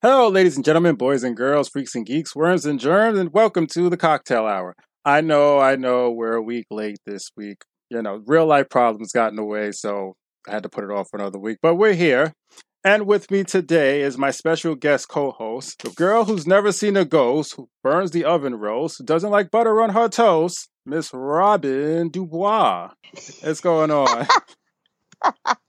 [0.00, 3.66] Hello, ladies and gentlemen, boys and girls, freaks and geeks, worms and germs, and welcome
[3.66, 4.76] to the cocktail hour.
[5.04, 7.62] I know, I know, we're a week late this week.
[7.90, 10.14] You know, real life problems got in the way, so
[10.48, 11.58] I had to put it off for another week.
[11.60, 12.32] But we're here.
[12.84, 16.96] And with me today is my special guest co host, the girl who's never seen
[16.96, 21.10] a ghost, who burns the oven roast, who doesn't like butter on her toast, Miss
[21.12, 22.90] Robin Dubois.
[23.40, 24.28] What's going on?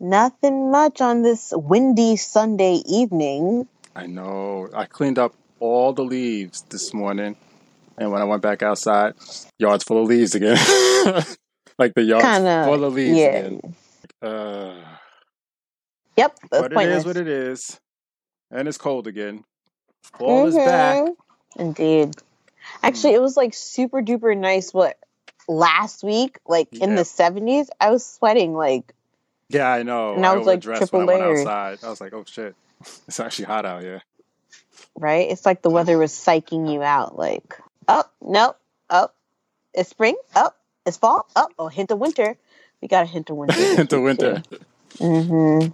[0.00, 3.66] Nothing much on this windy Sunday evening.
[3.96, 4.68] I know.
[4.74, 7.36] I cleaned up all the leaves this morning.
[7.96, 9.14] And when I went back outside,
[9.58, 10.56] yard's full of leaves again.
[11.78, 13.26] like the yard's Kinda, full of leaves yeah.
[13.26, 13.74] again.
[14.22, 14.74] Uh,
[16.16, 16.98] Yep, but it pointless.
[16.98, 17.80] is what it is.
[18.50, 19.44] And it's cold again.
[20.18, 21.04] Fall is back.
[21.04, 21.14] Mhm.
[21.58, 22.16] Indeed.
[22.82, 24.74] Actually, it was like super duper nice.
[24.74, 24.96] What
[25.46, 28.52] last week, like in the seventies, I was sweating.
[28.54, 28.92] Like,
[29.48, 30.14] Yeah, I know.
[30.14, 32.54] And I was, like, triple when I I was like, oh shit.
[33.06, 34.02] It's actually hot out here.
[34.96, 35.30] right?
[35.30, 37.18] It's like the weather was psyching you out.
[37.18, 38.54] Like, oh no,
[38.90, 39.08] oh,
[39.74, 40.16] it's spring.
[40.36, 40.50] Oh,
[40.86, 41.26] it's fall.
[41.34, 42.36] Oh, oh, hint of winter.
[42.80, 43.54] We got a hint of winter.
[43.54, 44.42] hint of winter.
[44.98, 45.72] Mm-hmm.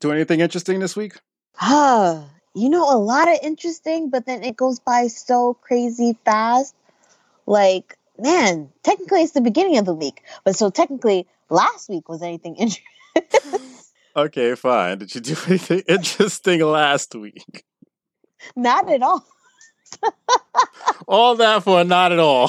[0.00, 1.18] Do anything interesting this week?
[1.60, 6.74] Ah, you know, a lot of interesting, but then it goes by so crazy fast.
[7.46, 12.22] Like, man, technically it's the beginning of the week, but so technically last week was
[12.22, 12.84] anything interesting?
[14.16, 14.98] Okay, fine.
[14.98, 17.64] Did you do anything interesting last week?
[18.56, 19.24] Not at all.
[21.06, 22.48] All that for not at all.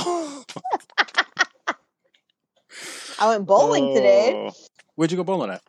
[3.19, 4.51] I went bowling today, Oh.
[4.95, 5.61] Where'd you go bowling at?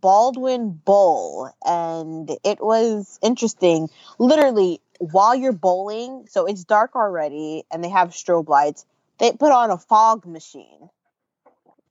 [0.00, 3.88] Baldwin Bowl, and it was interesting.
[4.18, 8.84] Literally, while you're bowling, so it's dark already, and they have strobe lights.
[9.18, 10.90] They put on a fog machine.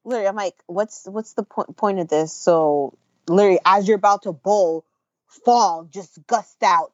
[0.06, 2.32] Literally, I'm like, what's what's the po- point of this?
[2.32, 4.86] So, literally, as you're about to bowl,
[5.46, 6.92] fall just gust out,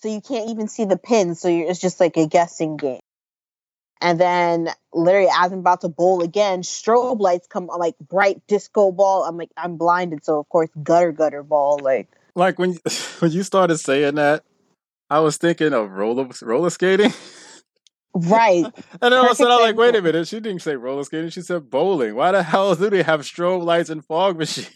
[0.00, 1.40] so you can't even see the pins.
[1.40, 3.00] So it's just like a guessing game.
[4.00, 8.92] And then, literally, as I'm about to bowl again, strobe lights come like bright disco
[8.92, 9.24] ball.
[9.24, 10.24] I'm like, I'm blinded.
[10.24, 11.78] So of course, gutter gutter ball.
[11.82, 12.78] Like, Like when
[13.20, 14.44] when you started saying that,
[15.08, 17.12] I was thinking of roller roller skating.
[18.14, 18.64] right.
[19.00, 20.28] And then all of a sudden, I'm like, wait a minute.
[20.28, 21.30] She didn't say roller skating.
[21.30, 22.14] She said bowling.
[22.14, 24.70] Why the hell do they have strobe lights and fog machines?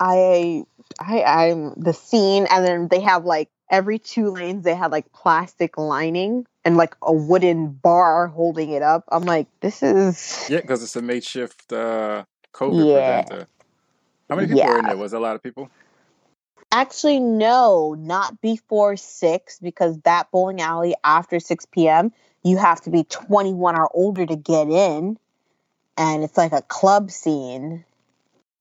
[0.00, 0.64] I
[1.00, 5.12] I I'm the scene and then they have like every two lanes they had like
[5.12, 9.04] plastic lining and like a wooden bar holding it up.
[9.10, 13.22] I'm like, this is Yeah, because it's a makeshift uh, COVID Yeah.
[13.22, 13.48] preventer.
[14.28, 14.96] How many people were in there?
[14.96, 15.70] Was a lot of people?
[16.72, 22.12] actually no, not before six because that bowling alley after six PM
[22.46, 25.18] you have to be 21 or older to get in,
[25.96, 27.84] and it's like a club scene.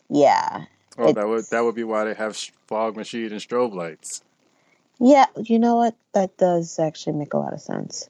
[0.10, 0.66] Yeah,
[0.98, 2.38] Oh, that would that would be why they have
[2.68, 4.24] fog machine and strobe lights.
[5.00, 5.96] Yeah, you know what?
[6.14, 8.10] That does actually make a lot of sense.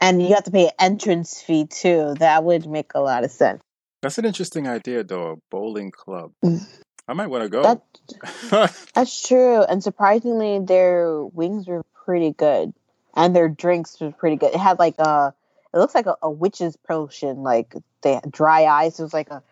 [0.00, 2.14] And you have to pay an entrance fee too.
[2.18, 3.60] That would make a lot of sense.
[4.00, 5.32] That's an interesting idea, though.
[5.32, 6.32] A bowling club.
[6.44, 6.64] Mm.
[7.06, 7.62] I might want to go.
[7.62, 9.62] That that's true.
[9.62, 12.72] And surprisingly, their wings were pretty good,
[13.18, 14.54] and their drinks were pretty good.
[14.54, 15.34] It had like a,
[15.74, 17.42] it looks like a, a witch's potion.
[17.42, 18.98] Like they had dry ice.
[18.98, 19.42] It was like a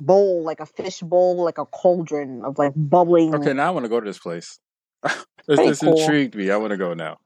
[0.00, 3.34] bowl, like a fish bowl, like a cauldron of like bubbling.
[3.34, 4.58] okay, now I want to go to this place.
[5.02, 5.14] this
[5.46, 6.00] this cool.
[6.00, 6.50] intrigued me.
[6.50, 7.18] I want to go now.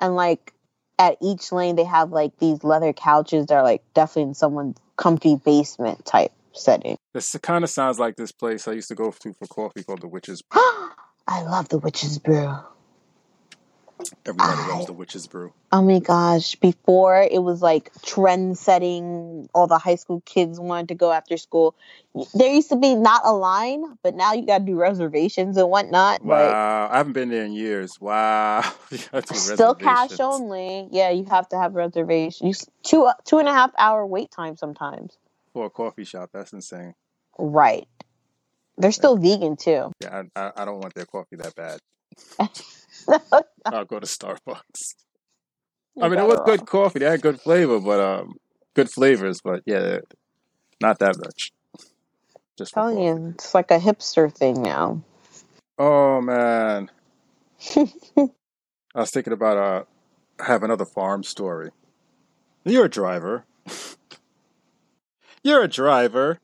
[0.00, 0.52] and like
[0.98, 4.76] at each lane they have like these leather couches that are like definitely in someone's
[4.96, 6.96] comfy basement type setting.
[7.14, 10.00] This kind of sounds like this place I used to go to for coffee called
[10.00, 10.42] the Witch's.
[10.42, 10.60] Brew.
[11.28, 12.52] I love the witch's brew.
[14.26, 15.52] Everybody I- loves the Witch's Brew.
[15.72, 16.54] Oh my gosh.
[16.56, 21.38] Before it was like trend setting, all the high school kids wanted to go after
[21.38, 21.74] school.
[22.34, 26.22] There used to be not a line, but now you gotta do reservations and whatnot.
[26.22, 27.98] Wow, I haven't been there in years.
[28.00, 30.88] Wow, to Like still cash only.
[30.90, 32.68] Yeah, you have to have reservations.
[32.82, 35.16] Two uh, two and a half hour wait time sometimes.
[35.54, 36.30] for a coffee shop.
[36.34, 36.94] That's insane.
[37.38, 37.88] Right.
[38.76, 39.92] They're still vegan too.
[40.00, 41.80] Yeah, I, I, I don't want their coffee that bad.
[43.66, 44.94] I'll go to Starbucks.
[46.00, 47.00] I mean, it was good coffee.
[47.00, 48.34] They had good flavor, but um,
[48.74, 49.40] good flavors.
[49.42, 49.98] But yeah,
[50.80, 51.52] not that much.
[52.56, 53.22] Just telling coffee.
[53.22, 55.02] you, it's like a hipster thing now.
[55.78, 56.90] Oh man,
[57.76, 58.28] I
[58.94, 59.84] was thinking about uh,
[60.40, 61.70] I have another farm story.
[62.64, 63.44] You're a driver.
[65.42, 66.38] You're a driver.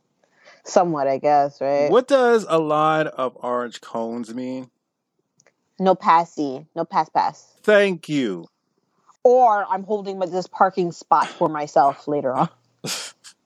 [0.64, 1.90] Somewhat, I guess, right?
[1.90, 4.70] What does a line of orange cones mean?
[5.78, 7.54] No passy, no pass pass.
[7.62, 8.46] Thank you.
[9.22, 12.48] Or I'm holding this parking spot for myself later on.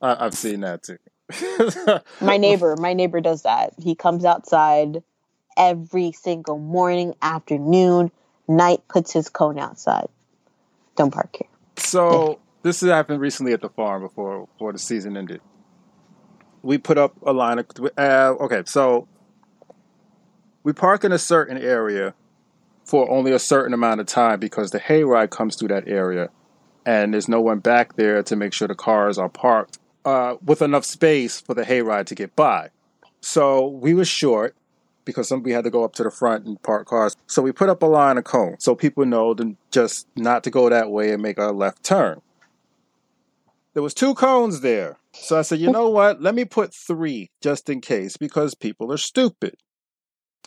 [0.00, 0.98] I, I've seen that too.
[2.24, 3.72] My neighbor, my neighbor does that.
[3.78, 5.02] He comes outside
[5.56, 8.10] every single morning, afternoon,
[8.48, 10.08] night puts his cone outside.
[10.96, 11.48] Don't park here.
[11.76, 15.40] So this has happened recently at the farm before before the season ended.
[16.62, 19.08] We put up a line of uh, okay, so
[20.62, 22.14] we park in a certain area
[22.84, 26.30] for only a certain amount of time because the hayride comes through that area,
[26.84, 30.62] and there's no one back there to make sure the cars are parked uh, with
[30.62, 32.70] enough space for the hayride to get by.
[33.20, 34.56] So we were short
[35.04, 37.16] because some, we had to go up to the front and park cars.
[37.26, 40.50] So we put up a line of cones so people know to just not to
[40.50, 42.20] go that way and make a left turn.
[43.74, 44.98] There was two cones there.
[45.12, 46.20] So I said, you know what?
[46.20, 49.56] Let me put three just in case because people are stupid.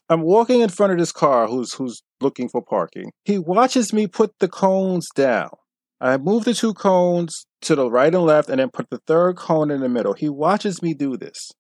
[0.09, 3.11] I'm walking in front of this car who's who's looking for parking.
[3.23, 5.49] He watches me put the cones down.
[5.99, 9.37] I move the two cones to the right and left and then put the third
[9.37, 10.13] cone in the middle.
[10.13, 11.51] He watches me do this.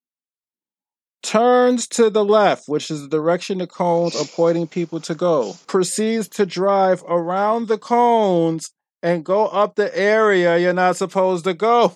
[1.23, 5.55] Turns to the left, which is the direction the cones are pointing people to go.
[5.65, 8.69] Proceeds to drive around the cones
[9.01, 11.95] and go up the area you're not supposed to go.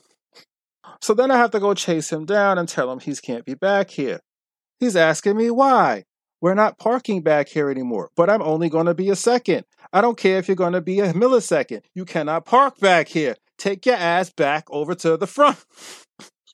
[1.01, 3.53] So then I have to go chase him down and tell him he can't be
[3.53, 4.19] back here.
[4.80, 6.06] He's asking me why.
[6.41, 9.65] We're not parking back here anymore, but I'm only going to be a second.
[9.91, 11.81] I don't care if you're going to be a millisecond.
[11.94, 13.36] You cannot park back here.
[13.57, 15.57] Take your ass back over to the front.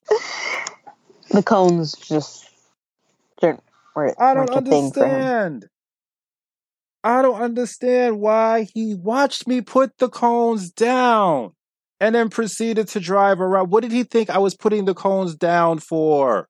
[1.31, 2.47] The cones just
[3.95, 5.15] weren't I don't a thing for him.
[5.15, 5.65] understand.
[7.03, 11.53] I don't understand why he watched me put the cones down
[11.99, 13.71] and then proceeded to drive around.
[13.71, 16.47] What did he think I was putting the cones down for?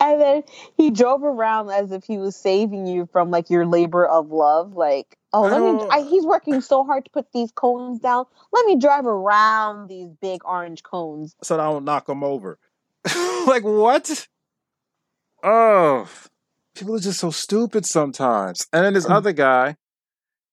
[0.00, 0.42] And then
[0.76, 4.74] he drove around as if he was saving you from like your labor of love.
[4.74, 5.86] Like, oh, let me.
[5.90, 8.26] I, he's working so hard to put these cones down.
[8.52, 11.34] Let me drive around these big orange cones.
[11.42, 12.58] so that I don't knock them over.
[13.46, 14.26] like what?
[15.42, 16.08] Oh,
[16.74, 18.66] people are just so stupid sometimes.
[18.72, 19.12] And then this Mm.
[19.14, 19.76] other guy,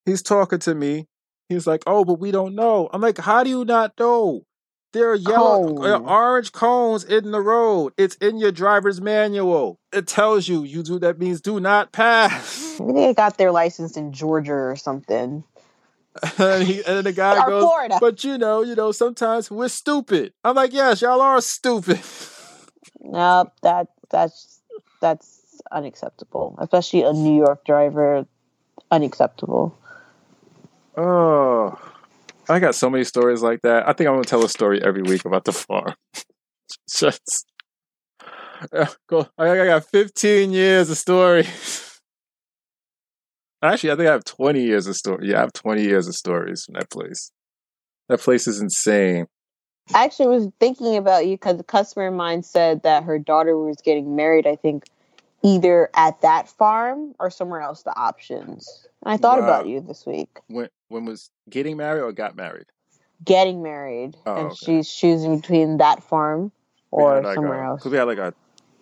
[0.06, 1.08] he's talking to me.
[1.50, 4.44] He's like, "Oh, but we don't know." I'm like, "How do you not know?
[4.94, 6.06] There are yellow, uh, Cone.
[6.06, 7.94] orange cones in the road.
[7.98, 9.80] It's in your driver's manual.
[9.94, 11.00] It tells you you do.
[11.00, 15.44] That means do not pass." Maybe they got their license in Georgia or something.
[16.38, 17.98] and, he, and then the guy Or goes, Florida.
[18.02, 22.02] "But you know, you know, sometimes we're stupid." I'm like, "Yes, y'all are stupid."
[23.00, 24.60] Nope, that that's
[25.00, 26.58] that's unacceptable.
[26.60, 28.26] Especially a New York driver,
[28.92, 29.78] unacceptable.
[30.98, 31.80] Oh,
[32.50, 33.88] I got so many stories like that.
[33.88, 35.96] I think I'm gonna tell a story every week about the farm.
[36.90, 37.46] Just
[38.74, 39.28] Yeah, go.
[39.38, 41.48] I got 15 years of story.
[43.64, 45.30] Actually, I think I have 20 years of story.
[45.30, 47.32] Yeah, I have 20 years of stories from that place.
[48.10, 49.28] That place is insane.
[49.94, 53.58] I actually was thinking about you because a customer of mine said that her daughter
[53.58, 54.48] was getting married.
[54.48, 54.86] I think
[55.44, 57.84] either at that farm or somewhere else.
[57.84, 58.88] The options.
[59.04, 59.46] And I thought Wow.
[59.46, 60.40] about you this week.
[60.48, 62.66] When when was getting married or got married?
[63.24, 64.56] Getting married, Oh, and okay.
[64.66, 66.52] she's choosing between that farm
[66.92, 67.84] or like somewhere a, else.
[67.84, 68.34] 'cause we had like a,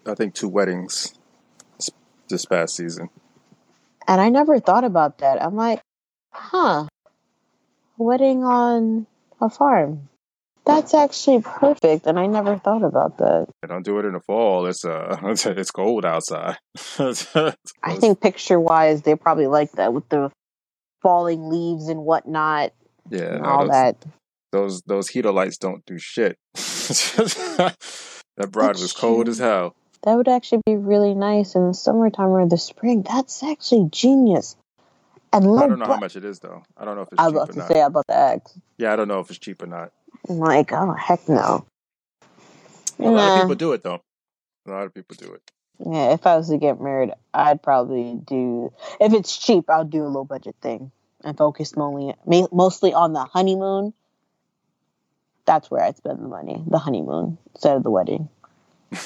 [0.05, 1.13] I think two weddings
[1.77, 1.89] this-
[2.29, 3.09] this past season.
[4.07, 5.41] And I never thought about that.
[5.43, 5.81] I'm like,
[6.31, 6.87] huh,
[7.97, 9.05] wedding on
[9.41, 10.09] a farm.
[10.65, 12.05] That's actually perfect.
[12.07, 13.47] And I never thought about that.
[13.67, 14.65] Don't do it in the fall.
[14.67, 16.57] It's uh, it's cold outside.
[16.99, 20.31] I think picture wise, they probably like that with the
[21.01, 22.73] falling leaves and whatnot
[23.09, 24.05] yeah, and all those, that.
[24.51, 26.37] those those heater lights don't do shit.
[26.53, 27.75] that
[28.51, 29.75] bride was cold as hell.
[30.03, 33.03] That would actually be really nice in the summertime or the spring.
[33.03, 34.55] That's actually genius.
[35.31, 36.63] And I don't know how much it is though.
[36.77, 37.67] I don't know if it's I was about to not.
[37.67, 38.57] say about the eggs.
[38.77, 39.91] Yeah, I don't know if it's cheap or not.
[40.27, 41.65] I'm like, oh heck no.
[42.99, 44.01] A lot of people do it though.
[44.67, 45.41] A lot of people do it.
[45.85, 48.73] Yeah, if I was to get married, I'd probably do.
[48.99, 50.91] If it's cheap, I'll do a low budget thing
[51.23, 52.15] and focus mostly
[52.51, 53.93] mostly on the honeymoon.
[55.45, 58.29] That's where I'd spend the money, the honeymoon instead of the wedding.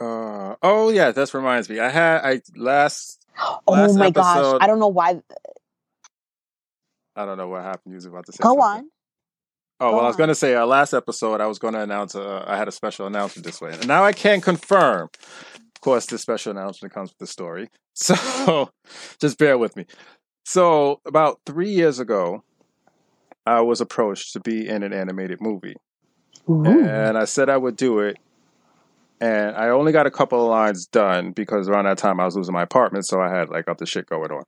[0.00, 1.78] Uh, oh yeah, that reminds me.
[1.78, 5.22] I had I last Oh Last my gosh, episode- I don't know why.
[7.14, 7.92] I don't know what happened.
[7.92, 8.38] You was about to say.
[8.42, 8.62] Go something.
[8.64, 8.90] on.
[9.78, 11.40] Oh Go well, I was going to say our last episode.
[11.40, 12.16] I was going to announce.
[12.16, 15.08] Uh, I had a special announcement this way, and now I can confirm.
[15.82, 18.70] Of course, this special announcement comes with the story, so
[19.20, 19.84] just bear with me.
[20.44, 22.44] So about three years ago,
[23.44, 25.74] I was approached to be in an animated movie,
[26.48, 26.64] Ooh.
[26.64, 28.16] and I said I would do it.
[29.20, 32.36] And I only got a couple of lines done because around that time I was
[32.36, 34.44] losing my apartment, so I had like other shit going on.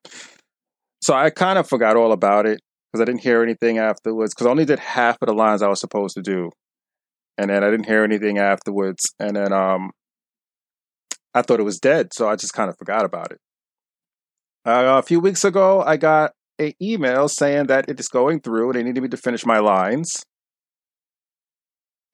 [1.02, 2.60] So I kind of forgot all about it
[2.92, 4.34] because I didn't hear anything afterwards.
[4.34, 6.52] Because I only did half of the lines I was supposed to do,
[7.36, 9.12] and then I didn't hear anything afterwards.
[9.18, 9.90] And then um,
[11.34, 13.38] I thought it was dead, so I just kind of forgot about it.
[14.64, 18.72] Uh, a few weeks ago, I got an email saying that it is going through.
[18.72, 20.22] They needed me to finish my lines,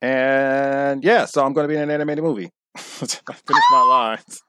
[0.03, 2.51] and yeah, so I'm going to be in an animated movie.
[2.77, 4.41] I finished my lines.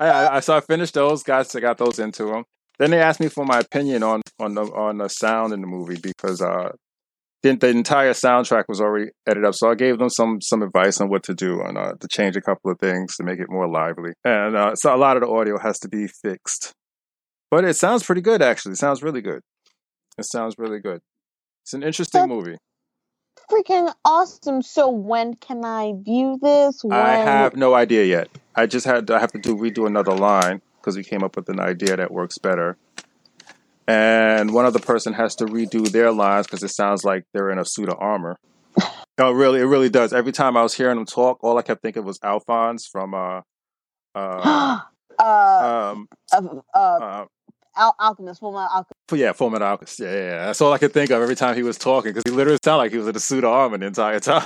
[0.00, 1.22] I, I so I finished those.
[1.22, 2.44] Guys, I got those into them.
[2.78, 5.66] Then they asked me for my opinion on on the on the sound in the
[5.66, 6.72] movie because uh,
[7.42, 9.54] the, the entire soundtrack was already edited up.
[9.54, 12.36] So I gave them some some advice on what to do and uh, to change
[12.36, 14.12] a couple of things to make it more lively.
[14.24, 16.72] And uh, so a lot of the audio has to be fixed,
[17.50, 18.72] but it sounds pretty good actually.
[18.72, 19.40] It sounds really good.
[20.18, 21.00] It sounds really good.
[21.64, 22.56] It's an interesting That's movie.
[23.50, 24.62] freaking awesome.
[24.62, 26.80] So when can I view this?
[26.82, 28.28] When I have no idea yet.
[28.54, 31.48] I just had I have to do redo another line because we came up with
[31.48, 32.76] an idea that works better.
[33.90, 37.58] And one other person has to redo their lines because it sounds like they're in
[37.58, 38.36] a suit of armor.
[39.18, 40.12] No, really, it really does.
[40.12, 43.40] Every time I was hearing them talk, all I kept thinking was Alphonse from uh,
[44.14, 44.80] uh,
[45.18, 46.42] uh, um, uh,
[46.72, 47.26] uh, uh,
[47.76, 48.94] Al- Alchemist, Full Metal Alchemist.
[49.12, 49.98] Yeah, Full Metal Alchemist.
[49.98, 50.46] Yeah, yeah, yeah.
[50.46, 52.78] That's all I could think of every time he was talking because he literally sounded
[52.78, 54.44] like he was in a suit of armor the entire time.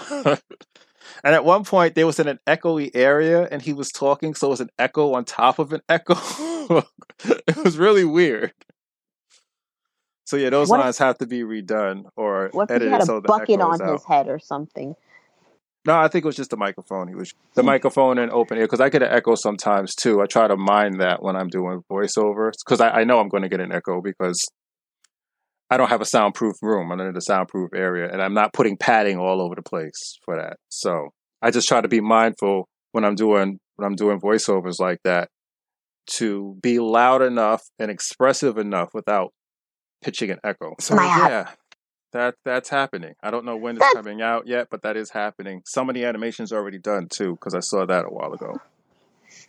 [1.23, 4.47] and at one point, they was in an echoey area, and he was talking, so
[4.47, 6.15] it was an echo on top of an echo.
[7.25, 8.55] it was really weird.
[10.35, 12.93] So yeah, those What if- lines have to be redone or What if he edited
[12.93, 13.93] had a so bucket on out.
[13.93, 14.97] his head or something?
[15.87, 17.07] No, I think it was just the microphone.
[17.07, 17.67] He was the hmm.
[17.67, 20.21] microphone and open ear because I get an echo sometimes too.
[20.21, 23.45] I try to mind that when I'm doing voiceovers because I, I know I'm going
[23.45, 24.45] to get an echo because
[25.71, 26.91] I don't have a soundproof room.
[26.91, 30.37] I'm in a soundproof area, and I'm not putting padding all over the place for
[30.37, 30.57] that.
[30.69, 31.11] So
[31.43, 35.29] I just try to be mindful when I'm doing when I'm doing voiceovers like that
[36.07, 39.33] to be loud enough and expressive enough without
[40.05, 40.75] pitching an echo.
[40.79, 41.31] So My hat.
[41.31, 41.51] yeah,
[42.13, 43.15] that that's happening.
[43.23, 45.63] I don't know when it's coming out yet, but that is happening.
[45.65, 48.61] Some of the animation's are already done too because I saw that a while ago.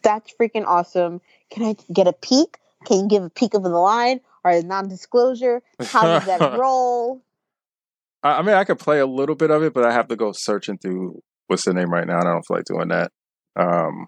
[0.01, 1.21] That's freaking awesome.
[1.51, 2.57] Can I get a peek?
[2.85, 5.61] Can you give a peek of the line or non-disclosure?
[5.79, 7.21] How does that roll?
[8.23, 10.15] I, I mean, I could play a little bit of it, but I have to
[10.15, 13.11] go searching through what's the name right now, and I don't feel like doing that.
[13.55, 14.07] Um,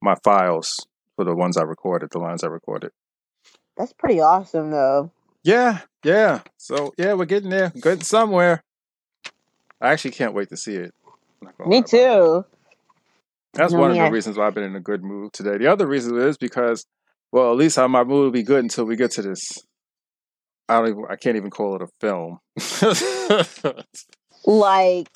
[0.00, 0.74] my files
[1.16, 2.92] for the ones I recorded, the lines I recorded.
[3.76, 5.10] That's pretty awesome, though.
[5.48, 6.40] Yeah, yeah.
[6.58, 8.62] So yeah, we're getting there, getting somewhere.
[9.80, 10.92] I actually can't wait to see it.
[11.40, 12.22] I'm not gonna Me lie about that.
[12.22, 12.44] too.
[13.54, 15.56] That's No, one of the reasons why I've been in a good mood today.
[15.56, 16.84] The other reason is because,
[17.32, 19.40] well, at least I my mood will be good until we get to this.
[20.68, 21.04] I don't even.
[21.08, 22.40] I can't even call it a film.
[24.44, 25.08] Like,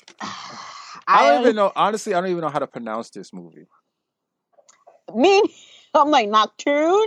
[1.07, 1.71] I don't even know.
[1.75, 3.65] Honestly, I don't even know how to pronounce this movie.
[5.15, 5.43] Me,
[5.93, 7.05] I'm like Nocturne.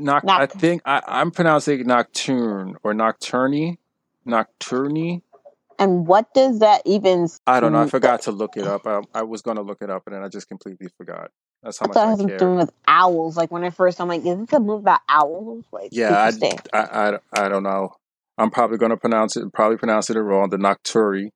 [0.00, 3.78] Noct- Noct- I think I, I'm pronouncing it nocturne or nocturne,
[4.24, 5.22] nocturne.
[5.78, 7.28] And what does that even?
[7.46, 7.82] I don't know.
[7.82, 8.86] I forgot to look it up.
[8.86, 11.30] I, I was going to look it up, and then I just completely forgot.
[11.62, 12.38] That's how I much thought it I had care.
[12.38, 13.36] to do with owls.
[13.36, 15.64] Like when I first, I'm like, is this a movie about owls?
[15.72, 16.56] Like, Yeah, I.
[16.72, 17.94] I, I, I don't know.
[18.38, 20.50] I'm probably going to pronounce it, probably pronounce it wrong.
[20.50, 21.30] The nocturi,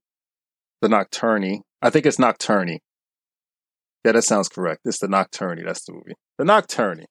[0.80, 1.62] the nocturne.
[1.82, 2.78] I think it's nocturne.
[4.04, 4.82] Yeah, that sounds correct.
[4.84, 5.62] It's the nocturne.
[5.64, 6.14] That's the movie.
[6.38, 7.04] The nocturne.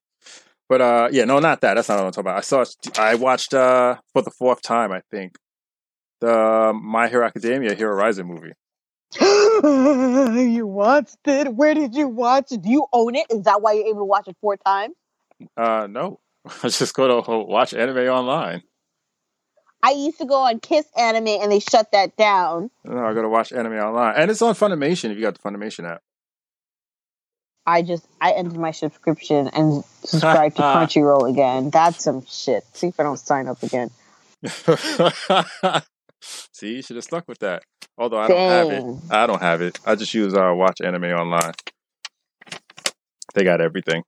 [0.69, 1.73] But uh, yeah, no, not that.
[1.73, 2.37] That's not what I'm talking about.
[2.37, 2.63] I saw.
[2.97, 4.91] I watched uh for the fourth time.
[4.91, 5.35] I think
[6.21, 8.53] the My Hero Academia Hero Rising movie.
[9.19, 11.55] you watched it.
[11.55, 12.61] Where did you watch it?
[12.61, 13.25] Do you own it?
[13.31, 14.93] Is that why you're able to watch it four times?
[15.57, 16.19] Uh, no,
[16.63, 18.61] I just go to watch anime online.
[19.81, 22.69] I used to go on Kiss Anime and they shut that down.
[22.83, 25.49] No, I go to watch anime online, and it's on Funimation if you got the
[25.49, 26.01] Funimation app.
[27.65, 31.69] I just I ended my subscription and subscribed to Crunchyroll again.
[31.69, 32.63] That's some shit.
[32.73, 33.91] See if I don't sign up again.
[36.53, 37.63] See, you should have stuck with that.
[37.97, 38.85] Although I don't have it.
[39.09, 39.79] I don't have it.
[39.85, 41.53] I just use uh, watch anime online.
[43.33, 44.03] They got everything.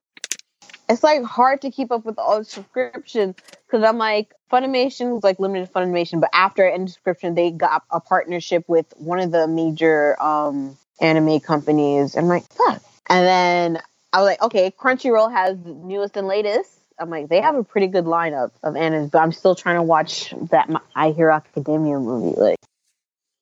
[0.88, 5.24] It's like hard to keep up with all the subscriptions because I'm like Funimation was
[5.24, 9.32] like limited Funimation, but after I ended subscription, they got a partnership with one of
[9.32, 12.16] the major um anime companies.
[12.16, 12.82] I'm like, fuck.
[13.12, 13.82] And then
[14.14, 16.70] I was like, okay, Crunchyroll has newest and latest.
[16.98, 19.82] I'm like, they have a pretty good lineup of animes, but I'm still trying to
[19.82, 22.38] watch that My I Hero Academia movie.
[22.40, 22.56] Like,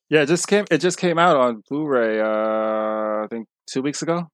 [0.09, 0.65] Yeah, it just came.
[0.71, 2.21] It just came out on Blu-ray.
[2.21, 4.29] Uh, I think two weeks ago.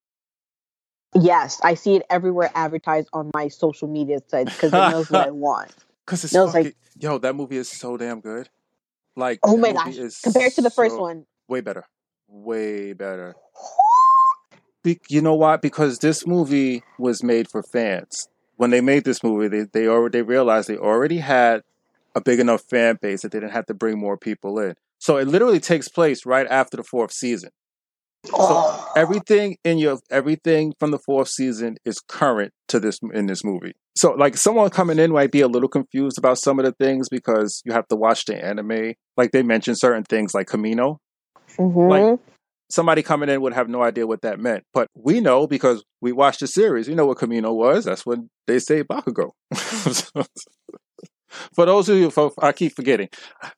[1.14, 5.26] yes, I see it everywhere advertised on my social media sites because it knows what
[5.26, 5.70] I want.
[6.06, 8.48] Cause it's fucking, like- yo, that movie is so damn good.
[9.16, 11.26] Like, Oh my gosh, compared to the first so- one.
[11.48, 11.84] way better,
[12.28, 13.34] way better.
[14.86, 15.56] Be- you know why?
[15.56, 18.28] Because this movie was made for fans.
[18.54, 21.62] When they made this movie, they they already they realized they already had
[22.14, 24.76] a big enough fan base that they didn't have to bring more people in.
[25.00, 27.50] So it literally takes place right after the fourth season.
[28.32, 28.92] Oh.
[28.96, 33.72] everything in your everything from the fourth season is current to this in this movie.
[33.96, 37.08] So like someone coming in might be a little confused about some of the things
[37.08, 38.94] because you have to watch the anime.
[39.16, 40.98] Like they mention certain things like Kamino.
[41.58, 41.90] Mhm.
[41.90, 42.20] Like-
[42.68, 44.64] Somebody coming in would have no idea what that meant.
[44.74, 46.88] But we know because we watched the series.
[46.88, 47.84] We know what Kamino was.
[47.84, 49.30] That's when they say Bakugo.
[51.54, 53.08] for those of you, for, I keep forgetting.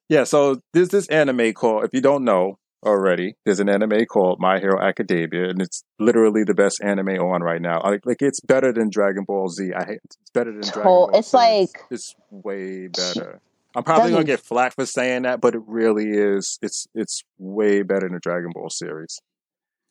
[0.09, 4.39] Yeah, so there's this anime called, if you don't know already, there's an anime called
[4.41, 7.81] My Hero Academia, and it's literally the best anime on right now.
[7.83, 9.73] Like, like it's better than Dragon Ball Z.
[9.75, 11.37] I hate it's better than Dragon Ball it's Z.
[11.37, 13.41] like- it's way better.
[13.75, 16.59] I'm probably gonna get flack for saying that, but it really is.
[16.63, 19.21] It's it's way better than the Dragon Ball series.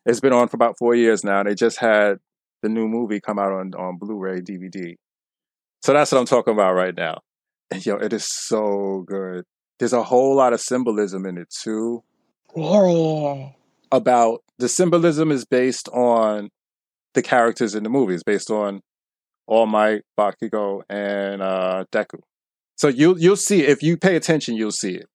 [0.06, 1.44] It's been on for about four years now.
[1.44, 2.18] They just had
[2.64, 4.96] the new movie come out on on Blu-ray DVD.
[5.84, 7.20] So that's what I'm talking about right now.
[7.70, 9.46] And yo, it is so good.
[9.80, 12.04] There's a whole lot of symbolism in it too.
[12.56, 13.56] Really?
[13.92, 16.50] About the symbolism is based on
[17.14, 18.16] the characters in the movie.
[18.16, 18.82] It's based on
[19.46, 22.20] All Might, Bakugo, and uh, Deku.
[22.78, 25.08] So you'll you'll see if you pay attention, you'll see it.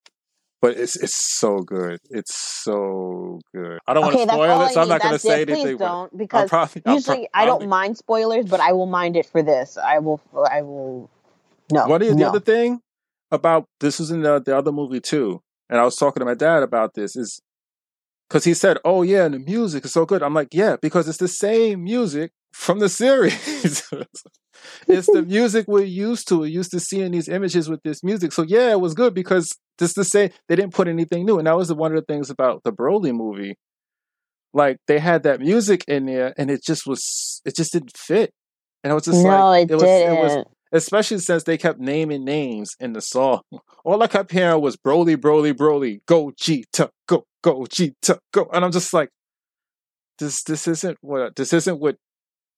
[0.60, 1.98] But it's it's so good.
[2.10, 3.78] It's so good.
[3.86, 5.50] I don't okay, want to spoil it, so I'm not going to say it.
[5.50, 5.76] anything.
[5.76, 9.26] Please don't, because probably, usually pro- I don't mind spoilers, but I will mind it
[9.26, 9.76] for this.
[9.76, 10.20] I will.
[10.50, 11.08] I will.
[11.72, 11.86] No.
[11.86, 12.80] One of the other thing
[13.30, 15.40] about this was in the, the other movie too,
[15.70, 17.40] and I was talking to my dad about this is
[18.28, 21.08] because he said, "Oh yeah, and the music is so good." I'm like, "Yeah," because
[21.08, 23.82] it's the same music from the series.
[24.88, 26.40] it's the music we're used to.
[26.40, 28.32] We're used to seeing these images with this music.
[28.32, 30.30] So yeah, it was good because just the same.
[30.48, 33.14] They didn't put anything new, and that was one of the things about the Broly
[33.14, 33.56] movie.
[34.54, 37.40] Like they had that music in there, and it just was.
[37.44, 38.32] It just didn't fit.
[38.84, 39.82] And it was just no, like it, was.
[39.82, 40.18] didn't.
[40.18, 43.42] It was especially since they kept naming names in the song.
[43.84, 48.92] All I kept hearing was Broly, Broly, Broly, Gogeta, go, Gogeta, go, and I'm just
[48.92, 49.10] like,
[50.18, 51.96] this, this isn't what, this isn't what,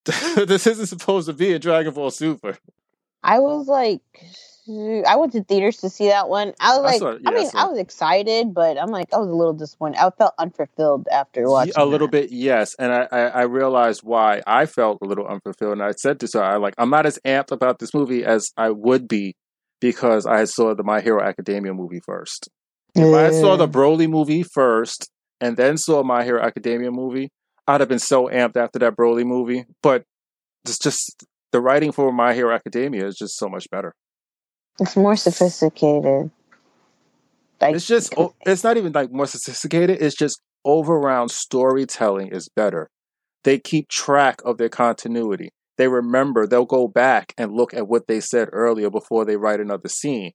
[0.47, 2.59] this isn't supposed to be a Dragon Ball Super.
[3.23, 4.03] I was like.
[4.67, 6.55] I went to theaters to see that one.
[6.59, 8.89] I was I like, saw- I yeah, I mean, saw I was excited, but I'm
[8.89, 9.99] like, I was a little disappointed.
[9.99, 12.31] I felt unfulfilled after watching a little that.
[12.31, 15.91] bit, yes, and I, I, I realized why I felt a little unfulfilled, and I
[15.91, 19.07] said to her, I like, I'm not as amped about this movie as I would
[19.07, 19.37] be
[19.83, 22.49] because I saw the My Hero Academia movie first.
[22.95, 25.11] If I saw the Broly movie first
[25.43, 27.29] and then saw My Hero Academia movie,
[27.67, 29.65] I'd have been so amped after that Broly movie.
[29.83, 30.05] But
[30.65, 33.95] it's just the writing for My Hero Academia is just so much better.
[34.81, 36.31] It's more sophisticated.
[37.61, 40.03] Like It's just it's not even like more sophisticated.
[40.03, 42.91] It's just overall storytelling is better.
[43.45, 45.51] They keep track of their continuity.
[45.77, 46.47] They remember.
[46.47, 50.33] They'll go back and look at what they said earlier before they write another scene.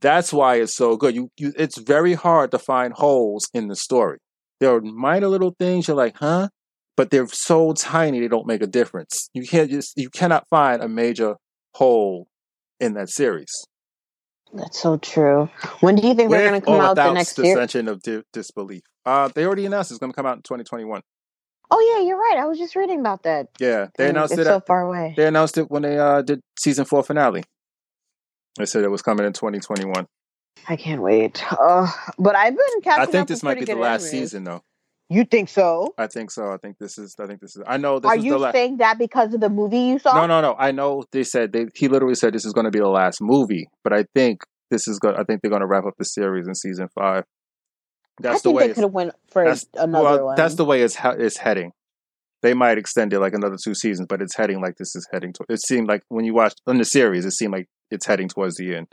[0.00, 1.14] That's why it's so good.
[1.14, 4.18] You, you it's very hard to find holes in the story.
[4.60, 6.48] There are minor little things you're like, huh?
[6.98, 9.30] But they're so tiny they don't make a difference.
[9.32, 11.36] You can't just you cannot find a major
[11.74, 12.26] hole
[12.80, 13.52] in that series.
[14.52, 15.48] that's so true.
[15.80, 17.46] When do you think they're going to come out the next year?
[17.54, 18.82] suspension of di- disbelief.
[19.06, 21.00] Uh, they already announced it's going to come out in 2021.
[21.70, 22.36] Oh yeah, you're right.
[22.38, 23.46] I was just reading about that.
[23.60, 24.46] Yeah, they And announced it's it.
[24.46, 25.14] so at- far away.
[25.16, 27.44] they announced it when they uh, did season four finale.
[28.58, 30.04] They said it was coming in 2021.
[30.68, 31.44] I can't wait.
[31.52, 31.86] Uh,
[32.18, 33.08] but I've been catching up.
[33.08, 34.62] I think this might be the last season, though.
[35.10, 35.94] You think so?
[35.96, 36.52] I think so.
[36.52, 37.14] I think this is.
[37.18, 37.62] I think this is.
[37.66, 38.52] I know this Are is you the last.
[38.52, 40.14] saying that because of the movie you saw?
[40.14, 40.54] No, no, no.
[40.58, 41.66] I know they said they.
[41.74, 44.86] He literally said this is going to be the last movie, but I think this
[44.86, 45.14] is good.
[45.14, 47.24] I think they're going to wrap up the series in season five.
[48.18, 48.66] I That's the think way.
[48.68, 50.36] they could have went for another well, one.
[50.36, 51.72] that's the way it's it's heading.
[52.42, 55.32] They might extend it like another two seasons, but it's heading like this is heading
[55.34, 55.44] to.
[55.48, 58.56] It seemed like when you watched in the series, it seemed like it's heading towards
[58.56, 58.88] the end.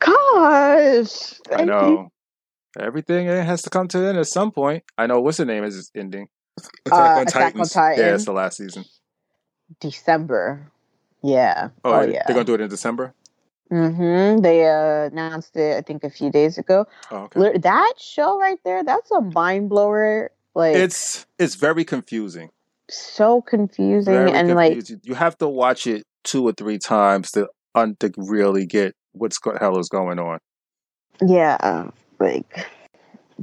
[0.00, 2.10] Gosh, I know
[2.78, 4.84] everything has to come to an end at some point.
[4.98, 6.28] I know what's the name is ending.
[6.90, 8.04] Uh, Attack on Titan.
[8.04, 8.84] Yeah, it's the last season.
[9.80, 10.70] December.
[11.22, 11.70] Yeah.
[11.84, 12.22] Oh, Oh, yeah.
[12.26, 13.14] they're gonna do it in December.
[13.72, 14.42] Mm-hmm.
[14.42, 16.86] They uh, announced it, I think, a few days ago.
[17.10, 17.58] Oh, okay.
[17.58, 20.30] That show right there, that's a mind blower.
[20.54, 22.50] Like, It's it's very confusing.
[22.90, 27.48] so confusing Very and like you have to watch it two or three times to
[27.74, 30.38] un- to really get what's go- hell is going on.
[31.26, 31.88] yeah uh,
[32.24, 32.66] like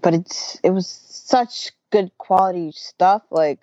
[0.02, 3.60] but it's it was such good quality stuff like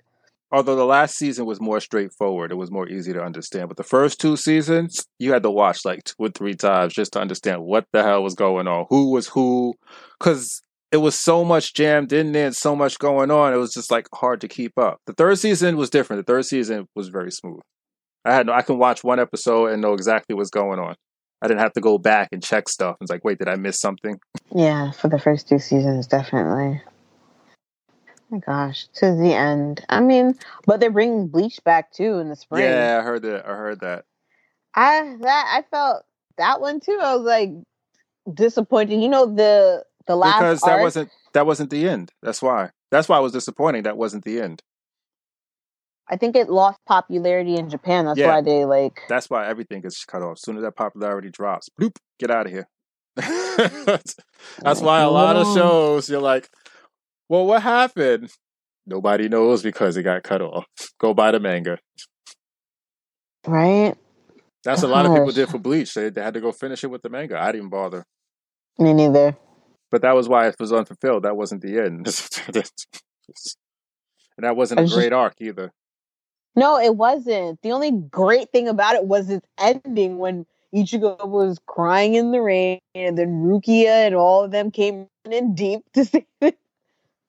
[0.51, 3.69] Although the last season was more straightforward, it was more easy to understand.
[3.69, 7.13] But the first two seasons, you had to watch like two or three times just
[7.13, 9.75] to understand what the hell was going on, who was who,
[10.19, 13.53] because it was so much jammed in there and so much going on.
[13.53, 15.01] It was just like hard to keep up.
[15.05, 16.27] The third season was different.
[16.27, 17.61] The third season was very smooth.
[18.25, 20.95] I had no, I can watch one episode and know exactly what's going on.
[21.43, 22.97] I didn't have to go back and check stuff.
[23.01, 24.19] It's like, wait, did I miss something?
[24.55, 26.81] yeah for the first two seasons definitely
[28.31, 29.85] my gosh, to the end.
[29.89, 30.35] I mean,
[30.67, 32.65] but they're bringing Bleach back too in the spring.
[32.65, 33.47] Yeah, I heard that.
[33.47, 34.05] I heard that.
[34.75, 36.05] I that I felt
[36.37, 36.99] that one too.
[37.01, 37.51] I was like
[38.33, 39.01] disappointed.
[39.01, 42.13] You know the the last because that arc- wasn't that wasn't the end.
[42.23, 42.71] That's why.
[42.91, 43.85] That's why I was disappointing.
[43.85, 44.63] That wasn't the end.
[46.11, 48.07] I think it lost popularity in Japan.
[48.07, 48.29] That's Yeah.
[48.29, 49.03] why they like.
[49.09, 50.39] That's why everything gets cut off.
[50.39, 52.69] As soon as that popularity drops, bloop, get out of here.
[53.17, 56.49] That's why a lot of shows you're like,
[57.29, 58.31] well, what happened?
[58.87, 60.65] Nobody knows because it got cut off.
[60.99, 61.79] Go buy the manga.
[63.47, 63.95] Right?
[64.65, 65.95] That's what a lot of people did for Bleach.
[65.95, 67.41] They, they had to go finish it with the manga.
[67.41, 68.05] I didn't bother.
[68.79, 69.37] Me neither.
[69.91, 71.23] But that was why it was unfulfilled.
[71.23, 72.07] That wasn't the end.
[72.55, 72.65] and
[74.39, 75.73] that wasn't a great arc either.
[76.59, 77.63] No, it wasn't.
[77.63, 80.45] The only great thing about it was its ending when
[80.75, 85.55] Ichigo was crying in the rain and then Rukia and all of them came in
[85.55, 86.59] deep to save it.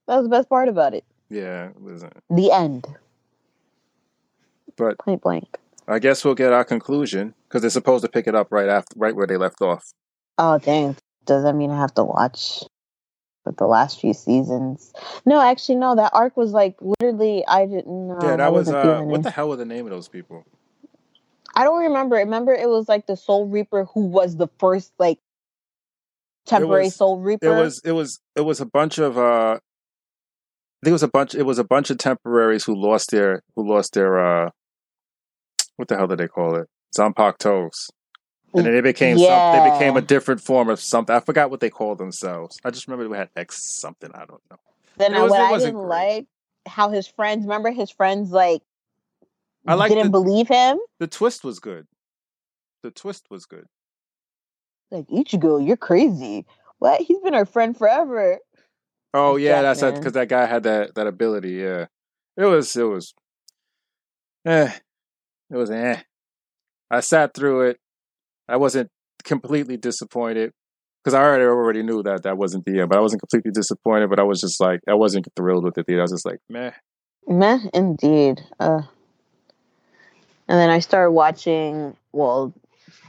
[0.08, 1.06] That was the best part about it.
[1.30, 2.14] Yeah, it wasn't.
[2.32, 2.88] The end.
[4.76, 5.60] But Point blank.
[5.88, 8.98] I guess we'll get our conclusion because they're supposed to pick it up right after,
[8.98, 9.92] right where they left off.
[10.40, 10.96] Oh dang.
[11.26, 12.64] Does that mean I have to watch
[13.46, 14.94] but the last few seasons?
[15.26, 18.20] No, actually no, that arc was like literally I didn't know.
[18.22, 20.46] yeah, that was uh, what the hell were the name of those people?
[21.56, 22.18] I don't remember.
[22.18, 25.20] Remember it was like the Soul Reaper who was the first like
[26.46, 27.46] temporary was- Soul Reaper.
[27.46, 29.58] It was it was it was a bunch of uh,
[30.82, 31.36] I think it was a bunch.
[31.36, 34.50] It was a bunch of temporaries who lost their who lost their uh,
[35.76, 36.68] what the hell did they call it?
[36.98, 37.90] Zanpakutos.
[38.54, 41.16] And then they became some, they became a different form of something.
[41.16, 42.60] I forgot what they called themselves.
[42.64, 44.10] I just remember they had X something.
[44.14, 44.58] I don't know.
[44.98, 45.88] Then was- what I didn't great.
[45.88, 46.26] like
[46.66, 48.62] how his friends remember his friends like
[49.68, 50.80] I like didn't the- believe him.
[51.00, 51.88] The twist was good.
[52.84, 53.66] The twist was good.
[54.92, 56.46] Like Ichigo, you're crazy.
[56.80, 57.02] What?
[57.02, 58.40] He's been our friend forever.
[59.14, 60.02] Oh yeah, that's Jackman.
[60.02, 61.52] because that guy had that that ability.
[61.52, 61.86] Yeah,
[62.38, 63.14] it was it was,
[64.46, 64.72] eh,
[65.52, 66.00] it was eh.
[66.92, 67.80] I sat through it.
[68.50, 68.90] I wasn't
[69.24, 70.52] completely disappointed
[71.04, 72.90] because I already already knew that that wasn't the end.
[72.90, 74.10] But I wasn't completely disappointed.
[74.10, 75.86] But I was just like I wasn't thrilled with it.
[75.90, 76.72] I was just like meh.
[77.28, 78.42] Meh, indeed.
[78.60, 78.82] Uh,
[80.48, 81.96] and then I started watching.
[82.12, 82.54] Well,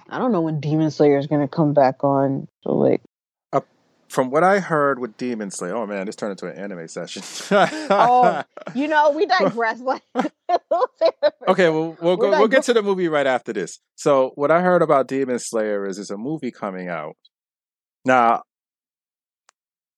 [0.08, 2.48] I don't know when Demon Slayer is gonna come back on.
[2.62, 3.00] So like,
[4.10, 7.22] From what I heard with Demon Slayer, oh man, this turned into an anime session.
[7.90, 8.42] Oh,
[8.74, 9.80] you know, we digress.
[9.80, 10.02] Like,
[11.46, 13.78] Okay, well, we'll go, we'll get to the movie right after this.
[13.94, 17.14] So, what I heard about Demon Slayer is there's a movie coming out.
[18.04, 18.42] Now,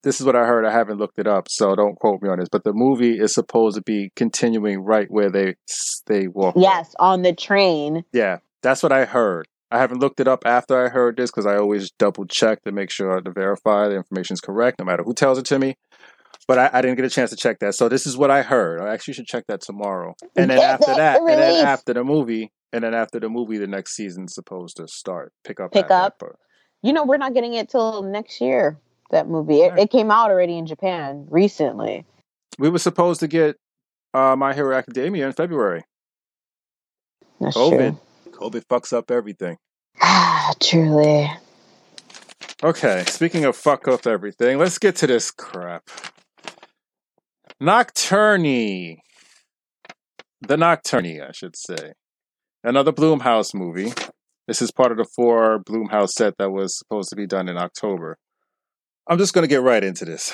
[0.02, 0.66] this is what I heard.
[0.66, 2.48] I haven't looked it up, so don't quote me on this.
[2.50, 5.54] But the movie is supposed to be continuing right where they
[6.06, 6.54] they walk.
[6.58, 8.04] Yes, on the train.
[8.12, 9.46] yeah, that's what I heard.
[9.72, 12.72] I haven't looked it up after I heard this because I always double check to
[12.72, 15.76] make sure to verify the information is correct, no matter who tells it to me.
[16.46, 17.74] But I, I didn't get a chance to check that.
[17.74, 18.80] So this is what I heard.
[18.82, 20.14] I actually should check that tomorrow.
[20.36, 23.58] And then Get after that and then after the movie, and then after the movie,
[23.58, 25.32] the next season's supposed to start.
[25.44, 25.72] Pick up.
[25.72, 26.38] Pick at that up.
[26.82, 28.78] You know, we're not getting it till next year.
[29.10, 29.60] That movie.
[29.60, 29.78] It, Right.
[29.80, 32.04] it came out already in Japan recently.
[32.58, 33.56] We were supposed to get
[34.12, 35.84] uh, My Hero Academia in February.
[37.40, 37.90] That's COVID.
[37.90, 38.00] true.
[38.32, 39.56] COVID fucks up everything.
[40.00, 41.30] Ah, truly.
[42.62, 45.88] Okay, speaking of fuck up everything, let's get to this crap.
[47.60, 48.98] Nocturne.
[50.40, 51.92] The Nocturne, I should say.
[52.64, 53.92] Another Blumhouse movie.
[54.48, 57.56] This is part of the four Blumhouse set that was supposed to be done in
[57.56, 58.18] October.
[59.08, 60.32] I'm just going to get right into this.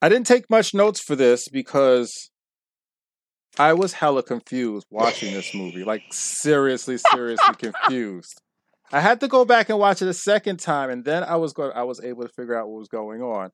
[0.00, 2.30] I didn't take much notes for this because
[3.58, 5.84] I was hella confused watching this movie.
[5.84, 8.40] Like, seriously, seriously confused.
[8.92, 11.52] I had to go back and watch it a second time, and then I was
[11.52, 11.72] going.
[11.74, 13.50] I was able to figure out what was going on.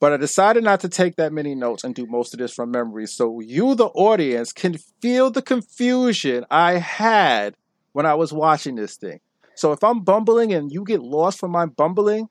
[0.00, 2.70] But I decided not to take that many notes and do most of this from
[2.70, 7.54] memory, so you, the audience, can feel the confusion I had
[7.92, 9.20] when I was watching this thing.
[9.54, 12.28] So if I'm bumbling and you get lost from my bumbling,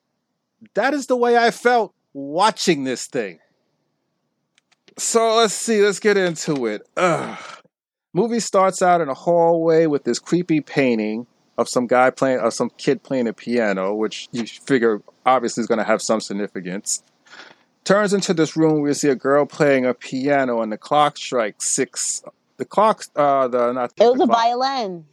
[0.76, 3.40] that is the way I felt watching this thing.
[4.98, 5.82] So let's see.
[5.84, 6.88] Let's get into it.
[6.98, 7.38] Ugh.
[8.14, 11.26] Movie starts out in a hallway with this creepy painting
[11.58, 15.68] of some guy playing, of some kid playing a piano, which you figure obviously is
[15.68, 17.04] going to have some significance.
[17.86, 21.18] Turns into this room where you see a girl playing a piano, and the clock
[21.18, 22.24] strikes six.
[22.58, 23.92] The clock, uh, the not.
[24.00, 25.06] It was the a clock- violin.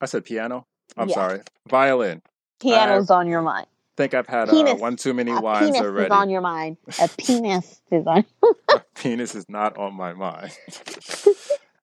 [0.00, 0.66] I said piano.
[0.96, 1.14] I'm Yeah.
[1.14, 2.22] sorry, violin.
[2.60, 3.66] Piano's on your mind.
[3.96, 6.06] Think I've had uh, one too many A wines penis already.
[6.06, 6.76] is on your mind.
[6.98, 8.24] A penis is on.
[8.94, 10.50] penis is not on my mind.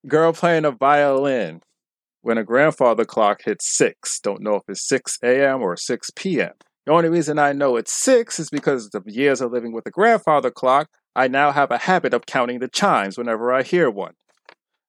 [0.07, 1.61] Girl playing a violin
[2.21, 4.19] when a grandfather clock hits six.
[4.19, 5.61] Don't know if it's 6 a.m.
[5.61, 6.51] or 6 p.m.
[6.85, 9.91] The only reason I know it's six is because of years of living with a
[9.91, 10.87] grandfather clock.
[11.15, 14.13] I now have a habit of counting the chimes whenever I hear one.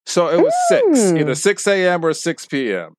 [0.06, 1.20] So it was six, Mm.
[1.20, 2.04] either 6 a.m.
[2.04, 2.94] or 6 p.m.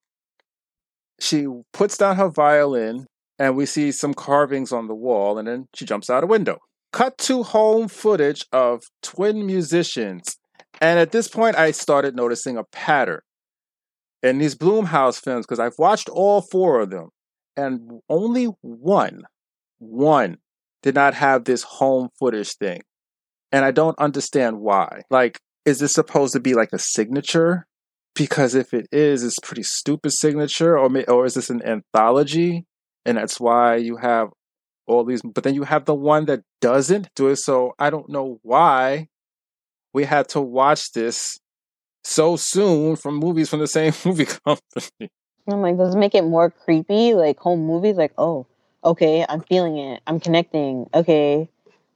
[1.20, 3.08] She puts down her violin,
[3.40, 6.60] and we see some carvings on the wall, and then she jumps out a window.
[6.92, 10.38] Cut to home footage of twin musicians.
[10.80, 13.22] And at this point, I started noticing a pattern
[14.22, 17.10] in these Blumhouse films because I've watched all four of them,
[17.58, 19.24] and only one,
[19.80, 20.38] one
[20.82, 22.82] did not have this home footage thing.
[23.52, 25.02] And I don't understand why.
[25.10, 27.66] Like, is this supposed to be like a signature?
[28.16, 32.66] Because if it is, it's pretty stupid signature, or or is this an anthology,
[33.06, 34.30] and that's why you have
[34.88, 35.22] all these?
[35.22, 37.38] But then you have the one that doesn't do it.
[37.38, 39.08] So I don't know why
[39.94, 41.40] we had to watch this
[42.04, 45.10] so soon from movies from the same movie company.
[45.48, 47.14] I'm like, does it make it more creepy?
[47.14, 48.46] Like home movies, like, oh,
[48.84, 50.02] okay, I'm feeling it.
[50.08, 50.90] I'm connecting.
[50.94, 51.50] Okay.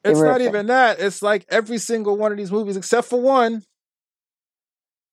[0.03, 0.99] It's not even that.
[0.99, 3.63] It's like every single one of these movies, except for one,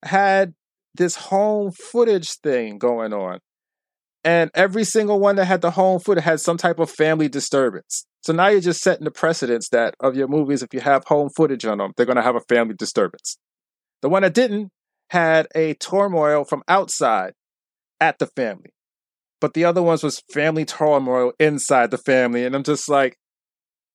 [0.04, 0.54] had
[0.94, 3.40] this home footage thing going on.
[4.24, 8.06] And every single one that had the home footage had some type of family disturbance.
[8.22, 11.28] So now you're just setting the precedence that of your movies, if you have home
[11.36, 13.36] footage on them, they're going to have a family disturbance.
[14.00, 14.70] The one that didn't
[15.10, 17.34] had a turmoil from outside
[18.00, 18.70] at the family.
[19.42, 22.46] But the other ones was family turmoil inside the family.
[22.46, 23.16] And I'm just like,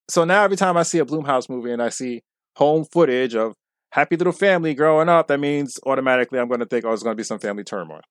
[0.10, 2.22] so now every time I see a Blumhouse movie and I see
[2.56, 3.54] home footage of
[3.92, 7.16] happy little family growing up, that means automatically I'm going to think, oh, there's going
[7.16, 8.02] to be some family turmoil.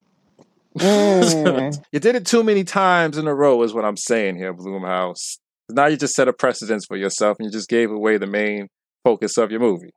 [0.79, 1.85] Mm.
[1.93, 5.39] you did it too many times in a row, is what I'm saying here, Blumhouse.
[5.71, 8.69] Now you just set a precedence for yourself and you just gave away the main
[9.05, 9.91] focus of your movie.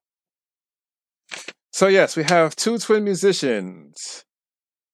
[1.71, 4.25] So, yes, we have two twin musicians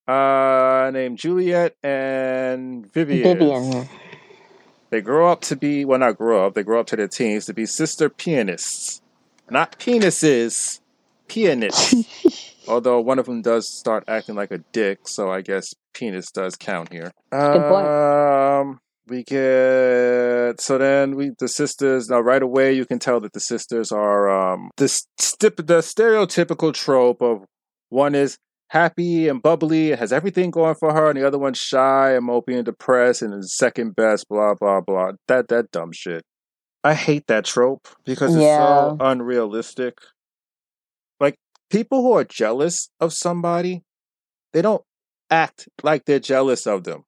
[0.08, 3.40] uh, named Juliet and Vivian.
[3.40, 3.90] Vivian.
[4.90, 7.46] They grow up to be, well, not grow up, they grow up to their teens
[7.48, 9.02] to be sister pianists.
[9.50, 10.80] Not penises,
[11.28, 12.47] pianists.
[12.68, 16.56] Although one of them does start acting like a dick, so I guess penis does
[16.56, 17.12] count here.
[17.32, 17.88] Good point.
[17.88, 23.32] Um, we get so then we the sisters now right away you can tell that
[23.32, 27.46] the sisters are um the stip, the stereotypical trope of
[27.90, 28.38] one is
[28.70, 32.28] happy and bubbly and has everything going for her, and the other one's shy and
[32.28, 35.12] mopey and depressed and is second best, blah blah blah.
[35.28, 36.24] That that dumb shit.
[36.84, 39.98] I hate that trope because it's so unrealistic.
[41.70, 43.84] People who are jealous of somebody,
[44.54, 44.84] they don't
[45.30, 47.04] act like they're jealous of them.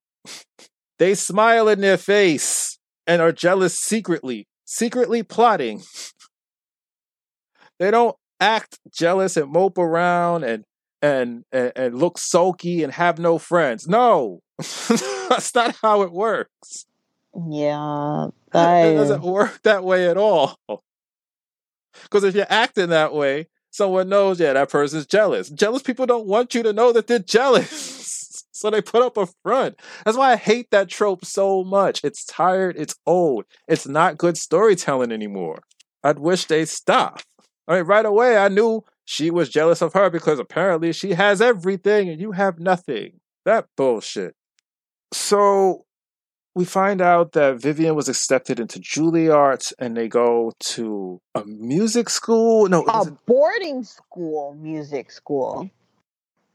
[0.99, 5.81] they smile in their face and are jealous secretly, secretly plotting.
[7.79, 10.63] they don't act jealous and mope around and
[11.01, 13.87] and and, and look sulky and have no friends.
[13.87, 16.85] No, that's not how it works.
[17.33, 18.27] Yeah.
[18.51, 20.57] It doesn't work that way at all.
[22.03, 25.49] Because if you're acting that way, someone knows, yeah, that person's jealous.
[25.49, 28.43] Jealous people don't want you to know that they're jealous.
[28.51, 29.79] so they put up a front.
[30.05, 32.01] That's why I hate that trope so much.
[32.03, 35.59] It's tired, it's old, it's not good storytelling anymore.
[36.03, 37.21] I'd wish they stop.
[37.67, 41.41] I mean, right away, I knew she was jealous of her because apparently she has
[41.41, 43.19] everything and you have nothing.
[43.45, 44.35] That bullshit.
[45.11, 45.85] So
[46.55, 52.09] we find out that Vivian was accepted into Juilliard and they go to a music
[52.09, 52.67] school.
[52.67, 55.69] No, a boarding school, music school.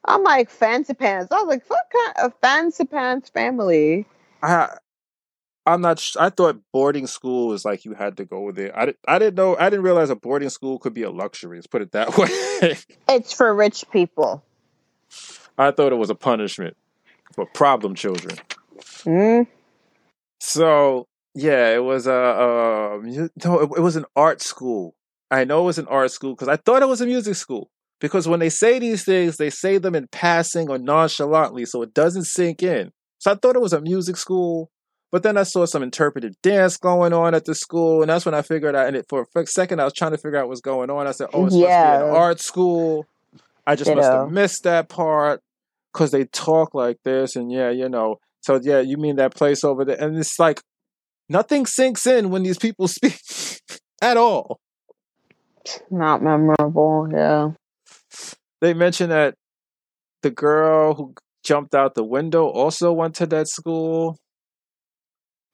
[0.05, 1.33] I'm like fancy pants.
[1.33, 4.05] I was like, what kind of fancy pants family?
[4.43, 4.77] I,
[5.65, 5.99] I'm not.
[5.99, 8.79] sh- I thought boarding school was like you had to go there.
[8.79, 9.57] I, di- I didn't know.
[9.57, 11.57] I didn't realize a boarding school could be a luxury.
[11.57, 12.19] Let's put it that
[12.63, 12.77] way.
[13.09, 14.45] It's for rich people.
[15.57, 16.77] I thought it was a punishment
[17.33, 18.37] for problem children.
[19.05, 19.47] Mm.
[20.47, 24.95] So yeah, it was uh, um, a, a no, it, it was an art school.
[25.31, 27.71] I know it was an art school because I thought it was a music school.
[27.99, 31.95] Because when they say these things, they say them in passing or nonchalantly, so it
[31.95, 32.93] doesn't sink in.
[33.19, 34.71] So I thought it was a music school,
[35.11, 38.35] but then I saw some interpretive dance going on at the school, and that's when
[38.35, 38.89] I figured out.
[38.89, 41.07] And it, for a second, I was trying to figure out what's going on.
[41.07, 43.07] I said, "Oh, it's supposed to be an art school."
[43.67, 44.25] I just must Ditto.
[44.25, 45.41] have missed that part
[45.93, 48.19] because they talk like this, and yeah, you know.
[48.45, 49.99] So yeah, you mean that place over there?
[49.99, 50.61] And it's like
[51.31, 53.19] nothing sinks in when these people speak
[54.03, 54.59] at all.
[55.91, 57.09] Not memorable.
[57.11, 57.53] Yeah.
[58.61, 59.35] They mentioned that
[60.23, 64.19] the girl who jumped out the window also went to that school.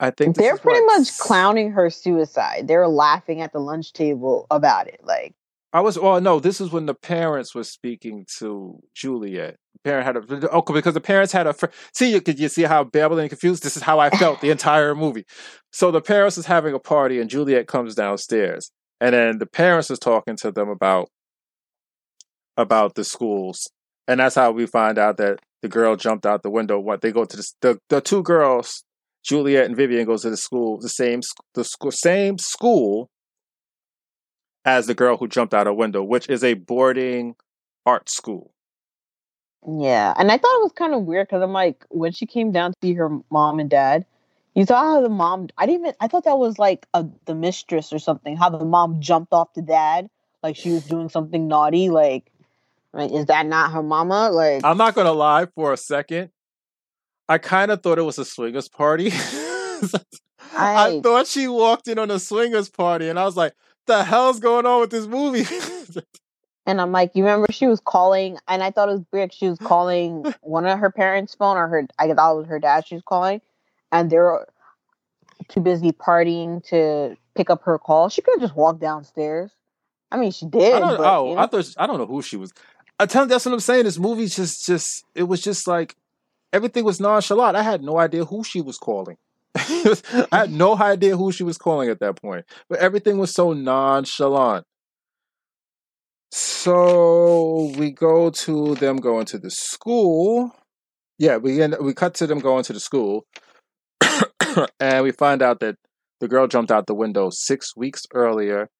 [0.01, 2.67] I think They're pretty what- much clowning her suicide.
[2.67, 5.01] They're laughing at the lunch table about it.
[5.05, 5.35] Like,
[5.73, 5.97] I was.
[5.97, 9.57] Oh no, this is when the parents were speaking to Juliet.
[9.83, 12.65] Parent had a okay because the parents had a fr- see you could you see
[12.65, 13.63] how babbling and confused.
[13.63, 15.25] This is how I felt the entire movie.
[15.73, 19.91] So the parents is having a party and Juliet comes downstairs and then the parents
[19.91, 21.09] is talking to them about
[22.57, 23.71] about the schools,
[24.07, 26.79] and that's how we find out that the girl jumped out the window.
[26.79, 28.85] What they go to the the, the two girls,
[29.25, 31.21] Juliet and Vivian, goes to the school, the same
[31.55, 33.09] the school, same school
[34.65, 37.35] as the girl who jumped out a window, which is a boarding
[37.87, 38.53] art school.
[39.67, 42.51] Yeah, and I thought it was kind of weird because I'm like, when she came
[42.51, 44.07] down to see her mom and dad,
[44.55, 45.49] you saw how the mom.
[45.59, 45.95] I didn't even.
[46.01, 48.37] I thought that was like a, the mistress or something.
[48.37, 50.09] How the mom jumped off the dad
[50.43, 51.91] like she was doing something naughty.
[51.91, 52.31] Like,
[52.93, 54.31] like is that not her mama?
[54.31, 55.47] Like, I'm not gonna lie.
[55.55, 56.31] For a second,
[57.29, 59.13] I kind of thought it was a swingers party.
[60.53, 63.55] I, I thought she walked in on a swingers party, and I was like,
[63.87, 65.45] "The hell's going on with this movie?"
[66.67, 69.33] And I'm like, you remember she was calling, and I thought it was weird.
[69.33, 72.61] She was calling one of her parents' phone, or her, I thought it was her
[72.61, 72.87] dad.
[72.87, 73.41] She was calling,
[73.91, 74.47] and they're
[75.49, 78.09] too busy partying to pick up her call.
[78.09, 79.51] She could have just walked downstairs.
[80.13, 80.75] I mean, she did.
[80.75, 81.41] I don't, but, oh, you know.
[81.41, 82.53] I thought I don't know who she was.
[82.99, 83.85] I tell that's what I'm saying.
[83.85, 85.97] This movie just just it was just like
[86.53, 87.57] everything was nonchalant.
[87.57, 89.17] I had no idea who she was calling.
[89.55, 92.45] I had no idea who she was calling at that point.
[92.69, 94.67] But everything was so nonchalant.
[96.33, 100.55] So we go to them going to the school.
[101.19, 103.27] Yeah, we end, we cut to them going to the school,
[104.81, 105.77] and we find out that
[106.21, 108.71] the girl jumped out the window six weeks earlier.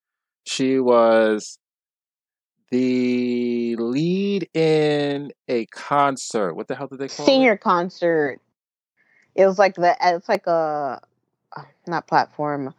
[0.47, 1.59] She was
[2.71, 6.55] the lead in a concert.
[6.55, 7.35] What the hell did they call senior it?
[7.35, 8.41] Senior concert.
[9.35, 9.97] It was like the.
[10.01, 11.01] It's like a,
[11.57, 12.75] uh, not platform.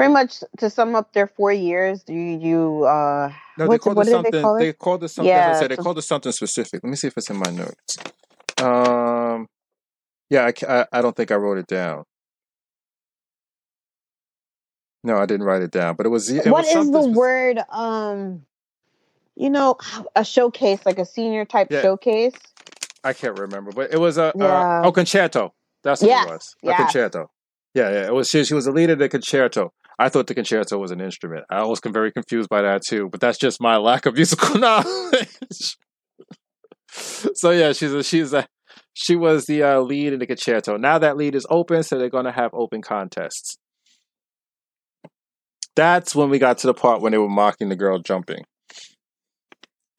[0.00, 4.06] Pretty much to sum up their four years, you you uh No, they called what
[4.08, 4.32] it something.
[4.32, 5.28] they call They called it something.
[5.28, 6.80] Yeah, said, they so- called it something specific.
[6.82, 7.98] Let me see if it's in my notes.
[8.62, 9.46] Um,
[10.30, 12.04] yeah, I, I, I don't think I wrote it down.
[15.04, 16.30] No, I didn't write it down, but it was.
[16.30, 17.58] It What was is the word?
[17.70, 18.46] Um,
[19.36, 19.76] you know,
[20.16, 21.82] a showcase, like a senior type Yeah.
[21.82, 22.36] showcase.
[23.04, 24.80] I can't remember, but it was a Yeah.
[24.80, 25.52] uh, oh concerto.
[25.82, 26.56] That's what Yes, it was.
[26.62, 26.76] A yes.
[26.80, 27.30] concerto.
[27.74, 28.06] Yeah, yeah.
[28.06, 29.74] It was she, she was the leader of the concerto.
[30.00, 31.44] I thought the concerto was an instrument.
[31.50, 35.76] I was very confused by that too, but that's just my lack of musical knowledge.
[36.90, 38.46] so yeah, she's a, she's a
[38.94, 40.78] she was the uh, lead in the concerto.
[40.78, 43.58] Now that lead is open, so they're going to have open contests.
[45.76, 48.44] That's when we got to the part when they were mocking the girl jumping.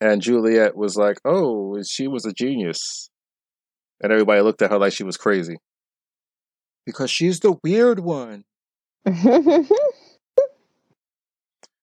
[0.02, 3.12] And Juliet was like, "Oh, she was a genius."
[4.02, 5.58] And everybody looked at her like she was crazy.
[6.88, 8.46] Because she's the weird one.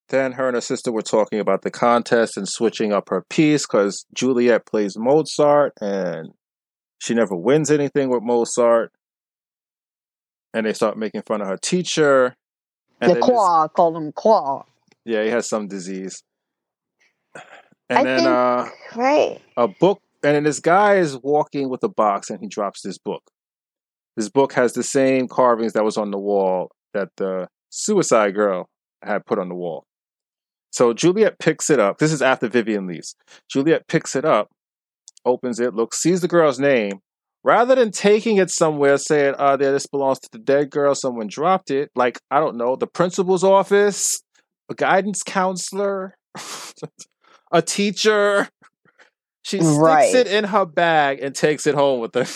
[0.09, 3.67] Then her and her sister were talking about the contest and switching up her piece
[3.67, 6.31] because Juliet plays Mozart and
[6.99, 8.91] she never wins anything with Mozart.
[10.55, 12.37] And they start making fun of her teacher.
[13.01, 14.65] And the then this- claw, called him claw.
[15.05, 16.23] yeah, he has some disease.
[17.91, 19.41] And I then think- uh, Right.
[19.57, 22.99] a book, and then this guy is walking with a box and he drops this
[22.99, 23.23] book.
[24.17, 28.69] This book has the same carvings that was on the wall that the suicide girl
[29.03, 29.85] had put on the wall.
[30.71, 31.99] So Juliet picks it up.
[31.99, 33.15] This is after Vivian leaves.
[33.49, 34.49] Juliet picks it up,
[35.25, 37.01] opens it, looks, sees the girl's name.
[37.45, 40.95] Rather than taking it somewhere, saying, "Uh, there, this belongs to the dead girl.
[40.95, 44.21] Someone dropped it." Like I don't know, the principal's office,
[44.69, 46.17] a guidance counselor,
[47.53, 48.49] a teacher.
[49.43, 50.15] She sticks Right.
[50.15, 52.27] it in her bag and takes it home with her.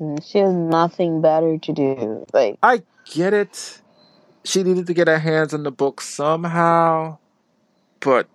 [0.00, 2.26] Mm, She has nothing better to do.
[2.32, 3.80] Like, I get it.
[4.46, 7.18] She needed to get her hands on the book somehow,
[7.98, 8.28] but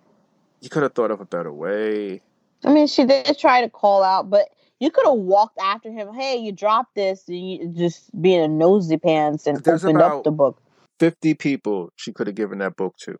[0.60, 2.20] you could have thought of a better way.
[2.62, 6.12] I mean, she did try to call out, but you could have walked after him.
[6.12, 10.22] Hey, you dropped this, and you just being a nosy pants and There's opened up
[10.22, 10.60] the book.
[11.00, 13.16] 50 people she could have given that book to.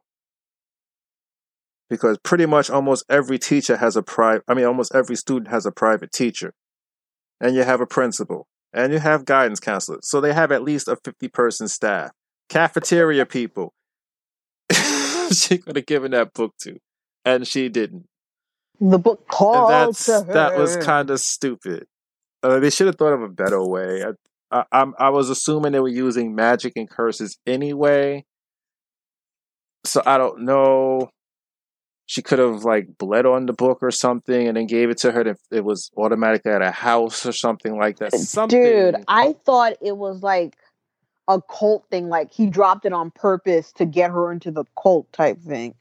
[1.89, 5.65] Because pretty much almost every teacher has a private, I mean, almost every student has
[5.65, 6.53] a private teacher.
[7.41, 8.47] And you have a principal.
[8.73, 10.09] And you have guidance counselors.
[10.09, 12.11] So they have at least a 50 person staff.
[12.53, 13.73] Cafeteria people.
[15.33, 16.79] she could have given that book to.
[17.25, 18.07] And she didn't.
[18.79, 20.33] The book called that's to her.
[20.35, 21.87] that was kind of stupid.
[22.43, 24.05] Uh, they should have thought of a better way.
[24.05, 24.11] I,
[24.51, 28.25] I, I'm, I was assuming they were using magic and curses anyway,
[29.85, 31.09] so I don't know.
[32.07, 35.13] She could have like bled on the book or something, and then gave it to
[35.13, 35.23] her.
[35.23, 38.13] If it was automatically at a house or something like that.
[38.13, 40.57] Something, Dude, I thought it was like
[41.29, 42.09] a cult thing.
[42.09, 45.75] Like he dropped it on purpose to get her into the cult type thing.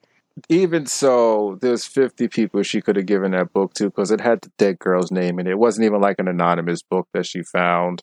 [0.50, 4.42] even so, there's 50 people she could have given that book to because it had
[4.42, 5.52] the dead girl's name in it.
[5.52, 8.02] It wasn't even like an anonymous book that she found.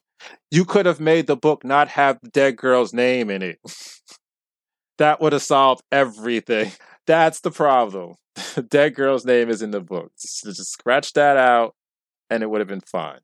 [0.50, 3.58] You could have made the book not have the dead girl's name in it.
[4.98, 6.72] that would have solved everything.
[7.06, 8.16] That's the problem.
[8.54, 10.12] The dead girl's name is in the book.
[10.20, 11.74] Just, just scratch that out
[12.28, 13.20] and it would have been fine.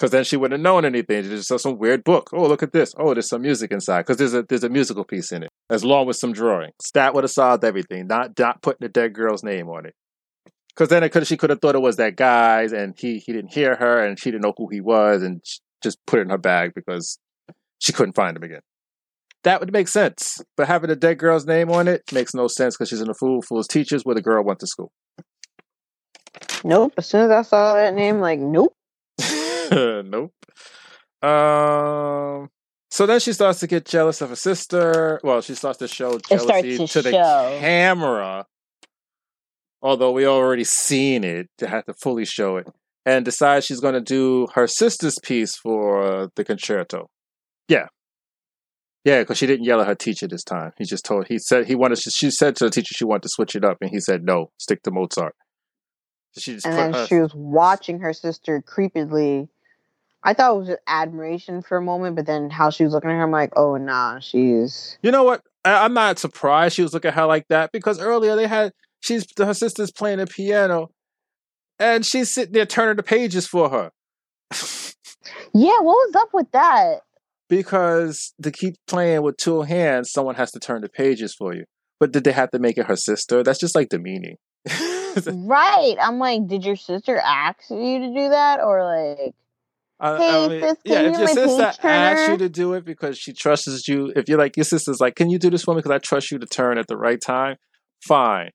[0.00, 1.24] Because then she wouldn't have known anything.
[1.24, 2.30] She just saw some weird book.
[2.32, 2.94] Oh, look at this.
[2.96, 4.06] Oh, there's some music inside.
[4.06, 6.72] Because there's a there's a musical piece in it, as long with some drawings.
[6.94, 8.06] That would have solved everything.
[8.06, 9.94] Not not putting the dead girl's name on it.
[10.70, 13.34] Because then it could she could have thought it was that guy's, and he he
[13.34, 15.42] didn't hear her, and she didn't know who he was, and
[15.82, 17.18] just put it in her bag because
[17.78, 18.62] she couldn't find him again.
[19.44, 20.38] That would make sense.
[20.56, 23.14] But having a dead girl's name on it makes no sense because she's in a
[23.14, 24.92] fool fool's teachers where the girl went to school.
[26.64, 26.94] Nope.
[26.96, 28.74] As soon as I saw that name, like, nope.
[30.04, 30.32] nope.
[31.22, 32.48] Um.
[32.92, 35.20] So then she starts to get jealous of her sister.
[35.22, 37.56] Well, she starts to show jealousy to to, the show.
[37.60, 38.46] camera.
[39.82, 42.66] Although we already seen it, to have to fully show it,
[43.06, 47.08] and decides she's going to do her sister's piece for uh, the concerto.
[47.68, 47.86] Yeah,
[49.04, 50.72] yeah, because she didn't yell at her teacher this time.
[50.76, 51.28] He just told.
[51.28, 51.98] He said he wanted.
[51.98, 54.50] She said to the teacher she wanted to switch it up, and he said no,
[54.58, 55.34] stick to Mozart.
[56.36, 59.48] She just And put then her- she was watching her sister creepily.
[60.22, 63.10] I thought it was just admiration for a moment, but then how she was looking
[63.10, 64.98] at her, I'm like, oh, nah, she's.
[65.02, 65.42] You know what?
[65.64, 68.72] I, I'm not surprised she was looking at her like that because earlier they had
[69.00, 70.90] she's her sister's playing the piano,
[71.78, 73.90] and she's sitting there turning the pages for her
[75.54, 77.00] Yeah, what was up with that?
[77.48, 81.64] because to keep playing with two hands, someone has to turn the pages for you.
[81.98, 83.42] But did they have to make it her sister?
[83.42, 84.36] That's just like demeaning.
[85.26, 85.96] Right.
[86.00, 88.60] I'm like, did your sister ask you to do that?
[88.60, 89.34] Or like,
[90.00, 93.18] I- Hey, I mean, sis, yeah, if your sister asks you to do it because
[93.18, 95.78] she trusts you, if you're like your sister's like, "Can you do this for me?"
[95.78, 97.56] Because I trust you to turn at the right time.
[98.06, 98.50] Fine,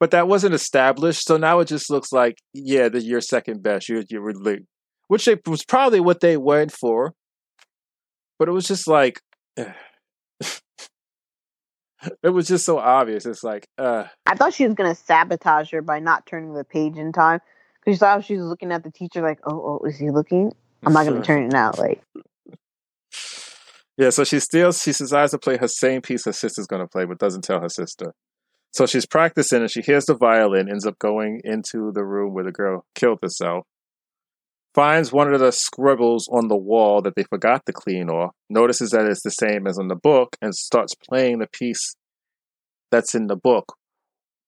[0.00, 3.88] but that wasn't established, so now it just looks like, yeah, that you're second best.
[3.90, 4.60] You're you're really,
[5.08, 7.12] which they, was probably what they went for,
[8.38, 9.20] but it was just like,
[12.22, 13.26] it was just so obvious.
[13.26, 16.64] It's like, uh, I thought she was going to sabotage her by not turning the
[16.64, 17.40] page in time.
[17.84, 20.52] Because she thought she was looking at the teacher, like, oh, oh, is he looking?
[20.86, 21.78] I'm not going to turn it out.
[21.78, 22.00] Like,
[23.98, 26.88] Yeah, so she steals, she decides to play her same piece her sister's going to
[26.88, 28.14] play, but doesn't tell her sister.
[28.72, 32.44] So she's practicing and she hears the violin, ends up going into the room where
[32.44, 33.64] the girl killed herself,
[34.74, 38.90] finds one of the scribbles on the wall that they forgot to clean off, notices
[38.90, 41.96] that it's the same as in the book, and starts playing the piece
[42.92, 43.74] that's in the book.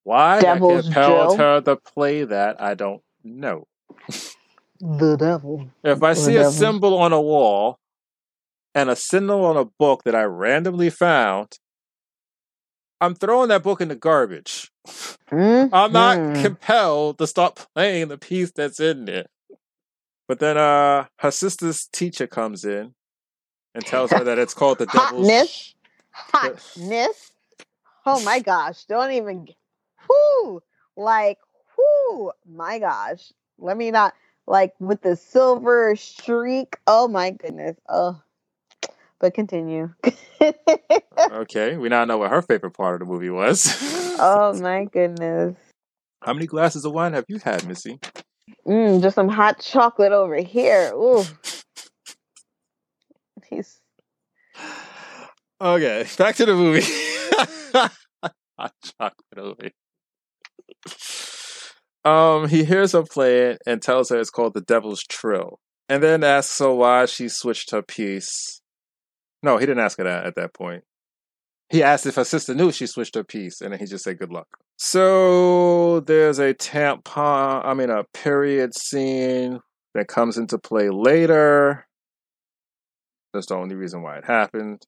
[0.05, 1.37] Why that Devil's compelled Trill?
[1.39, 3.65] her to play that, I don't know.
[4.81, 5.69] the devil.
[5.83, 7.79] If I see a symbol on a wall
[8.75, 11.59] and a symbol on a book that I randomly found,
[13.01, 14.71] I'm throwing that book in the garbage.
[15.31, 16.43] I'm not Mhm.
[16.43, 19.27] compelled to stop playing the piece that's in there.
[20.27, 22.95] But then uh her sister's teacher comes in
[23.75, 25.75] and tells her that it's called the devil's Hotness.
[26.13, 27.31] Hotness.
[28.05, 28.85] Oh my gosh.
[28.85, 29.49] Don't even.
[30.09, 30.63] Whoo.
[30.97, 31.39] Like,
[31.77, 32.33] whoo.
[32.47, 33.33] My gosh.
[33.59, 34.15] Let me not.
[34.49, 36.77] Like, with the silver streak.
[36.87, 37.77] Oh my goodness.
[37.89, 38.21] Oh.
[39.21, 39.93] But continue.
[41.33, 43.77] Okay, we now know what her favorite part of the movie was.
[44.21, 45.57] oh my goodness.
[46.23, 47.99] How many glasses of wine have you had, Missy?
[48.67, 50.93] Mm, just some hot chocolate over here.
[50.95, 51.25] Ooh.
[53.51, 53.81] He's
[55.61, 56.87] Okay, back to the movie.
[58.59, 59.73] Hot chocolate over here.
[62.05, 66.03] Um, he hears her play it and tells her it's called the Devil's Trill, and
[66.03, 68.61] then asks her why she switched her piece.
[69.43, 70.85] No, he didn't ask her that at that point.
[71.71, 74.19] He asked if her sister knew she switched her piece, and then he just said
[74.19, 74.49] good luck.
[74.77, 79.61] So there's a tampon, I mean a period scene
[79.95, 81.87] that comes into play later.
[83.35, 84.83] That's the only reason why it happened.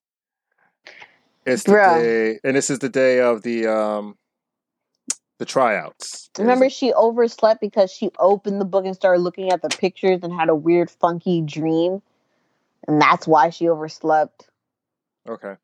[1.44, 2.00] It's the Bruh.
[2.00, 4.16] day, and this is the day of the um
[5.40, 6.28] the tryouts.
[6.38, 10.34] remember she overslept because she opened the book and started looking at the pictures and
[10.34, 12.02] had a weird funky dream.
[12.86, 14.50] And that's why she overslept.
[15.26, 15.54] Okay.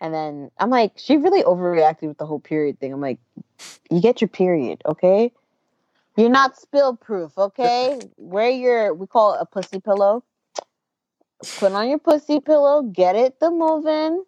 [0.00, 2.94] And then I'm like, she really overreacted with the whole period thing.
[2.94, 3.18] I'm like,
[3.90, 5.30] you get your period, okay?
[6.16, 8.00] You're not spill proof, okay?
[8.16, 10.24] Wear your we call it a pussy pillow.
[11.58, 14.24] Put on your pussy pillow, get it the moving.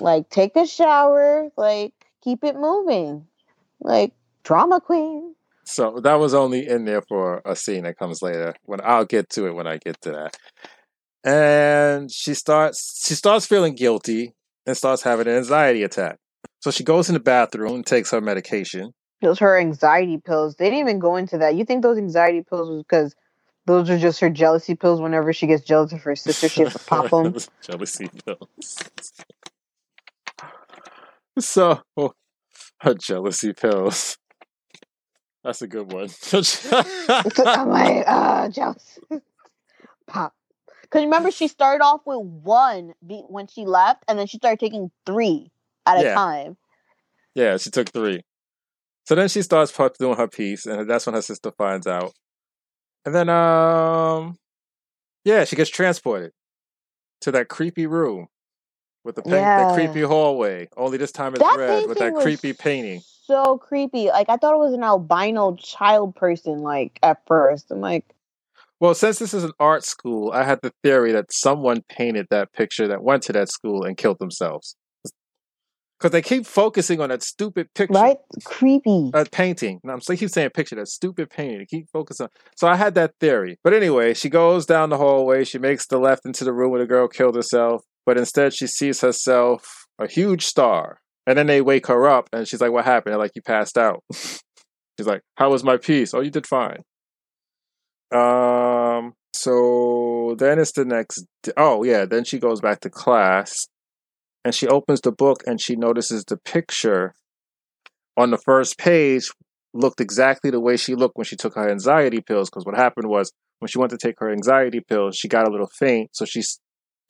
[0.00, 3.26] Like take a shower, like keep it moving.
[3.80, 4.12] Like
[4.44, 5.34] drama queen.
[5.64, 8.54] So that was only in there for a scene that comes later.
[8.64, 10.36] When I'll get to it when I get to that.
[11.24, 14.34] And she starts she starts feeling guilty
[14.66, 16.18] and starts having an anxiety attack.
[16.60, 18.92] So she goes in the bathroom and takes her medication.
[19.20, 20.56] Those her anxiety pills.
[20.56, 21.54] They didn't even go into that.
[21.54, 23.14] You think those anxiety pills was because
[23.66, 25.00] those are just her jealousy pills?
[25.00, 27.36] Whenever she gets jealous of her sister, she has to pop them.
[27.62, 28.78] Jealousy pills.
[31.38, 31.80] So,
[32.80, 34.18] her jealousy pills.
[35.44, 36.08] That's a good one.
[36.32, 38.98] I'm like, uh, jealous.
[40.06, 40.34] Pop.
[40.82, 44.60] Because remember, she started off with one be- when she left, and then she started
[44.60, 45.50] taking three
[45.86, 46.56] at a time.
[47.34, 48.22] yeah, she took three.
[49.04, 52.12] So then she starts doing her piece, and that's when her sister finds out.
[53.04, 54.36] And then, um,
[55.24, 56.32] yeah, she gets transported
[57.22, 58.28] to that creepy room
[59.04, 59.64] with the paint, Yeah.
[59.68, 60.68] that creepy hallway.
[60.76, 63.00] Only this time it's That red with that creepy painting.
[63.24, 64.08] So creepy.
[64.08, 66.58] Like I thought it was an albino child person.
[66.58, 68.04] Like at first, I'm like,
[68.80, 72.52] Well, since this is an art school, I had the theory that someone painted that
[72.52, 74.76] picture that went to that school and killed themselves.
[75.98, 77.94] Because they keep focusing on that stupid picture.
[77.94, 78.16] right?
[78.42, 79.12] Creepy.
[79.14, 79.78] a painting.
[79.84, 81.58] No, I'm so keep saying picture that stupid painting.
[81.58, 82.24] They keep focusing.
[82.24, 82.30] on.
[82.56, 83.56] So I had that theory.
[83.62, 85.44] But anyway, she goes down the hallway.
[85.44, 87.84] She makes the left into the room where the girl killed herself.
[88.06, 90.98] But instead, she sees herself a huge star.
[91.26, 93.78] And then they wake her up, and she's like, "What happened?" They're like, "You passed
[93.78, 96.82] out." she's like, "How was my piece?" "Oh, you did fine."
[98.10, 99.14] Um.
[99.34, 101.24] So then it's the next.
[101.42, 102.04] d- Oh yeah.
[102.04, 103.66] Then she goes back to class,
[104.44, 107.14] and she opens the book, and she notices the picture
[108.16, 109.30] on the first page
[109.74, 112.50] looked exactly the way she looked when she took her anxiety pills.
[112.50, 115.50] Because what happened was when she went to take her anxiety pills, she got a
[115.50, 116.42] little faint, so she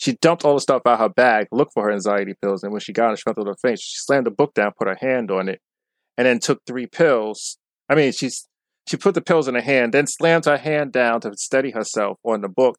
[0.03, 2.73] she dumped all the stuff out of her bag, looked for her anxiety pills, and
[2.73, 3.79] when she got it, she felt a little faint.
[3.79, 5.61] She slammed the book down, put her hand on it,
[6.19, 7.57] and then took three pills.
[7.89, 8.49] I mean, she's
[8.89, 12.19] she put the pills in her hand, then slammed her hand down to steady herself
[12.25, 12.77] on the book.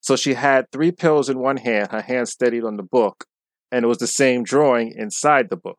[0.00, 3.24] So she had three pills in one hand, her hand steadied on the book,
[3.70, 5.78] and it was the same drawing inside the book.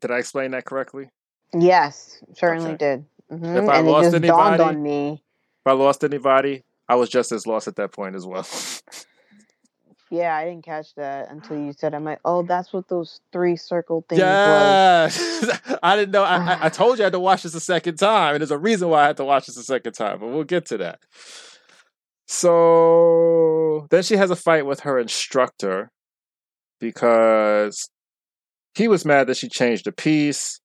[0.00, 1.10] Did I explain that correctly?
[1.54, 2.76] yes, certainly Okay.
[2.78, 3.04] did.
[3.30, 5.22] Mhm, If I And it lost just dawned anybody- on me.
[5.60, 8.46] If I lost anybody, I was just as lost at that point as well.
[10.10, 11.94] Yeah, I didn't catch that until you said.
[11.94, 15.08] I'm like, oh, that's what those three circle things yeah,
[15.82, 16.22] I didn't know.
[16.22, 18.50] I, I, I told you I had to watch this a second time, and there's
[18.50, 20.76] a reason why I had to watch this a second time, but we'll get to
[20.76, 21.00] that.
[22.26, 25.90] So then she has a fight with her instructor
[26.78, 27.88] because
[28.74, 30.60] he was mad that she changed the piece.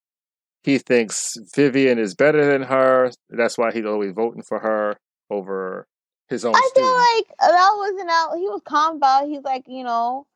[0.62, 3.12] He thinks Vivian is better than her.
[3.30, 4.98] That's why he's always voting for her
[5.30, 5.88] over
[6.30, 8.36] his own I feel like that wasn't out.
[8.38, 9.26] He was calm about.
[9.26, 9.30] it.
[9.30, 10.28] He's like, you know,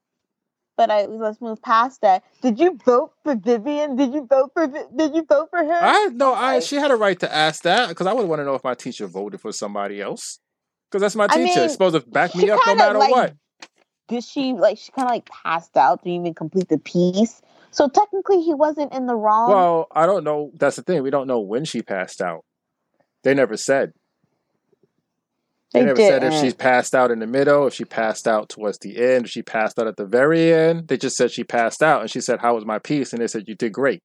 [0.77, 2.23] but I let's move past that.
[2.41, 3.95] Did you vote for Vivian?
[3.95, 4.67] Did you vote for?
[4.67, 5.79] Did you vote for her?
[5.81, 8.45] I no, I she had a right to ask that because I would want to
[8.45, 10.39] know if my teacher voted for somebody else
[10.89, 11.43] because that's my I teacher.
[11.43, 13.35] mean, It's supposed to back me up no matter like, what.
[14.07, 14.77] Did she like?
[14.77, 16.03] She kind of like passed out.
[16.03, 17.41] Didn't even complete the piece.
[17.71, 19.49] So technically, he wasn't in the wrong.
[19.49, 20.51] Well, I don't know.
[20.55, 21.01] That's the thing.
[21.03, 22.43] We don't know when she passed out.
[23.23, 23.93] They never said.
[25.73, 28.49] They, They never said if she passed out in the middle, if she passed out
[28.49, 30.89] towards the end, if she passed out at the very end.
[30.89, 33.27] They just said she passed out, and she said, "How was my piece?" And they
[33.27, 34.01] said, "You did great."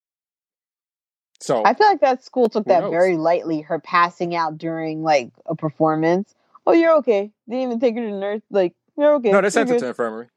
[1.41, 2.91] So I feel like that school took that knows?
[2.91, 3.63] very lightly.
[3.63, 6.35] Her passing out during like a performance.
[6.67, 7.33] Oh, you're okay.
[7.47, 8.43] They Didn't even take her to nurse.
[8.51, 9.33] Like you're okay.
[9.33, 10.29] no, they sent her to infirmary.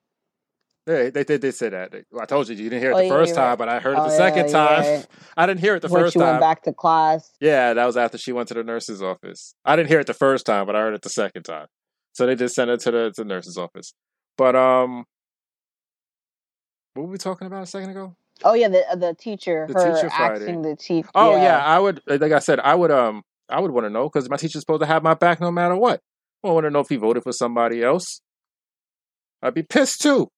[0.85, 1.93] They they did they, said that.
[2.19, 3.57] I told you you didn't hear it Oh, the first time, right.
[3.57, 4.81] but I heard it Oh, the yeah, second time.
[4.81, 5.07] right.
[5.37, 6.29] I didn't hear it the when first she time.
[6.29, 7.31] went back to class.
[7.39, 9.53] Yeah, that was after she went to the nurse's office.
[9.63, 11.67] I didn't hear it the first time, but I heard it the second time.
[12.13, 13.93] So they just sent her to the, to the nurse's office.
[14.37, 15.05] But um,
[16.93, 18.15] what were we talking about a second ago?
[18.43, 20.45] Oh yeah, the the teacher, The her teacher Friday.
[20.45, 21.09] asking the teacher.
[21.13, 21.57] Oh yeah.
[21.63, 24.37] I would like I said, I would um, I would want to know because my
[24.37, 25.99] teacher's supposed to have my back no matter what.
[26.43, 28.21] I want to know if he voted for somebody else.
[29.41, 30.29] I'd be pissed too.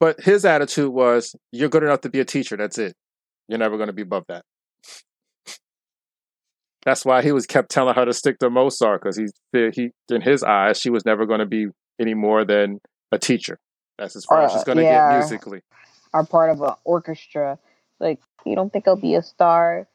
[0.00, 2.56] But his attitude was, "You're good enough to be a teacher.
[2.56, 2.94] That's it.
[3.48, 4.44] You're never going to be above that."
[6.84, 9.26] That's why he was kept telling her to stick to Mozart because he,
[9.72, 11.68] he, in his eyes, she was never going to be
[11.98, 12.78] any more than
[13.10, 13.58] a teacher.
[13.96, 15.12] That's as far as Uh, she's going to yeah.
[15.12, 15.60] get musically.
[16.12, 17.58] are part of an orchestra.
[18.00, 19.88] Like you don't think I'll be a star.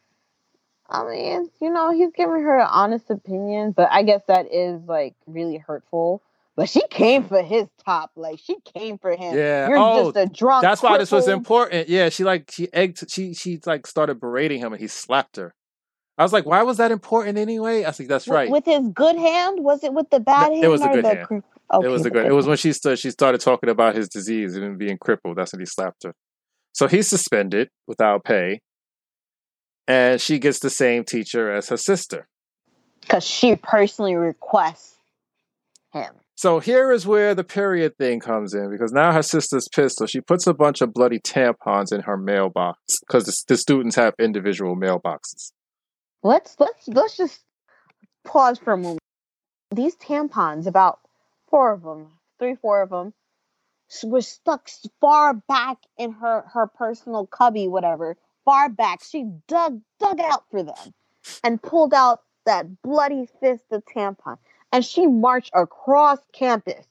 [0.90, 4.82] I mean, you know, he's giving her an honest opinion, but I guess that is
[4.88, 6.24] like really hurtful.
[6.60, 9.34] But she came for his top, like she came for him.
[9.34, 9.70] Yeah.
[9.70, 10.62] You're Oh, just a drunk.
[10.62, 11.88] That's why this was important.
[11.88, 15.54] Yeah, she like she egged she she like started berating him and he slapped her.
[16.18, 17.86] I was like, why was that important anyway?
[17.86, 18.50] I think that's With- right.
[18.52, 20.62] With his good hand, was it with the bad hand?
[20.62, 21.28] It was the good the hand.
[21.28, 21.42] cri-
[21.72, 22.26] Okay, it was the good.
[22.26, 25.38] It was when she she started talking about his disease and being crippled.
[25.38, 26.14] That's when he slapped her.
[26.74, 28.60] So he's suspended without pay,
[29.88, 32.28] and she gets the same teacher as her sister.
[33.00, 34.96] because she personally requests
[35.94, 36.14] him.
[36.40, 39.98] So here is where the period thing comes in because now her sister's pissed.
[39.98, 43.98] So she puts a bunch of bloody tampons in her mailbox because the, the students
[43.98, 45.52] have individual mailboxes.
[46.24, 47.42] Let's let's let's just
[48.24, 49.02] pause for a moment.
[49.76, 51.02] These tampons, about
[51.50, 52.08] four of them,
[52.40, 53.14] three, four of them,
[54.06, 54.70] were stuck
[55.02, 58.16] far back in her her personal cubby, whatever.
[58.46, 60.94] Far back, she dug dug out for them,
[61.44, 64.38] and pulled out that bloody fist of tampon,
[64.72, 66.86] and she marched across campus,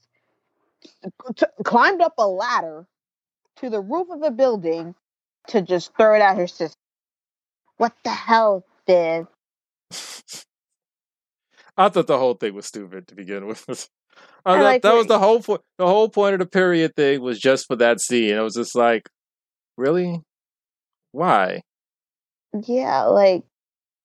[1.36, 2.86] t- climbed up a ladder
[3.56, 4.94] to the roof of the building
[5.48, 6.78] to just throw it at her sister.
[7.76, 9.26] What the hell, Viv?
[11.76, 13.64] I thought the whole thing was stupid to begin with.
[14.44, 15.60] I I like that was the whole point.
[15.78, 18.34] The whole point of the period thing was just for that scene.
[18.34, 19.08] It was just like,
[19.76, 20.22] really,
[21.12, 21.62] why?
[22.66, 23.44] Yeah, like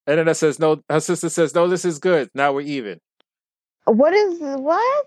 [0.06, 0.82] And then it says no.
[0.90, 1.68] Her sister says no.
[1.68, 2.30] This is good.
[2.36, 3.00] Now we're even.
[3.86, 5.06] What is what?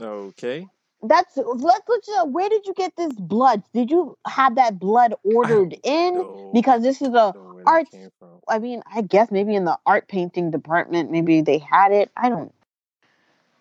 [0.00, 0.66] Okay.
[1.02, 3.62] That's let's let's uh, where did you get this blood?
[3.72, 6.24] Did you have that blood ordered in?
[6.52, 8.40] Because this is a know where that arts- came from.
[8.48, 12.10] I mean, I guess maybe in the art painting department, maybe they had it.
[12.16, 12.52] I don't.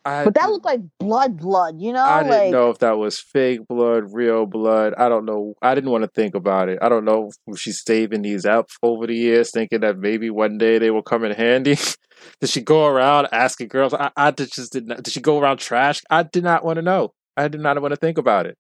[0.08, 1.82] I But that looked like blood, blood.
[1.82, 4.94] You know, I didn't know if that was fake blood, real blood.
[4.98, 5.56] I don't know.
[5.62, 6.80] I didn't want to think about it.
[6.82, 10.58] I don't know if she's saving these up over the years, thinking that maybe one
[10.58, 11.78] day they will come in handy.
[12.40, 13.94] did she go around asking girls?
[13.94, 15.04] I, I just did not.
[15.04, 16.02] Did she go around trash?
[16.10, 17.14] I did not want to know.
[17.36, 18.58] I did not want to think about it.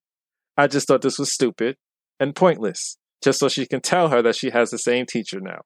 [0.57, 1.77] I just thought this was stupid
[2.19, 5.61] and pointless, just so she can tell her that she has the same teacher now.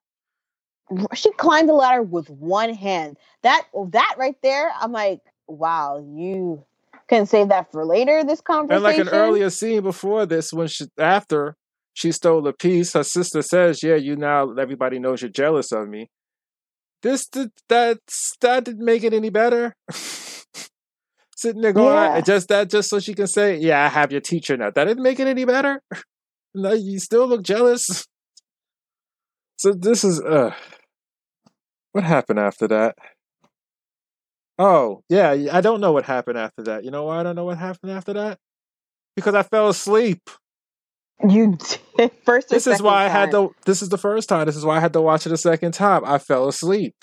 [1.15, 3.17] she climbed the ladder with one hand.
[3.41, 6.63] That that right there, I'm like, wow, you
[7.07, 8.23] can save that for later.
[8.23, 8.75] This conversation.
[8.75, 11.55] And like an earlier scene before this, when she after
[11.93, 15.87] she stole a piece, her sister says, "Yeah, you now everybody knows you're jealous of
[15.87, 16.09] me."
[17.03, 19.75] This did that's that didn't make it any better.
[21.35, 22.21] Sitting there going, Yeah.
[22.21, 25.03] just that, just so she can say, "Yeah, I have your teacher now." That didn't
[25.03, 25.81] make it any better.
[26.53, 28.05] no, you still look jealous.
[29.57, 30.55] So this is uh,
[31.91, 32.95] what happened after that?
[34.63, 36.83] Oh yeah, I don't know what happened after that.
[36.85, 38.37] You know why I don't know what happened after that?
[39.15, 40.29] Because I fell asleep.
[41.27, 41.57] you
[41.97, 42.49] did first.
[42.49, 43.55] This is why I had to.
[43.65, 44.45] This is the first time.
[44.45, 46.03] This is why I had to watch it a second time.
[46.05, 46.93] I fell asleep.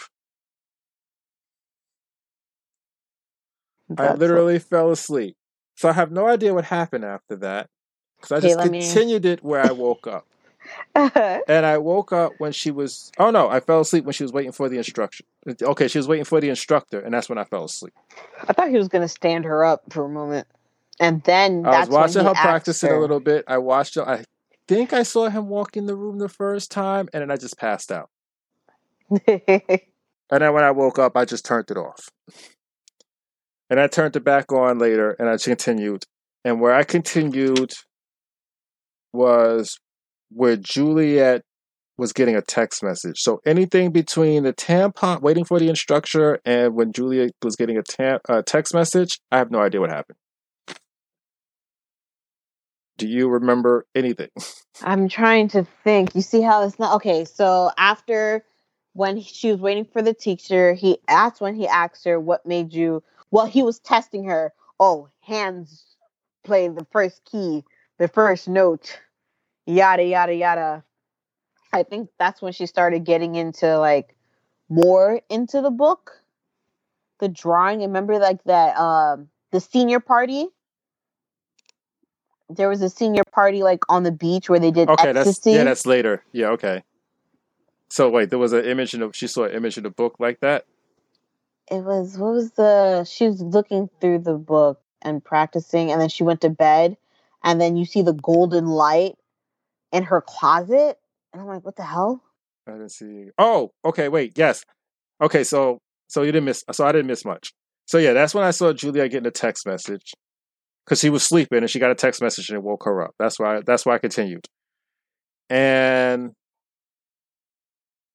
[3.91, 5.35] I That's literally fell asleep.
[5.75, 7.69] So I have no idea what happened after that.
[8.21, 10.27] Because I just let me- continued it where I woke up.
[10.95, 13.11] What- And I woke up when she was.
[13.19, 15.27] Oh no, I fell asleep when she was waiting for the instruction.
[15.62, 17.95] Okay, she was waiting for the instructor, and that's when I fell asleep.
[18.49, 20.47] I thought he was gonna stand her up for a moment,
[21.01, 23.45] and then I that's was watching her he asked practice it a little bit.
[23.47, 24.09] I watched her.
[24.09, 24.25] I
[24.66, 27.59] think I saw him walk in the room the first time, and then I just
[27.59, 28.11] passed out.
[30.31, 32.11] And then when I woke up, I just turned it off.
[33.71, 36.05] And I turned it back on later and I continued.
[36.45, 37.73] And where I continued
[39.12, 39.79] was
[40.31, 41.43] where Juliet
[41.97, 43.18] was getting a text message.
[43.18, 47.83] So anything between the tampon, waiting for the instructor, and when Juliet was getting a
[47.83, 50.16] tam- a text message, I have no idea what happened.
[52.97, 54.29] Do you remember anything?
[54.83, 56.14] I'm trying to think.
[56.14, 57.24] You see how it's not okay.
[57.24, 58.45] So after
[58.93, 62.72] when she was waiting for the teacher, he asked when he asked her what made
[62.72, 63.03] you.
[63.31, 64.53] Well, he was testing her.
[64.81, 65.85] Oh, hands
[66.45, 67.64] play the first key,
[67.99, 69.01] the first note,
[69.69, 70.85] yada yada yada.
[71.73, 74.16] I think that's when she started getting into like
[74.69, 76.23] more into the book,
[77.21, 77.81] the drawing.
[77.81, 80.47] Remember, like that um the senior party.
[82.51, 85.64] There was a senior party like on the beach where they did Okay, that's yeah,
[85.64, 86.25] that's later.
[86.33, 86.83] Yeah, okay.
[87.91, 90.16] So wait, there was an image in the she saw an image in the book
[90.19, 90.64] like that.
[91.71, 96.09] it was what was the she was looking through the book and practicing and then
[96.09, 96.97] she went to bed
[97.45, 99.18] and then you see the golden light
[99.93, 100.97] in her closet
[101.32, 102.22] and i'm like what the hell
[102.68, 103.28] I didn't see.
[103.39, 104.09] Oh, okay.
[104.09, 104.32] Wait.
[104.36, 104.64] Yes.
[105.22, 105.45] Okay.
[105.45, 106.64] So, so you didn't miss.
[106.72, 107.53] So I didn't miss much.
[107.86, 110.12] So yeah, that's when I saw Julia getting a text message
[110.84, 113.14] because she was sleeping and she got a text message and it woke her up.
[113.18, 113.62] That's why.
[113.64, 114.47] That's why I continued.
[115.49, 116.32] And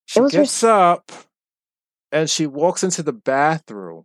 [0.06, 1.10] she was her gets up
[2.12, 4.04] and she walks into the bathroom.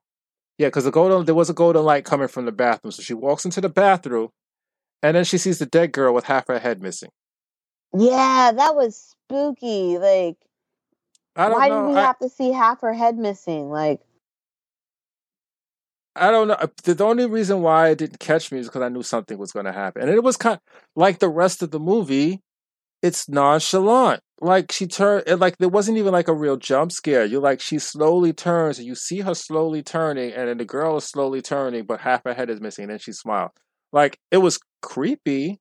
[0.58, 3.14] Yeah, because the golden there was a golden light coming from the bathroom, so she
[3.14, 4.28] walks into the bathroom,
[5.02, 7.12] and then she sees the dead girl with half her head missing.
[7.94, 10.38] Yeah that was spooky like
[11.36, 11.82] I don't why know.
[11.82, 14.02] did we I- have to see half her head missing like
[16.16, 16.56] I don't know.
[16.56, 19.52] Uh, The only reason why it didn't catch me is because I knew something was
[19.54, 20.60] going to happen, and it was kind
[20.96, 22.42] like the rest of the movie.
[23.02, 24.22] It's nonchalant.
[24.42, 27.24] like she turned it like there wasn't even like a real jump scare.
[27.26, 30.98] You're like she slowly turns and you see her slowly turning and then the girl
[30.98, 33.52] is slowly turning but half her head is missing and then she smiled.
[33.94, 35.60] Like it was creepy,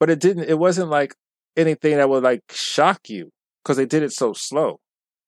[0.00, 1.14] but it didn't it wasn't like
[1.56, 3.30] anything that would like shock you
[3.62, 4.80] because they did it so slow.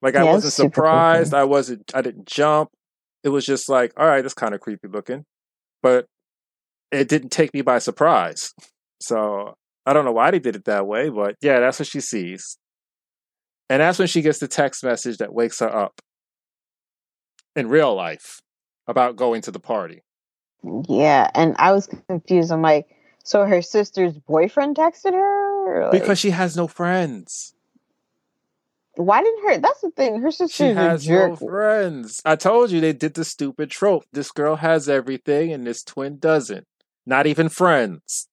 [0.03, 1.33] Like I Yeah, wasn't surprised.
[1.33, 1.41] creepy.
[1.41, 2.71] I wasn't I didn't jump.
[3.23, 5.25] It was just like, all right, that's kind of creepy looking.
[5.83, 6.07] But
[6.93, 8.53] it didn't take me by surprise.
[9.01, 9.55] So
[9.87, 12.57] I don't know why they did it that way, but yeah, that's what she sees.
[13.69, 16.01] And that's when she gets the text message that wakes her up
[17.57, 18.41] in real life
[18.87, 20.03] about going to the party.
[20.89, 22.51] Yeah, and I was confused.
[22.53, 22.87] I'm like,
[23.25, 25.54] so her sister's boyfriend texted her?
[25.65, 27.55] Like, Because she has no friends.
[28.97, 29.59] why didn't her?
[29.59, 30.21] That's the thing.
[30.21, 32.23] Her a has no friends.
[32.25, 34.05] I told you they did the stupid trope.
[34.13, 36.67] This girl has everything and this twin doesn't.
[37.07, 38.29] Not even friends.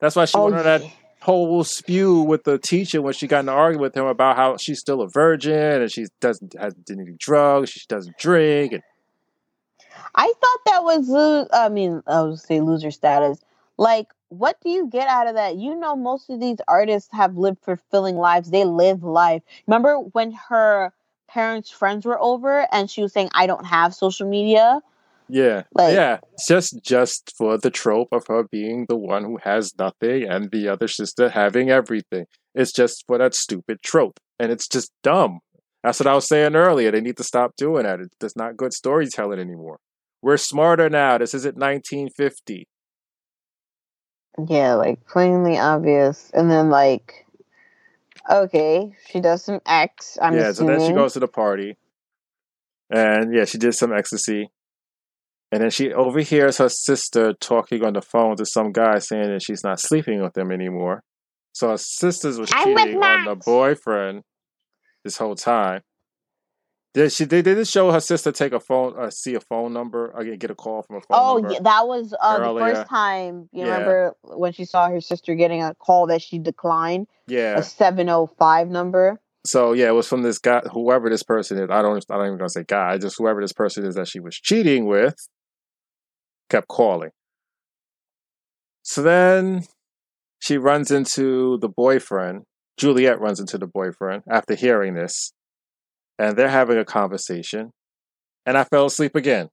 [0.00, 0.82] That's why she oh, went on that
[1.20, 4.56] whole spew with the teacher when she got in an argument with him about how
[4.56, 8.82] she's still a virgin and she doesn't has didn't do drugs, she doesn't drink, and
[10.14, 13.40] I thought that was, I mean, I would say loser status.
[13.76, 15.56] Like, what do you get out of that?
[15.56, 18.50] You know, most of these artists have lived fulfilling lives.
[18.50, 19.42] They live life.
[19.66, 20.92] Remember when her
[21.28, 24.80] parents' friends were over and she was saying, I don't have social media?
[25.28, 29.38] yeah, Like- yeah, it's just just for the trope of her being the one who
[29.42, 32.26] has nothing and the other sister having everything.
[32.54, 35.40] It's just for that stupid trope, and it's just dumb.
[35.84, 36.90] That's what I was saying earlier.
[36.90, 38.00] They need to stop doing that.
[38.20, 39.78] It's not good storytelling anymore.
[40.20, 41.18] We're smarter now.
[41.18, 42.66] This isn't 1950.
[44.48, 46.30] Yeah, like plainly obvious.
[46.32, 47.26] And then, like,
[48.30, 50.18] okay, she does some X.
[50.20, 50.74] I'm yeah, assuming.
[50.74, 51.76] so then she goes to the party.
[52.90, 54.50] And yeah, she did some ecstasy.
[55.52, 59.42] And then she overhears her sister talking on the phone to some guy saying that
[59.42, 61.02] she's not sleeping with him anymore.
[61.52, 64.22] So her sisters was with cheating on the boyfriend
[65.04, 65.82] this whole time.
[66.92, 70.10] Did she they didn't show her sister take a phone uh, see a phone number
[70.12, 71.52] or get a call from a phone Oh, number?
[71.52, 73.48] yeah, that was uh, the first time.
[73.52, 73.72] You Yeah.
[73.74, 77.06] remember when she saw her sister getting a call that she declined?
[77.28, 77.58] Yeah.
[77.58, 79.20] A 705 number.
[79.46, 81.70] So yeah, it was from this guy, whoever this person is.
[81.70, 82.98] I don't, I don't even gonna say guy.
[82.98, 85.14] Just whoever this person is that she was cheating with,
[86.50, 87.10] kept calling.
[88.82, 89.62] So then
[90.40, 92.42] she runs into the boyfriend.
[92.76, 95.32] Juliet runs into the boyfriend after hearing this,
[96.20, 97.72] and they're having a conversation.
[98.44, 99.48] And I fell asleep again.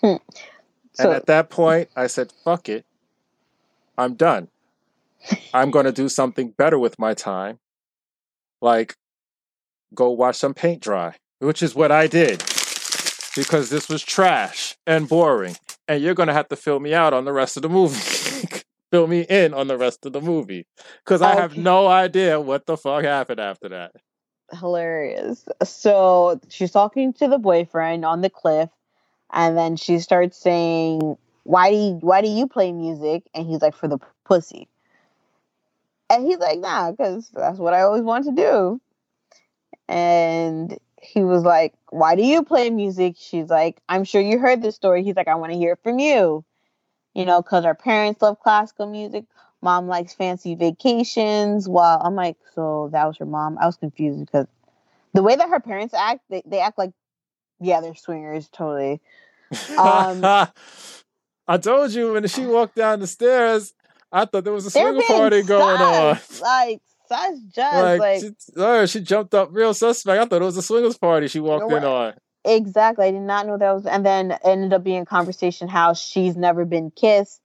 [0.00, 0.06] Hmm.
[0.06, 0.20] and
[0.92, 2.84] So, at that point, I said, "Fuck it,
[3.96, 4.48] I'm done.
[5.54, 7.58] I'm going to do something better with my time,
[8.60, 8.94] like
[9.94, 12.38] go watch some paint dry, which is what I did
[13.34, 15.56] because this was trash and boring,
[15.88, 17.98] and you're going to have to fill me out on the rest of the movie."
[18.92, 20.66] Fill me in on the rest of the movie
[21.02, 23.92] because I have no idea what the fuck happened after that.
[24.52, 25.46] Hilarious.
[25.64, 28.70] So she's talking to the boyfriend on the cliff,
[29.32, 33.62] and then she starts saying, "Why do you, why do you play music?" And he's
[33.62, 34.68] like, "For the pussy."
[36.10, 38.80] And he's like, "Nah, because that's what I always wanted to do."
[39.88, 44.62] And he was like, "Why do you play music?" She's like, "I'm sure you heard
[44.62, 46.44] this story." He's like, "I want to hear it from you."
[47.14, 49.24] You know, because our parents love classical music.
[49.62, 51.68] Mom likes fancy vacations.
[51.68, 53.58] While I'm like, so that was her mom.
[53.58, 54.46] I was confused because
[55.14, 56.92] the way that her parents act, they, they act like,
[57.60, 59.00] yeah, they're swingers, totally.
[59.78, 60.24] Um,
[61.48, 63.72] I told you when she walked down the stairs,
[64.10, 66.18] I thought there was a swinger party going on.
[66.40, 70.20] Like, sus just Like, like, she, oh, she jumped up real suspect.
[70.20, 72.14] I thought it was a swingers party she walked in on.
[72.44, 73.06] exactly.
[73.06, 76.36] I did not know that was, and then ended up being a conversation how she's
[76.36, 77.41] never been kissed.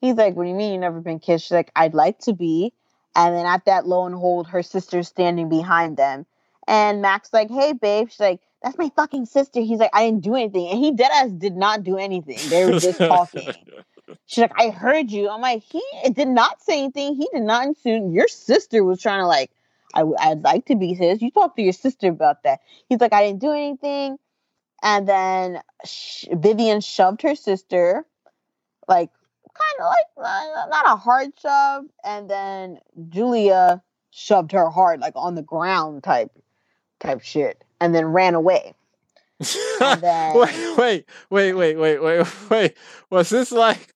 [0.00, 1.46] He's like, what do you mean you never been kissed?
[1.46, 2.72] She's like, I'd like to be.
[3.16, 6.26] And then at that lo and hold, her sister's standing behind them.
[6.66, 8.08] And Mac's like, hey, babe.
[8.10, 9.60] She's like, that's my fucking sister.
[9.60, 10.68] He's like, I didn't do anything.
[10.68, 12.48] And he deadass did not do anything.
[12.48, 13.48] They were just talking.
[14.26, 15.30] She's like, I heard you.
[15.30, 15.82] I'm like, he
[16.12, 17.14] did not say anything.
[17.14, 18.12] He did not insinuate.
[18.12, 19.50] Your sister was trying to like,
[19.94, 21.22] I, I'd like to be his.
[21.22, 22.60] You talk to your sister about that.
[22.90, 24.18] He's like, I didn't do anything.
[24.82, 28.04] And then sh- Vivian shoved her sister,
[28.86, 29.10] like,
[29.58, 31.84] kind of like, uh, not a hard shove.
[32.04, 32.78] And then
[33.08, 36.30] Julia shoved her hard, like on the ground type,
[37.00, 37.62] type shit.
[37.80, 38.74] And then ran away.
[39.78, 42.76] Then- wait, wait, wait, wait, wait, wait, wait.
[43.10, 43.94] Was this like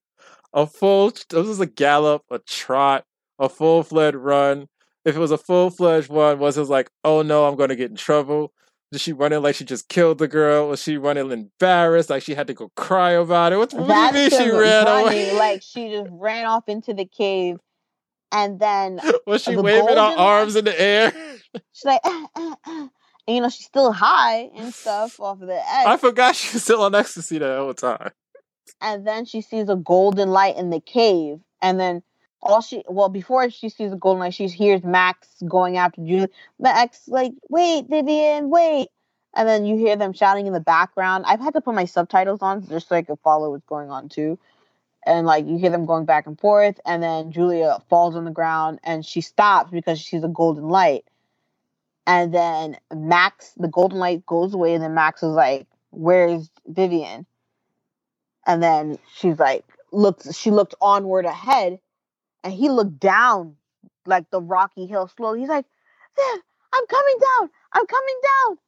[0.53, 1.07] a full?
[1.33, 3.05] Was this a gallop, a trot,
[3.39, 4.69] a full fledged run?
[5.05, 7.77] If it was a full fledged one, was it like, oh no, I'm going to
[7.77, 8.53] get in trouble?
[8.93, 10.69] Did she run in like she just killed the girl?
[10.69, 13.57] Was she running embarrassed, like she had to go cry about it?
[13.57, 15.31] What, what do you mean she ran funny.
[15.31, 15.33] away?
[15.33, 17.57] Like she just ran off into the cave
[18.31, 21.11] and then Was she The waving her arms in the air?
[21.73, 22.89] she's like, "Ah, ah, ah."
[23.27, 25.87] and you know she's still high and stuff off of the edge.
[25.87, 28.11] I forgot she was still on ecstasy the whole time.
[28.83, 32.03] and then she sees a golden light in the cave and then
[32.43, 36.29] all she well before she sees the golden light she hears max going after julie.
[36.59, 38.89] Max like wait vivian wait.
[39.35, 41.25] And then you hear them shouting in the background.
[41.27, 44.09] I've had to put my subtitles on just so i could follow what's going on
[44.09, 44.39] too.
[45.07, 48.31] And like you hear them going back and forth and then julia falls on the
[48.31, 51.05] ground and she stops because she sees a golden light.
[52.07, 57.25] And then max the golden light goes away and then max is like where's vivian?
[58.45, 61.79] And then she's like looked she looked onward ahead
[62.45, 63.57] and he looked down
[64.07, 65.67] like the rocky hill slowly he's like
[66.75, 68.59] i'm coming down i'm coming down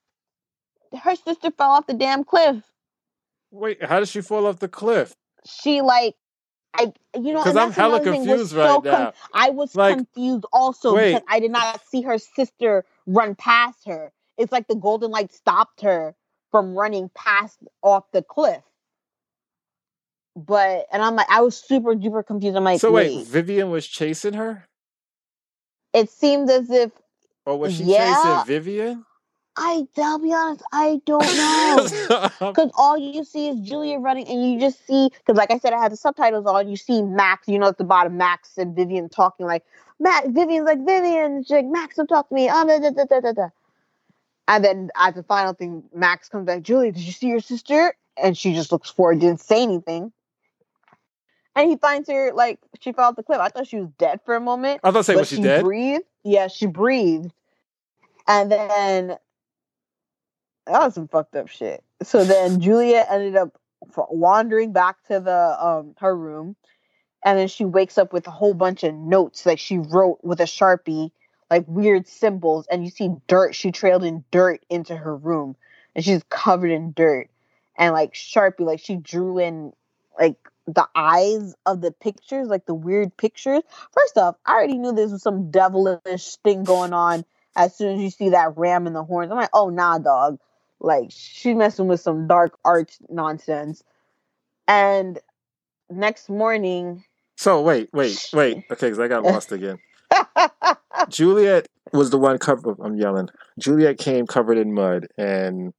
[1.02, 2.56] her sister fell off the damn cliff
[3.52, 5.14] Wait, how did she fall off the cliff?
[5.46, 6.14] she like
[6.74, 9.14] I, you know, 'Cause and I'm hella confused so right con- now.
[9.34, 11.12] I was Like, confused also wait.
[11.12, 14.12] because I did not see her sister run past her.
[14.38, 16.16] It's like the golden light stopped her
[16.50, 18.62] from running past off the cliff.
[20.36, 22.56] But and I'm like, I was super duper confused.
[22.56, 23.26] I'm like, so wait, wait.
[23.26, 24.64] Vivian was chasing her?
[25.92, 26.90] It seemed as if
[27.46, 28.14] Or was she Yeah.
[28.14, 29.04] chasing Vivian?
[29.56, 31.88] I, I'll be honest, I don't know.
[32.50, 35.72] Because all you see is Julia running, and you just see, because like I said,
[35.72, 36.68] I had the subtitles on.
[36.68, 39.64] You see Max, you know, at the bottom, Max and Vivian talking like,
[40.00, 42.48] Max, Vivian's like, Vivian, she's like, Max, don't talk to me.
[42.48, 43.48] Ah, da, da, da, da, da, da.
[44.48, 47.94] And then as the final thing, Max comes back, Julia, did you see your sister?
[48.16, 50.12] And she just looks forward, didn't say anything.
[51.56, 53.38] And he finds her, like, she fell off the cliff.
[53.38, 54.80] I thought she was dead for a moment.
[54.82, 55.62] I thought say, was she dead?
[55.62, 56.04] breathed.
[56.24, 57.32] Yeah, she breathed.
[58.26, 59.16] And then
[60.66, 61.84] that was some fucked up shit.
[62.02, 63.58] So then Julia ended up
[64.08, 66.56] wandering back to the um her room,
[67.24, 70.40] and then she wakes up with a whole bunch of notes that she wrote with
[70.40, 71.10] a sharpie,
[71.50, 73.54] like weird symbols, and you see dirt.
[73.54, 75.56] She trailed in dirt into her room,
[75.94, 77.28] and she's covered in dirt,
[77.76, 79.72] and like sharpie, like she drew in
[80.18, 80.36] like
[80.66, 83.62] the eyes of the pictures, like the weird pictures.
[83.92, 87.24] First off, I already knew this was some devilish thing going on
[87.56, 89.30] as soon as you see that ram in the horns.
[89.30, 90.38] I'm like, oh nah, dog.
[90.80, 93.82] Like she's messing with some dark arts nonsense.
[94.66, 95.18] And
[95.90, 97.04] next morning,
[97.36, 98.58] So wait, wait, wait.
[98.70, 99.78] Okay, because I got lost again.
[101.08, 102.76] Juliet was the one covered.
[102.82, 103.28] I'm yelling.
[103.58, 105.72] Juliet came covered in mud and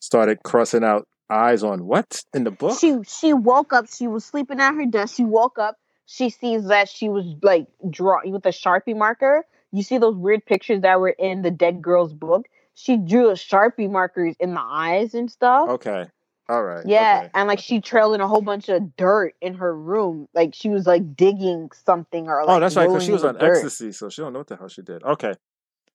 [0.00, 2.78] started crossing out eyes on what in the book?
[2.78, 3.86] she she woke up.
[3.92, 5.16] She was sleeping at her desk.
[5.16, 5.76] She woke up.
[6.06, 9.44] She sees that she was like drawing with a sharpie marker.
[9.70, 12.46] You see those weird pictures that were in the dead girl's book.
[12.74, 15.68] She drew a sharpie markers in the eyes and stuff.
[15.70, 16.06] okay,
[16.48, 16.84] all right.
[16.86, 17.30] Yeah, okay.
[17.34, 20.28] and like she trailed in a whole bunch of dirt in her room.
[20.34, 22.88] Like she was like digging something or oh, like oh, that's right.
[22.88, 23.56] Because she was on dirt.
[23.56, 25.02] ecstasy, so she don't know what the hell she did.
[25.02, 25.34] Okay,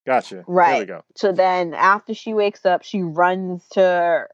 [0.05, 0.43] gotcha.
[0.47, 0.71] Right.
[0.71, 1.03] There we go.
[1.15, 4.27] So then after she wakes up, she runs to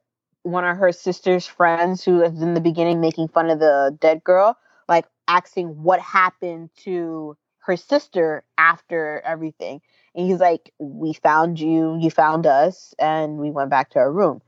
[0.44, 4.24] one of her sister's friends who was in the beginning making fun of the dead
[4.24, 9.82] girl, like asking what happened to her sister after everything.
[10.16, 14.12] And he's like, We found you, you found us, and we went back to our
[14.12, 14.42] room.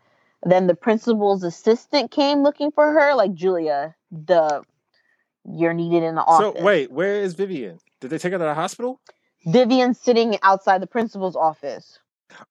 [0.44, 4.64] Then the principal's assistant came looking for her, like Julia, the
[5.48, 6.60] you're needed in the office.
[6.60, 7.80] So wait, where is Vivian?
[8.02, 9.00] Did they take her to the hospital?
[9.46, 12.00] Vivian's sitting outside the principal's office.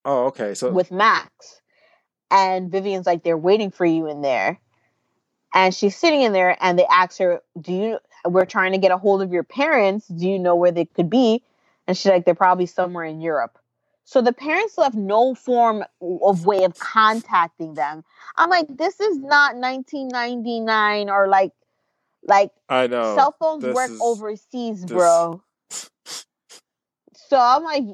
[0.05, 0.55] Oh, okay.
[0.55, 1.61] So with Max.
[2.35, 4.59] And Vivian's like, they're waiting for you in there.
[5.55, 8.91] And she's sitting in there and they ask her, Do you we're trying to get
[8.91, 10.09] a hold of your parents.
[10.09, 11.45] Do you know where they could be?
[11.87, 13.57] And she's like, They're probably somewhere in Europe.
[14.05, 18.05] So the parents left no form of way of contacting them.
[18.37, 21.53] I'm like, this is not 1999 or like
[22.26, 23.14] like I know.
[23.14, 25.41] cell phones this work is- overseas, this- bro.
[27.28, 27.85] So I'm like,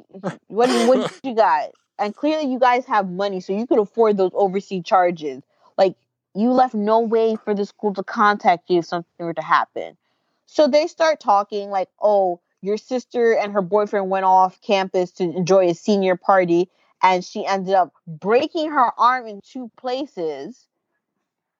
[0.48, 1.70] what what did you got?
[2.00, 5.42] And clearly, you guys have money, so you could afford those overseas charges.
[5.76, 5.96] Like,
[6.34, 9.98] you left no way for the school to contact you if something were to happen.
[10.46, 15.24] So they start talking like, oh, your sister and her boyfriend went off campus to
[15.24, 16.70] enjoy a senior party,
[17.02, 20.66] and she ended up breaking her arm in two places,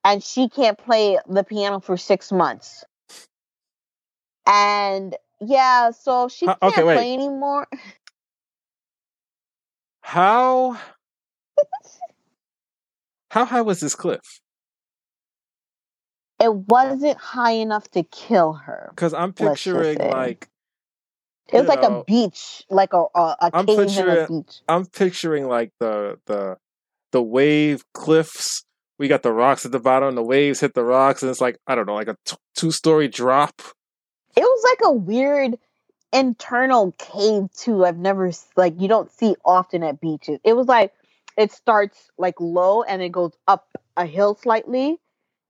[0.04, 2.82] and she can't play the piano for six months.
[4.46, 7.66] And yeah, so she can't okay, play anymore.
[10.10, 10.76] How
[13.28, 14.40] how high was this cliff?
[16.42, 18.88] It wasn't high enough to kill her.
[18.90, 20.48] Because I'm picturing like
[21.52, 24.42] It was You like know, a beach, like a a, a I'm in a picturing-
[24.42, 24.60] beach.
[24.68, 26.56] I'm picturing like the the
[27.12, 28.64] the wave cliffs.
[28.98, 30.08] We got the rocks at the bottom.
[30.08, 32.36] and The waves hit the rocks, and it's like I don't know, like a t-
[32.56, 33.62] two story drop.
[34.34, 35.56] It was like a weird
[36.12, 37.84] internal cave too.
[37.86, 40.40] I've never like you don't see often at beaches.
[40.44, 40.94] It was like
[41.36, 44.98] it starts like low and it goes up a hill slightly,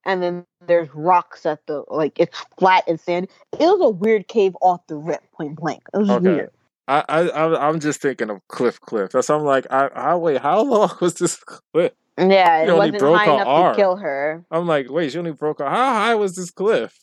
[0.07, 3.31] and then there's rocks at the like it's flat and sandy.
[3.55, 5.83] It was a weird cave off the rip, point blank.
[5.95, 6.19] It was Okay.
[6.19, 6.51] weird.
[6.89, 9.13] I, I I'm just thinking of Cliff Cliff.
[9.13, 11.93] That's I'm like, I, I wait, how long was this cliff?
[12.19, 13.55] Yeah, it only wasn't broke high enough arm.
[13.55, 14.45] to kill her.
[14.51, 15.69] I'm like, wait, she only broke her.
[15.71, 16.99] How high was this cliff?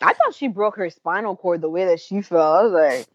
[0.00, 2.54] I thought she broke her spinal cord the way that she fell.
[2.54, 3.06] I was like,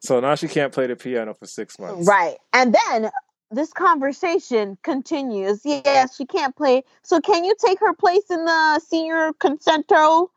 [0.00, 2.06] So now she can't play the piano for six months.
[2.08, 2.36] right.
[2.52, 3.10] And then
[3.52, 5.60] this conversation continues.
[5.64, 6.82] Yes, she can't play.
[7.02, 10.30] So can you take her place in the senior concerto?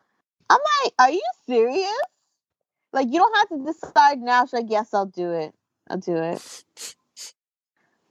[0.49, 1.89] I'm like, are you serious?
[2.93, 4.45] Like you don't have to decide now.
[4.45, 5.53] She's like, yes, I'll do it.
[5.89, 6.63] I'll do it.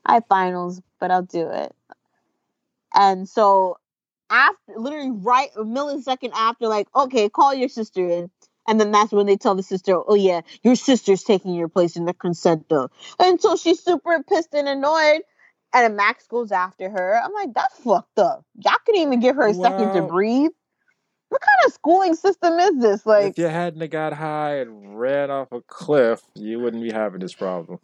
[0.05, 1.73] I have finals, but I'll do it.
[2.95, 3.79] And so
[4.35, 8.31] after literally right a millisecond after, like, okay, call your sister in.
[8.69, 11.97] And then that's when they tell the sister, oh yeah, your sister's taking your place
[11.97, 12.89] in the concerto.
[13.21, 15.23] And so she's super pissed and annoyed.
[15.75, 17.21] And Max goes after her.
[17.23, 18.45] I'm like, that's fucked up.
[18.65, 20.51] Y'all couldn't even give her a second to breathe.
[21.31, 23.07] What kind of schooling system is this?
[23.07, 27.21] Like, if you hadn't got high and ran off a cliff, you wouldn't be having
[27.21, 27.79] this problem.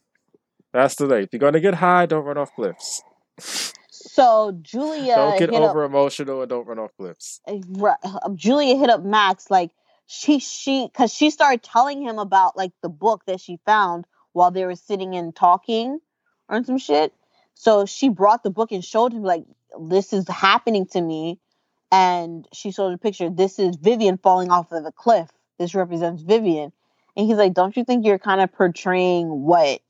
[0.72, 1.24] That's the thing.
[1.24, 3.02] If you're gonna get high, don't run off cliffs.
[4.14, 7.40] so Julia don't get hit up over emotional and don't run off cliffs.
[7.48, 9.70] uh, Ru- uh, Julia hit up Max like
[10.06, 14.52] she she because she started telling him about like the book that she found while
[14.52, 16.00] they were sitting and talking
[16.48, 17.14] or some shit.
[17.54, 19.44] So she brought the book and showed him like
[19.80, 21.40] this is happening to me,
[21.92, 23.30] and she showed a picture.
[23.30, 25.30] This is Vivian falling off of the cliff.
[25.58, 26.72] This represents Vivian,
[27.16, 29.80] and he's like, "Don't you think you're kind of portraying what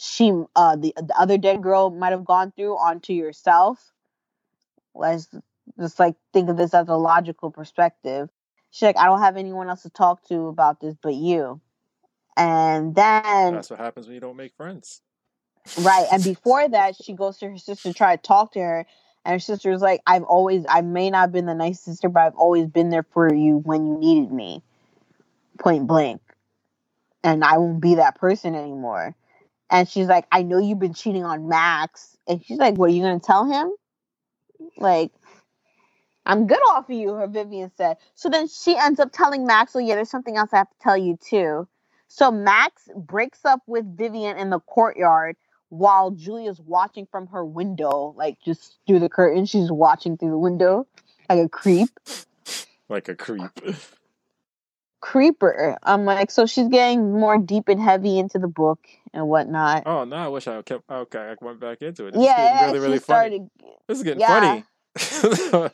[0.00, 3.92] she uh the, the other dead girl might have gone through onto yourself?"
[4.94, 5.28] Let's
[5.78, 8.28] just like think of this as a logical perspective.
[8.70, 11.60] She's like, I don't have anyone else to talk to about this but you.
[12.36, 15.02] And then, That's what happens when you don't make friends.
[15.78, 18.86] right, and before that, she goes to her sister to try to talk to her.
[19.24, 22.20] And her sister's like, I've always, I may not have been the nice sister, but
[22.20, 24.62] I've always been there for you when you needed me,
[25.58, 26.22] point blank.
[27.22, 29.14] And I won't be that person anymore.
[29.70, 32.16] And she's like, I know you've been cheating on Max.
[32.26, 33.70] And she's like, What are you going to tell him?
[34.76, 35.12] Like,
[36.26, 37.96] I'm good off of you, her Vivian said.
[38.14, 40.78] So then she ends up telling Max, oh yeah, there's something else I have to
[40.80, 41.66] tell you too.
[42.08, 45.36] So Max breaks up with Vivian in the courtyard
[45.70, 49.46] while Julia's watching from her window, like just through the curtain.
[49.46, 50.86] She's watching through the window
[51.28, 51.90] like a creep.
[52.88, 53.50] Like a creep.
[55.00, 55.78] Creeper.
[55.82, 58.80] I'm like, so she's getting more deep and heavy into the book
[59.12, 59.84] and whatnot.
[59.86, 62.14] Oh no, I wish I kept okay, I went back into it.
[62.14, 63.48] This yeah, really, really funny.
[63.48, 63.50] started
[63.88, 64.62] This is getting yeah.
[65.52, 65.70] funny.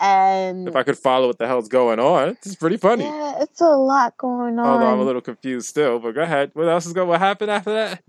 [0.00, 3.04] and if I could follow what the hell's going on, this is pretty funny.
[3.04, 4.66] yeah, it's a lot going on.
[4.66, 6.50] Although I'm a little confused still, but go ahead.
[6.54, 7.08] What else is going?
[7.08, 8.02] What happened after that?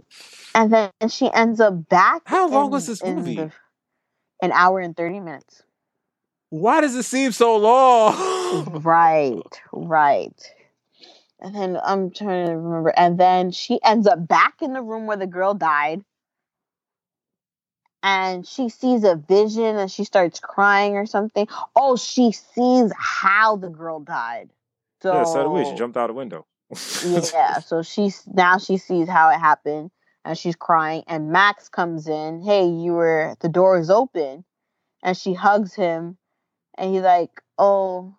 [0.55, 2.23] and then she ends up back.
[2.25, 3.35] How long was this movie?
[3.35, 3.51] the-
[4.41, 5.63] an hour and thirty minutes.
[6.49, 8.81] Why does it seem so long?
[8.83, 10.53] right, right.
[11.39, 12.93] And then I'm trying to remember.
[12.97, 16.03] And then she ends up back in the room where the girl died.
[18.03, 21.47] And she sees a vision and she starts crying or something.
[21.75, 24.49] Oh, she sees how the girl died.
[25.01, 25.65] So yeah, so do we.
[25.65, 26.45] She jumped out of a window.
[27.03, 29.91] yeah, so she's now she sees how it happened
[30.25, 34.43] and she's crying and Max comes in, "Hey, you were the door is open."
[35.03, 36.17] And she hugs him
[36.77, 38.15] and he's like, "Oh,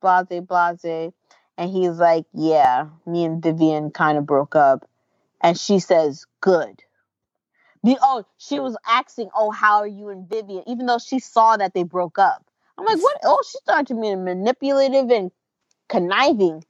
[0.00, 1.12] blase blase."
[1.56, 4.88] And he's like, "Yeah, me and Vivian kind of broke up."
[5.40, 6.82] And she says, "Good."
[7.82, 11.56] The, oh, she was asking, "Oh, how are you and Vivian?" Even though she saw
[11.56, 12.44] that they broke up.
[12.76, 15.30] I'm like, "What?" Oh, she started to be manipulative and
[15.88, 16.64] conniving.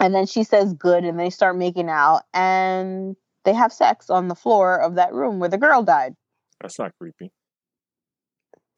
[0.00, 4.28] And then she says good, and they start making out, and they have sex on
[4.28, 6.16] the floor of that room where the girl died.
[6.60, 7.32] That's not creepy.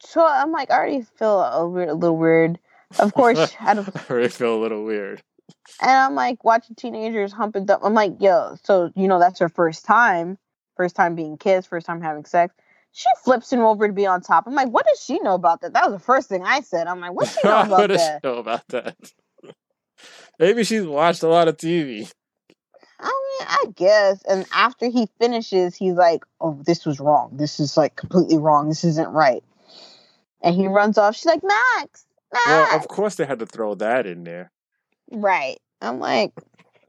[0.02, 2.58] So I'm like, I already feel a, weird, a little weird.
[2.98, 5.22] Of course, I don't, I feel a little weird.
[5.80, 7.66] and I'm like watching teenagers humping.
[7.66, 10.38] Th- I'm like, yo, so you know that's her first time,
[10.76, 12.54] first time being kissed, first time having sex.
[12.92, 14.48] She flips him over to be on top.
[14.48, 15.74] I'm like, what does she know about that?
[15.74, 16.88] That was the first thing I said.
[16.88, 18.24] I'm like, what does she know what about does she that?
[18.24, 18.96] know about that?
[20.38, 22.10] Maybe she's watched a lot of TV.
[22.98, 24.22] I mean, I guess.
[24.24, 27.30] And after he finishes, he's like, "Oh, this was wrong.
[27.36, 28.68] This is like completely wrong.
[28.68, 29.42] This isn't right."
[30.42, 31.14] And he runs off.
[31.16, 32.76] She's like, "Max, Max." Well, ah!
[32.76, 34.52] of course they had to throw that in there.
[35.10, 35.58] right.
[35.82, 36.32] I'm like,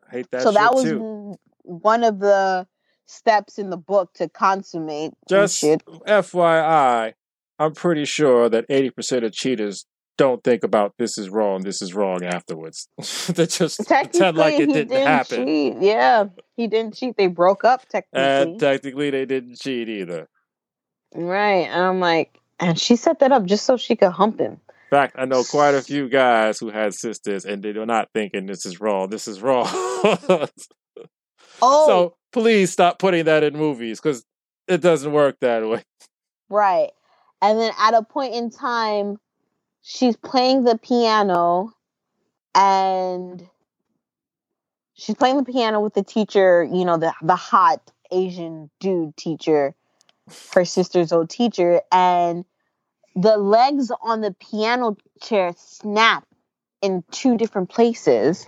[0.10, 1.36] I hate that so that was too.
[1.64, 2.68] one of the
[3.06, 5.86] steps in the book to consummate Just shit.
[5.86, 7.14] FYI,
[7.60, 9.86] I'm pretty sure that 80% of cheaters
[10.18, 12.88] don't think about this is wrong, this is wrong afterwards.
[13.30, 15.46] they just pretend like it didn't, didn't happen.
[15.48, 15.76] cheat.
[15.80, 16.26] Yeah,
[16.56, 17.18] he didn't cheat.
[17.18, 18.22] They broke up technically.
[18.22, 20.28] And technically, they didn't cheat either.
[21.16, 21.68] right.
[21.68, 24.60] And I'm like, and she set that up just so she could hump him.
[24.92, 28.46] Fact, I know quite a few guys who had sisters, and they are not thinking
[28.46, 29.10] this is wrong.
[29.10, 29.68] This is wrong.
[31.64, 34.26] Oh, So please stop putting that in movies because
[34.68, 35.84] it doesn't work that way.
[36.50, 36.90] right.
[37.42, 39.18] And then at a point in time,
[39.82, 41.72] she's playing the piano
[42.56, 43.48] and
[44.94, 49.76] she's playing the piano with the teacher, you know, the the hot Asian dude teacher,
[50.54, 52.44] her sister's old teacher, and
[53.16, 56.26] the legs on the piano chair snap
[56.82, 58.48] in two different places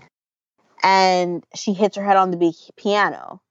[0.83, 3.41] and she hits her head on the piano.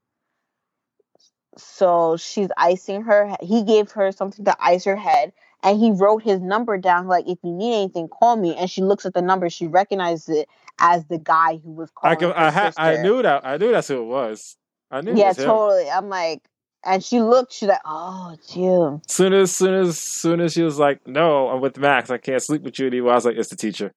[1.56, 3.36] So she's icing her.
[3.40, 5.32] He gave her something to ice her head,
[5.62, 7.08] and he wrote his number down.
[7.08, 8.54] Like, if you need anything, call me.
[8.56, 9.50] And she looks at the number.
[9.50, 10.48] She recognizes it
[10.78, 12.18] as the guy who was I calling.
[12.20, 13.44] can, her I, ha- I knew that.
[13.44, 14.56] I knew that's who it was.
[14.90, 15.12] I knew.
[15.12, 15.90] it Yeah, totally.
[15.90, 16.40] I'm like,
[16.84, 17.52] and she looked.
[17.52, 21.48] She's like, "Oh, it's you." Soon as, soon as, soon as she was like, "No,
[21.48, 22.10] I'm with Max.
[22.10, 23.92] I can't sleep with you anymore." I was like, "It's the teacher.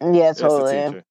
[0.00, 0.72] Yeah, It's the totally.
[0.72, 1.04] teacher."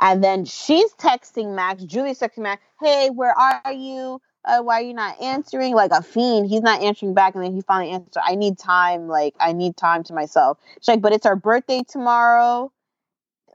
[0.00, 1.84] And then she's texting Max.
[1.84, 4.20] Julie's texting Max, "Hey, where are you?
[4.44, 6.48] Uh, why are you not answering?" Like a fiend.
[6.48, 8.16] He's not answering back, and then he finally answers.
[8.22, 9.08] I need time.
[9.08, 10.58] Like I need time to myself.
[10.80, 12.70] She's like, "But it's our birthday tomorrow."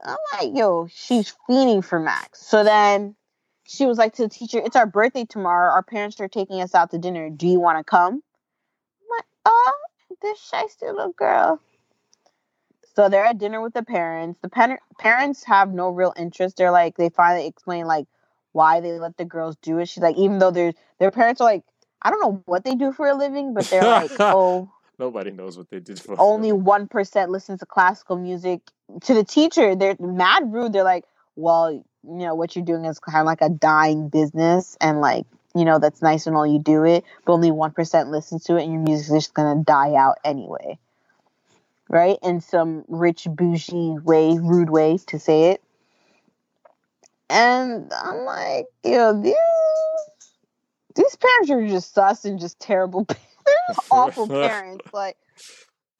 [0.02, 3.14] I'm like, "Yo, she's fiending for Max." So then
[3.70, 5.72] she was like to the teacher, "It's our birthday tomorrow.
[5.72, 7.30] Our parents are taking us out to dinner.
[7.30, 9.72] Do you want to come?" I'm like, "Oh,
[10.22, 11.60] this shiesty little girl."
[12.96, 14.38] So they're at dinner with the parents.
[14.42, 16.56] The par- parents have no real interest.
[16.56, 18.06] They're like, they finally explain like
[18.52, 19.88] why they let the girls do it.
[19.88, 21.64] She's like, even though their their parents are like,
[22.02, 25.56] I don't know what they do for a living, but they're like, oh, Nobody knows
[25.56, 26.16] what they did for.
[26.18, 28.60] only one percent listens to classical music.
[29.04, 30.72] To the teacher, they're mad rude.
[30.72, 31.04] They're like,
[31.36, 35.26] well, you know, what you're doing is kind of like a dying business, and like,
[35.54, 38.56] you know, that's nice and all you do it, but only one percent listens to
[38.56, 40.78] it, and your music's just gonna die out anyway.
[41.88, 42.18] Right?
[42.22, 45.62] In some rich bougie way, rude way to say it.
[47.28, 49.34] And I'm like, you know, these
[50.96, 53.04] these parents are just sus and just terrible.
[53.46, 54.86] They're awful parents.
[54.92, 55.16] Like,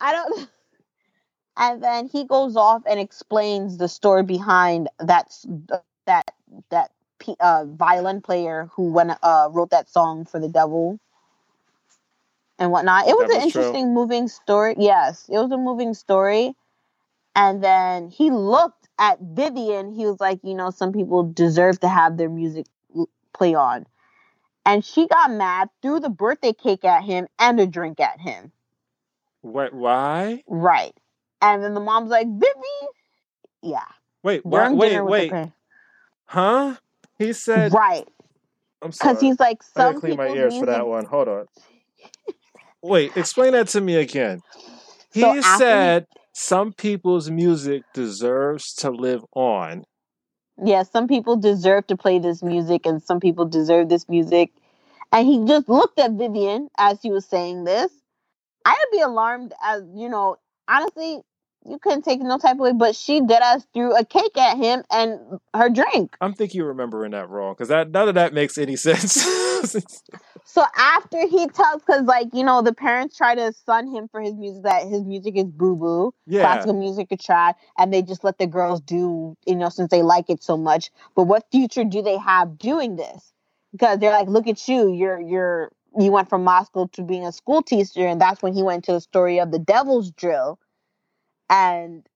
[0.01, 0.49] I don't.
[1.57, 5.31] And then he goes off and explains the story behind that
[6.11, 6.31] that
[6.71, 6.91] that
[7.39, 10.99] uh, violin player who went uh, wrote that song for the devil
[12.59, 13.07] and whatnot.
[13.09, 14.75] It was an interesting, moving story.
[14.79, 16.55] Yes, it was a moving story.
[17.37, 19.93] And then he looked at Vivian.
[19.95, 22.67] He was like, you know, some people deserve to have their music
[23.33, 23.87] play on.
[24.67, 28.53] And she got mad, threw the birthday cake at him and a drink at him.
[29.43, 29.73] What?
[29.73, 30.43] Why?
[30.47, 30.93] Right.
[31.41, 32.91] And then the mom's like, Vivi.
[33.63, 33.87] Yeah.
[34.23, 34.45] Wait.
[34.45, 35.01] Why, wait.
[35.01, 35.33] Wait.
[36.33, 36.79] The parents.
[36.79, 36.81] Huh?
[37.19, 37.73] He said.
[37.73, 38.07] Right.
[38.83, 39.15] I'm sorry.
[39.15, 41.05] Because he's like, I gotta clean my ears for that one.
[41.05, 41.47] Hold on.
[42.83, 44.41] Wait, explain that to me again.
[45.13, 49.85] He So after he- said some people's music deserves to live on.
[50.63, 54.51] Yeah, some people deserve to play this music and some people deserve this music.
[55.13, 57.91] And he just looked at Vivian as he was saying this.
[58.65, 60.37] I'd be alarmed as, you know,
[60.69, 61.21] honestly,
[61.71, 64.57] you couldn't take no type of way, but she did ass threw a cake at
[64.57, 65.21] him and
[65.55, 66.17] her drink.
[66.21, 69.25] I'm thinking you're remembering that wrong because that none of that makes any sense.
[70.45, 74.21] So after he tells, because like you know, the parents try to sun him for
[74.21, 78.03] his music that his music is boo boo, yeah, classical music is trash, and they
[78.03, 80.91] just let the girls do, you know, since they like it so much.
[81.15, 83.33] But what future do they have doing this?
[83.73, 87.33] Because they're like, look at you, you're you're you went from Moscow to being a
[87.33, 90.59] school teacher, and that's when he went to the story of the Devil's Trill,
[91.51, 92.07] and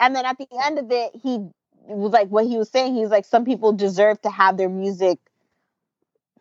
[0.00, 1.38] and then at the end of it, he
[1.86, 2.94] was like what he was saying.
[2.94, 5.18] He was like, some people deserve to have their music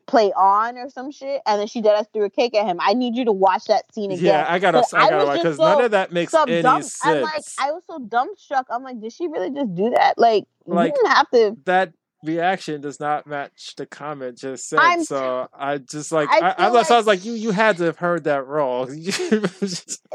[0.06, 2.78] play on or some shit, and then she did us through a cake at him.
[2.82, 4.26] I need you to watch that scene again.
[4.26, 4.46] yeah.
[4.50, 6.82] I gotta, I gotta watch because so- none of that makes so any dumb.
[6.82, 7.00] sense.
[7.04, 8.66] I'm like, I was so dumbstruck.
[8.70, 10.18] I'm like, did she really just do that?
[10.18, 11.58] Like, Like- you didn't have to.
[11.66, 11.94] that
[12.24, 14.80] reaction does not match the comment just said.
[14.80, 17.52] I'm- so I just like, I I, I, feel I, was like- like, you, you
[17.52, 18.90] had to have heard that wrong.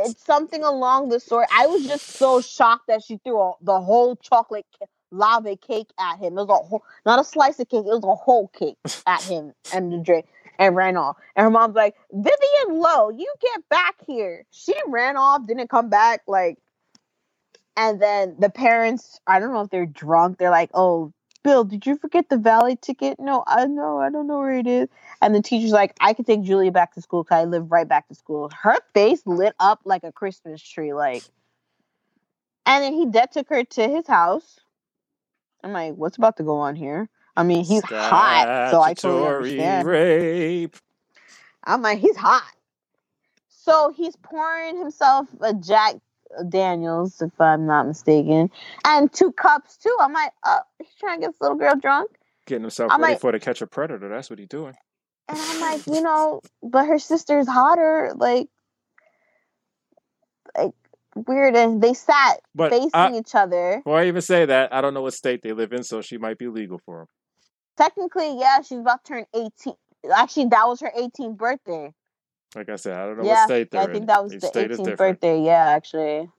[0.01, 1.49] It's something along the sort.
[1.53, 4.65] I was just so shocked that she threw a, the whole chocolate
[5.11, 6.39] lava cake at him.
[6.39, 7.81] It was a whole, not a slice of cake.
[7.81, 8.77] It was a whole cake
[9.07, 10.27] at him and the drink
[10.59, 11.17] and ran off.
[11.35, 14.45] And her mom's like, Vivian Lowe, you get back here.
[14.51, 16.23] She ran off, didn't come back.
[16.29, 16.59] Like,
[17.77, 20.39] and then the parents, I don't know if they're drunk.
[20.39, 21.13] They're like, oh,
[21.49, 23.19] Bill, did you forget the valet ticket?
[23.19, 24.01] No, I know.
[24.01, 24.91] I don't know where it is.
[25.23, 27.89] And the teacher's like, I can take Julia back to school because I live right
[27.89, 28.51] back to school.
[28.51, 30.93] Her face lit up like a Christmas tree.
[30.93, 31.25] Like,
[32.67, 34.61] And then he dead took her to his house.
[35.65, 37.09] I'm like, what's about to go on here?
[37.35, 39.89] I mean, he's hot, so I totally Statutory understand.
[39.89, 40.77] rape.
[41.65, 42.53] I'm like, he's hot.
[43.49, 45.95] So he's pouring himself a Jack
[46.49, 48.51] Daniels, if I'm not mistaken,
[48.85, 49.97] and two cups too.
[50.01, 52.11] I'm like, uh, he's trying to get this little girl drunk.
[52.47, 54.09] Getting himself I'm ready like- for to catch a predator.
[54.09, 54.75] That's what he's doing.
[55.29, 58.49] And I'm like, you know, but her sister's hotter, like,
[60.57, 60.73] like
[61.15, 61.55] weird.
[61.55, 63.77] And they sat But facing I, each other.
[63.85, 66.17] before I even say that, I don't know what state they live in, so she
[66.17, 67.07] might be legal for him.
[67.77, 69.75] Technically, yeah, she's about to turn 18.
[70.15, 71.93] Actually, that was her 18th birthday.
[72.55, 73.93] Like I said, I don't know yeah, what state they're I in.
[73.93, 75.43] think that was Each the 18th birthday.
[75.43, 76.31] Yeah, actually.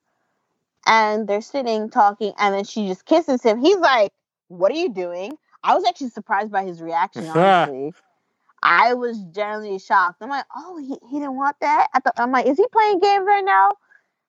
[0.86, 3.60] And they're sitting talking, and then she just kisses him.
[3.60, 4.11] He's like,
[4.48, 7.26] "What are you doing?" I was actually surprised by his reaction.
[7.27, 7.94] Honestly,
[8.64, 10.22] I was genuinely shocked.
[10.22, 12.99] I'm like, "Oh, he, he didn't want that." I thought, I'm like, "Is he playing
[12.99, 13.69] games right now?"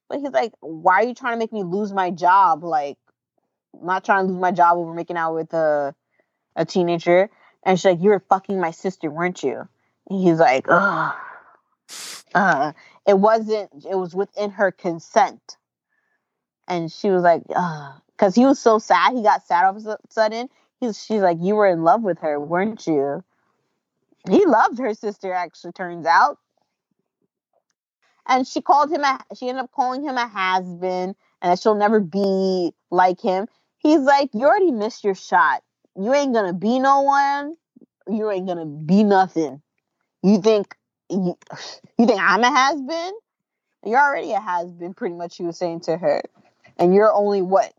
[0.09, 2.99] But he's like, "Why are you trying to make me lose my job?" Like,
[3.81, 5.95] I'm not trying to lose my job over making out with a
[6.57, 7.31] a teenager.
[7.65, 9.69] And she's like, "You were fucking my sister, weren't you?"
[10.11, 11.15] And he's like, "Ugh."
[12.35, 12.73] Uh,
[13.07, 15.57] it wasn't it was within her consent.
[16.69, 19.99] And she was like because he was so sad he got sad all of a
[20.11, 20.49] sudden.
[20.81, 23.25] He's she's like you were in love with her weren't you?
[24.29, 26.39] He loved her sister actually turns out.
[28.27, 31.75] And she called him a she ended up calling him a has-been and that she'll
[31.75, 33.47] never be like him.
[33.79, 35.63] He's like you already missed your shot.
[35.97, 37.57] You ain't gonna be no one.
[38.07, 39.63] You ain't gonna be nothing.
[40.23, 40.77] You think
[41.11, 41.39] you,
[41.99, 43.13] you think I'm a has been?
[43.85, 46.23] You're already a has been, pretty much, she was saying to her.
[46.79, 47.73] And you're only what?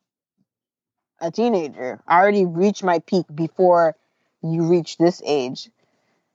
[1.19, 2.01] A teenager.
[2.07, 3.95] I already reached my peak before
[4.43, 5.69] you reach this age.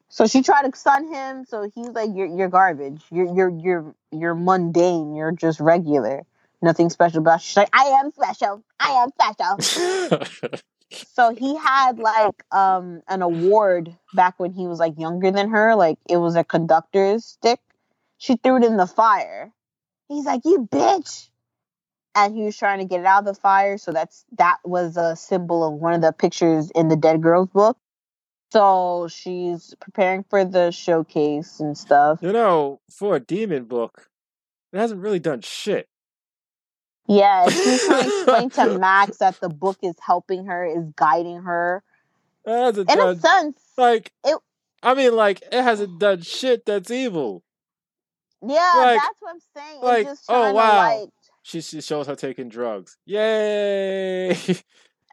[0.09, 3.03] So she tried to stun him, so he's like, You're you're garbage.
[3.11, 6.25] You're you're you're you're mundane, you're just regular.
[6.63, 7.45] Nothing special about you.
[7.45, 8.63] She's like, I am special.
[8.81, 10.51] I am special.
[10.91, 15.75] So he had like um an award back when he was like younger than her.
[15.75, 17.61] Like it was a conductor's stick.
[18.19, 19.53] She threw it in the fire.
[20.09, 21.29] He's like, "You bitch!"
[22.15, 23.79] And he was trying to get it out of the fire.
[23.79, 27.49] So that's that was a symbol of one of the pictures in the Dead Girls
[27.49, 27.77] book.
[28.53, 32.21] So she's preparing for the showcase and stuff.
[32.23, 34.09] you know, for a demon book,
[34.73, 35.89] it hasn't really done shit.
[37.09, 41.43] Yeah, she's trying to explain to Max that the book is helping her, is guiding
[41.43, 41.83] her.
[42.45, 44.39] It In a sense, like it-
[44.83, 47.43] I mean, like it hasn't done shit that's evil.
[48.41, 49.83] yeah, Like- that's what I'm saying.
[49.83, 50.71] like, it's just oh, wow.
[50.71, 51.09] to like
[51.43, 52.97] She she shows her taking drugs.
[53.07, 54.37] Yay!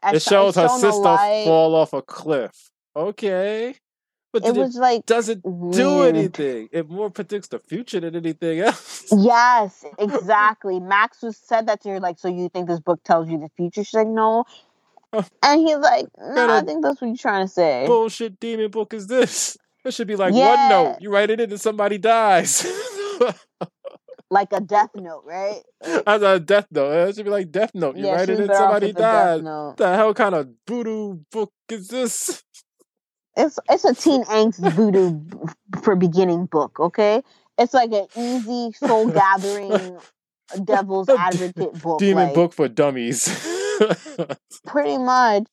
[0.06, 2.70] It shows her sister fall off a cliff.
[2.94, 3.74] Okay,
[4.34, 6.68] but It did it, was like doesn't do anything.
[6.72, 9.06] It more predicts the future than anything else.
[9.16, 10.80] Yes, exactly.
[10.80, 13.48] Max was said that to her, like, so you think this book tells you the
[13.56, 13.84] future?
[13.84, 14.44] She's like, no.
[15.42, 17.84] And he's like, no, Kinda I think that's what you're trying to say.
[17.86, 19.56] Bullshit demon book is this?
[19.84, 20.96] It should be like one note.
[21.00, 22.66] You write it in and somebody dies.
[24.30, 25.60] Like a death note, right?
[26.06, 27.08] As a death note.
[27.08, 27.96] It should be like death note.
[27.96, 29.42] You yeah, write it and in somebody dies.
[29.42, 32.42] the hell kind of voodoo book is this?
[33.36, 35.20] It's it's a teen angst voodoo
[35.82, 37.22] for beginning book, okay?
[37.58, 41.98] It's like an easy soul gathering uh, devil's advocate book.
[41.98, 43.28] Demon like, book for dummies.
[44.66, 45.44] Pretty much.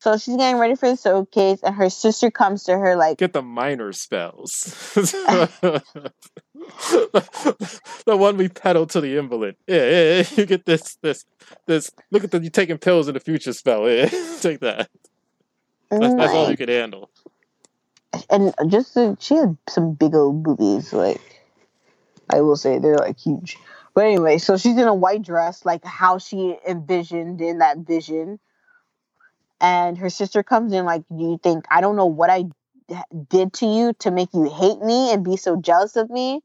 [0.00, 3.32] So she's getting ready for the showcase, and her sister comes to her like, Get
[3.32, 4.92] the minor spells.
[4.94, 5.82] the
[8.06, 9.56] one we peddle to the invalid.
[9.66, 10.24] Yeah, yeah, yeah.
[10.36, 11.24] You get this, this,
[11.66, 11.90] this.
[12.12, 13.90] Look at the you taking pills in the future spell.
[13.90, 14.08] Yeah,
[14.40, 14.88] take that.
[15.90, 17.10] That's, that's all you can handle.
[18.30, 20.92] and just uh, she had some big old boobies.
[20.92, 21.20] Like
[22.30, 23.58] I will say, they're like huge.
[23.94, 28.38] But anyway, so she's in a white dress, like how she envisioned in that vision.
[29.60, 32.44] And her sister comes in, like, do you think I don't know what I
[33.28, 36.42] did to you to make you hate me and be so jealous of me?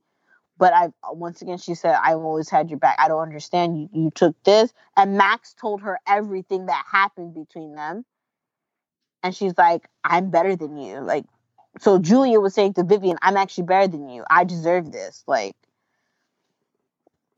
[0.58, 2.96] But I once again, she said, I've always had your back.
[3.00, 3.78] I don't understand.
[3.78, 8.06] You you took this, and Max told her everything that happened between them.
[9.24, 11.00] And she's like, I'm better than you.
[11.00, 11.26] Like,
[11.80, 14.24] so Julia was saying to Vivian, I'm actually better than you.
[14.30, 15.24] I deserve this.
[15.26, 15.56] Like,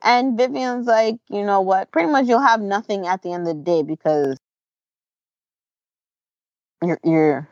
[0.02, 1.90] and Vivian's like, you know what?
[1.90, 4.36] Pretty much you'll have nothing at the end of the day because
[6.82, 7.48] you're, you're,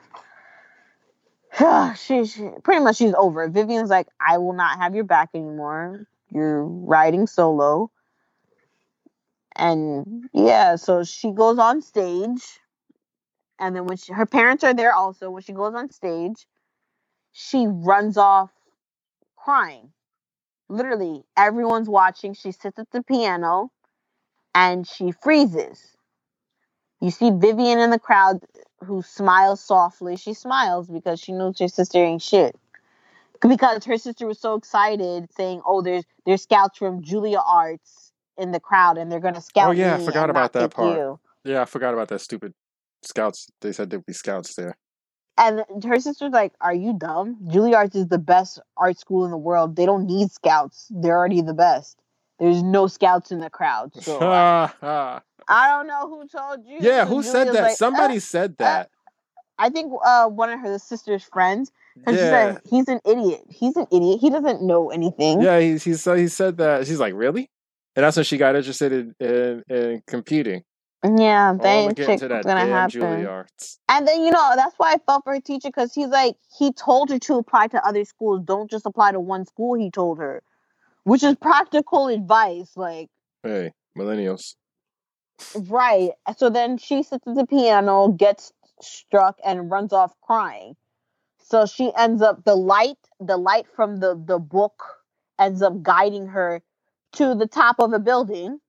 [1.96, 3.48] she, she, pretty much she's over.
[3.48, 6.06] Vivian's like, I will not have your back anymore.
[6.30, 7.90] You're riding solo.
[9.56, 12.42] And yeah, so she goes on stage.
[13.58, 16.46] And then when she, her parents are there also, when she goes on stage,
[17.32, 18.50] she runs off
[19.36, 19.90] crying.
[20.68, 22.34] Literally, everyone's watching.
[22.34, 23.70] She sits at the piano
[24.54, 25.96] and she freezes.
[27.00, 28.40] You see Vivian in the crowd
[28.82, 30.16] who smiles softly.
[30.16, 32.56] She smiles because she knows her sister ain't shit.
[33.46, 38.60] Because her sister was so excited, saying, "Oh, there's there's scouts from Juilliards in the
[38.60, 40.96] crowd, and they're gonna oh, scout." Oh, yeah, I forgot about that part.
[40.96, 41.20] You.
[41.44, 42.54] Yeah, I forgot about that stupid
[43.04, 43.48] scouts.
[43.60, 44.76] They said there'd be scouts there.
[45.36, 47.38] And her sister's like, "Are you dumb?
[47.46, 49.74] Juilliard is the best art school in the world.
[49.74, 50.86] They don't need scouts.
[50.90, 51.98] They're already the best.
[52.38, 53.92] There's no scouts in the crowd.
[54.00, 54.70] So I,
[55.48, 56.80] I don't know who told you.
[56.80, 57.62] So who said that?
[57.62, 58.90] like, Somebody "Uh, said that.
[59.58, 61.70] I think uh, one of her sister's friends.
[62.06, 63.42] And she yeah, said, "He's an idiot.
[63.48, 64.18] He's an idiot.
[64.20, 65.60] He doesn't know anything." yeah.
[65.60, 66.86] He he said he said that.
[66.86, 67.50] She's like, really?
[67.96, 70.64] And that's when she got interested in in, in competing.
[71.04, 73.30] Yeah, Oh, that gonna ain't get shit into that gonna happen.
[73.30, 73.80] Juilliards.
[73.88, 76.72] And then you know that's why I felt for her teacher because he's like he
[76.72, 78.42] told her to apply to other schools.
[78.44, 79.74] Don't just apply to one school.
[79.78, 80.42] He told her,
[81.04, 82.72] which is practical advice.
[82.76, 83.10] Like
[83.42, 84.54] Hey, millennials.
[85.54, 86.10] right.
[86.38, 88.52] So then she sits at the piano, gets
[88.82, 90.76] struck, and runs off crying.
[91.40, 94.82] So she ends up the light, the light from the the book
[95.38, 96.62] ends up guiding her
[97.14, 98.60] to the top of a building,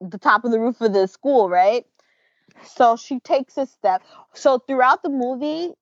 [0.00, 1.84] the top of the roof of the school, right?
[2.64, 4.02] So she takes a step.
[4.32, 5.72] So throughout the movie,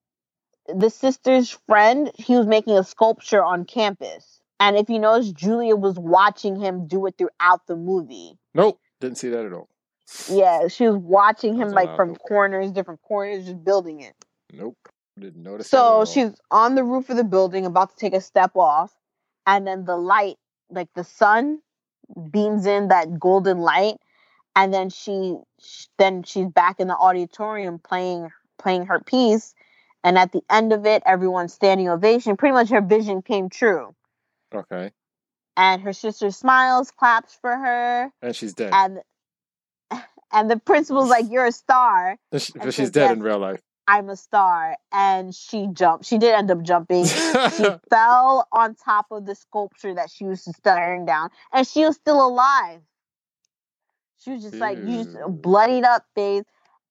[0.75, 4.41] the sister's friend, he was making a sculpture on campus.
[4.59, 8.39] And if you notice, Julia was watching him do it throughout the movie.
[8.55, 9.69] Nope, didn't see that at all.
[10.31, 14.15] Yeah, she was watching him like from corners, different corners, just building it.
[14.53, 14.77] Nope,
[15.19, 15.69] didn't notice.
[15.69, 18.95] So she's on the roof of the building, about to take a step off,
[19.47, 20.37] and then the light,
[20.71, 21.61] like the sun,
[22.31, 23.97] beams in that golden light,
[24.57, 25.37] and then she,
[25.99, 29.55] then she's back in the auditorium playing playing her piece,
[30.03, 32.37] and at the end of it, everyone's standing ovation.
[32.37, 33.95] Pretty much her vision came true,
[34.53, 34.91] okay,
[35.57, 38.73] and her sister smiles, claps for her, and she's dead.
[38.73, 39.01] and
[40.33, 43.61] and the principal's like, "You're a star." And she- but she's dead in real life.
[43.89, 46.07] I'm a star, and she jumped.
[46.07, 47.05] She did end up jumping.
[47.05, 51.95] she fell on top of the sculpture that she was staring down, and she was
[51.95, 52.81] still alive.
[54.27, 55.29] She was just like you just Ew.
[55.29, 56.43] bloodied up face,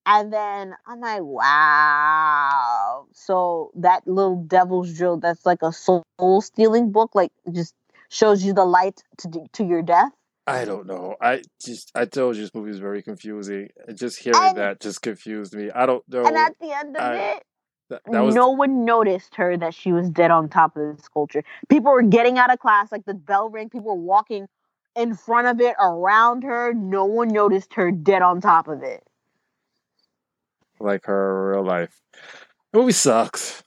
[0.06, 3.08] and then I'm like, wow.
[3.12, 6.06] So that little devil's trill, that's like a soul
[6.42, 7.74] stealing book, like just
[8.08, 10.12] shows you the light to to your death.
[10.48, 11.16] I don't know.
[11.20, 13.68] I just I told you this movie is very confusing.
[13.86, 15.70] Uh, just hearing And- that just confused me.
[15.72, 16.24] I don't know.
[16.26, 17.44] and at the end of I- it,
[17.90, 21.04] that, that was no one noticed her that she was dead on top of the
[21.04, 21.44] sculpture.
[21.68, 23.70] People were getting out of class, like the bell rang.
[23.70, 24.48] People were walking
[24.96, 26.74] in front of it, around her.
[26.74, 29.04] No one noticed her dead on top of it.
[30.80, 32.02] like her real life.
[32.72, 33.64] The movie sucks.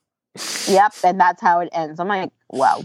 [0.69, 1.99] Yep, and that's how it ends.
[1.99, 2.83] I'm like, wow.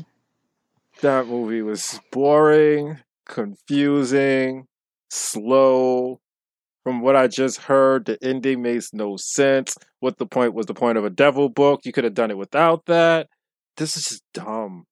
[1.01, 4.67] That movie was boring, confusing,
[5.09, 6.19] slow.
[6.83, 9.77] From what I just heard, the ending makes no sense.
[9.99, 11.81] What the point was the point of a devil book?
[11.85, 13.27] You could have done it without that.
[13.77, 14.85] This is just dumb.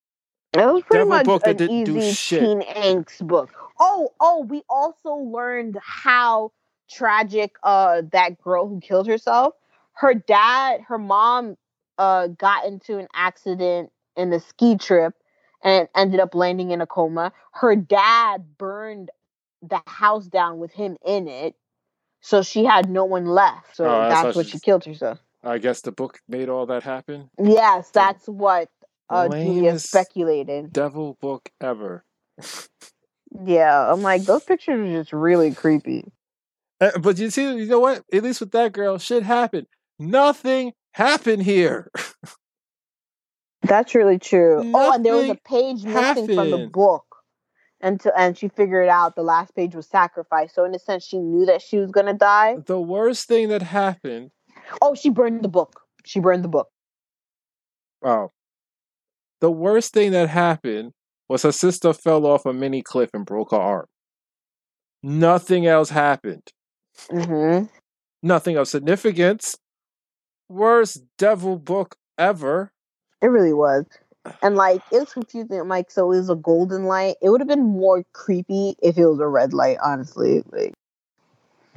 [0.54, 3.52] It was pretty Devil much an easy teen angst book.
[3.80, 6.52] Oh, oh, we also learned how
[6.92, 9.56] tragic uh that girl who killed herself.
[9.94, 11.58] Her dad, her mom,
[11.98, 15.14] uh, got into an accident in a ski trip
[15.64, 17.34] and ended up landing in a coma.
[17.54, 19.12] Her dad burned
[19.62, 21.56] the house down with him in it,
[22.22, 23.76] so she had no one left.
[23.78, 25.20] So Oh, that's that's, what she- she killed herself.
[25.44, 27.32] I guess the book made all that happen.
[27.44, 28.70] Yes, that's what
[29.12, 30.72] uh, Julia speculated.
[30.74, 32.04] Devil book ever.
[33.46, 36.12] Yeah, I'm like those pictures are just really creepy.
[36.80, 38.04] Uh, But you see, you know what?
[38.12, 39.68] At least with that girl, shit happened.
[40.00, 41.92] Nothing happened here.
[43.64, 44.72] That's really true.
[44.74, 47.06] oh, and there was a Nothing page missing from the book,
[47.80, 50.54] and to, and she figured out the last page was sacrifice.
[50.54, 52.58] So in a sense, she knew that she was gonna die.
[52.66, 54.32] The worst thing that happened.
[54.82, 55.82] Oh, she burned the book.
[56.06, 56.70] She burned the book.
[58.04, 58.32] Oh,
[59.42, 60.92] the worst thing that happened
[61.28, 63.86] was her sister fell off a mini cliff and broke her arm.
[65.04, 66.48] Nothing else happened.
[67.10, 67.64] hmm
[68.24, 69.58] Nothing of significance.
[70.48, 72.72] Worst devil book ever.
[73.22, 73.86] It really was,
[74.44, 75.60] and like it was confusing.
[75.60, 77.16] I'm like, so it was a golden light.
[77.22, 80.74] It would have been more creepy if it was a red light, honestly, like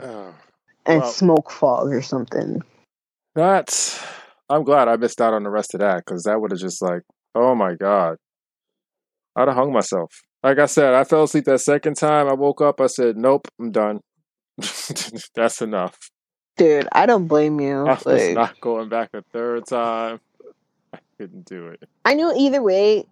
[0.03, 0.35] Oh,
[0.87, 2.61] and Well- smoke fog or something.
[3.35, 4.05] that's.
[4.51, 6.83] I'm glad I missed out on the rest of that because that would have just
[6.83, 7.01] like,
[7.35, 8.17] oh my god,
[9.37, 10.23] I'd have hung myself.
[10.43, 12.29] Like I said, I fell asleep that second time.
[12.29, 12.81] I woke up.
[12.81, 14.01] I said, nope, I'm done.
[15.35, 16.11] That's enough.
[16.57, 17.87] Dude, I don't blame you.
[17.87, 20.21] I was Like, not going back a third time.
[20.93, 21.83] I couldn't do it.
[22.05, 23.07] I knew either way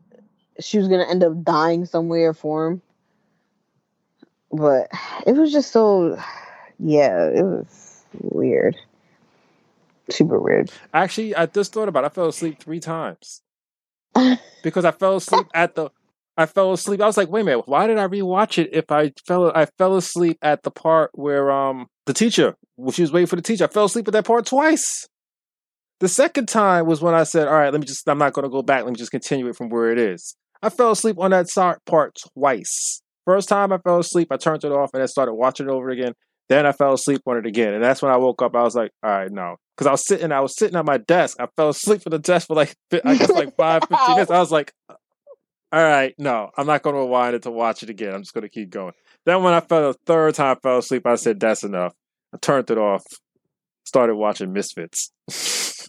[0.60, 2.82] she was gonna end up dying some way or form.
[4.52, 4.88] but
[5.26, 6.18] it was just so.
[6.78, 8.76] Yeah, it was weird.
[10.10, 10.70] Super weird.
[10.92, 12.04] Actually, I just thought about.
[12.04, 12.08] It.
[12.08, 13.40] I fell asleep three times
[14.62, 15.90] because I fell asleep at the.
[16.36, 17.02] I fell asleep.
[17.02, 19.66] I was like, wait a minute, why did I rewatch it if I fell I
[19.66, 23.42] fell asleep at the part where um the teacher when she was waiting for the
[23.42, 23.64] teacher.
[23.64, 25.06] I fell asleep at that part twice.
[26.00, 28.48] The second time was when I said, All right, let me just I'm not gonna
[28.48, 30.36] go back, let me just continue it from where it is.
[30.62, 31.48] I fell asleep on that
[31.86, 33.02] part twice.
[33.24, 35.90] First time I fell asleep, I turned it off and I started watching it over
[35.90, 36.14] again.
[36.48, 37.72] Then I fell asleep on it again.
[37.74, 38.54] And that's when I woke up.
[38.56, 39.56] I was like, all right, no.
[39.76, 41.38] Because I was sitting, I was sitting at my desk.
[41.40, 44.30] I fell asleep at the desk for like I guess like five, 15 minutes.
[44.30, 44.72] I was like,
[45.72, 48.14] all right, no, I'm not going to rewind it to watch it again.
[48.14, 48.92] I'm just going to keep going.
[49.24, 51.94] Then when I fell the third time I fell asleep, I said, that's enough.
[52.34, 53.04] I turned it off,
[53.84, 55.12] started watching Misfits.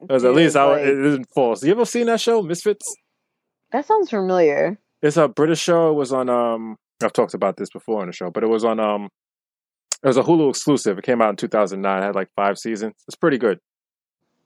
[0.00, 1.64] Because at least I, it didn't false.
[1.64, 2.94] You ever seen that show, Misfits?
[3.70, 4.78] That sounds familiar.
[5.00, 5.90] It's a British show.
[5.90, 8.66] It was on, um, I've talked about this before on the show, but it was
[8.66, 9.08] on, um,
[10.02, 10.98] it was a Hulu exclusive.
[10.98, 12.02] It came out in 2009.
[12.02, 12.94] It had like five seasons.
[13.06, 13.58] It's pretty good.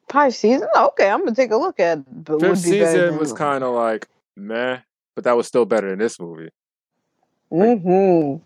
[0.09, 0.71] Five seasons?
[0.77, 2.25] Okay, I'm gonna take a look at.
[2.25, 4.07] But Fifth season was kind of like
[4.37, 4.79] meh,
[5.15, 6.51] but that was still better than this movie.
[7.51, 8.37] hmm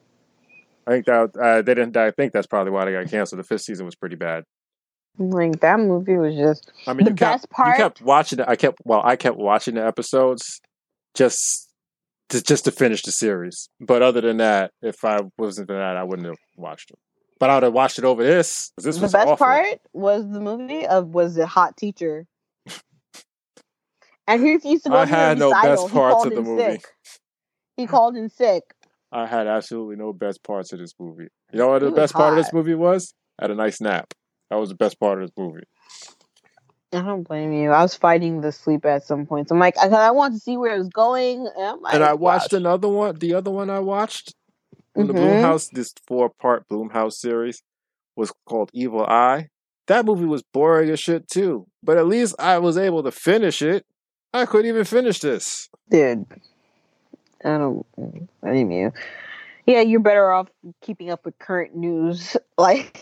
[0.87, 1.97] I think that uh, they didn't.
[1.97, 3.39] I think that's probably why they got canceled.
[3.39, 4.45] The fifth season was pretty bad.
[5.19, 6.73] Like that movie was just.
[6.87, 7.79] I mean, the best kept, part.
[7.79, 8.47] You kept watching it.
[8.49, 8.79] I kept.
[8.85, 10.61] Well, I kept watching the episodes,
[11.15, 11.70] just
[12.31, 13.69] to, just to finish the series.
[13.81, 16.99] But other than that, if I wasn't for that, I wouldn't have watched it.
[17.39, 18.73] But I would have watched it over this.
[18.77, 19.37] This the best awful.
[19.37, 22.27] part was the movie of was the hot teacher.
[24.27, 26.63] and he used to go I to had no best parts of the movie.
[26.63, 26.85] Sick.
[27.77, 28.63] He called in sick.
[29.11, 31.29] I had absolutely no best parts of this movie.
[31.53, 33.15] You know what He the best part of this movie was?
[33.39, 34.13] I had a nice nap.
[34.51, 35.65] That was the best part of this movie.
[36.93, 37.71] I don't blame you.
[37.71, 39.51] I was fighting the sleep at some points.
[39.53, 41.49] I'm like, I, I want to see where it was going.
[41.57, 42.59] And, like, and I watched gosh.
[42.59, 43.17] another one.
[43.17, 44.35] The other one I watched
[44.95, 45.13] from the.
[45.13, 45.23] Mm-hmm.
[45.23, 47.63] Blumhouse, this four-part Blumhouse series,
[48.17, 49.49] was called Evil Eye.
[49.87, 51.67] That movie was boring as shit too.
[51.83, 53.87] But at least I was able to finish it.
[54.35, 55.69] I couldn't even finish this.
[55.89, 56.27] dude.
[57.45, 57.87] I don't
[58.43, 58.93] blame you.
[59.67, 60.49] Yeah, you're better off
[60.83, 62.37] keeping up with current news.
[62.59, 63.01] Like,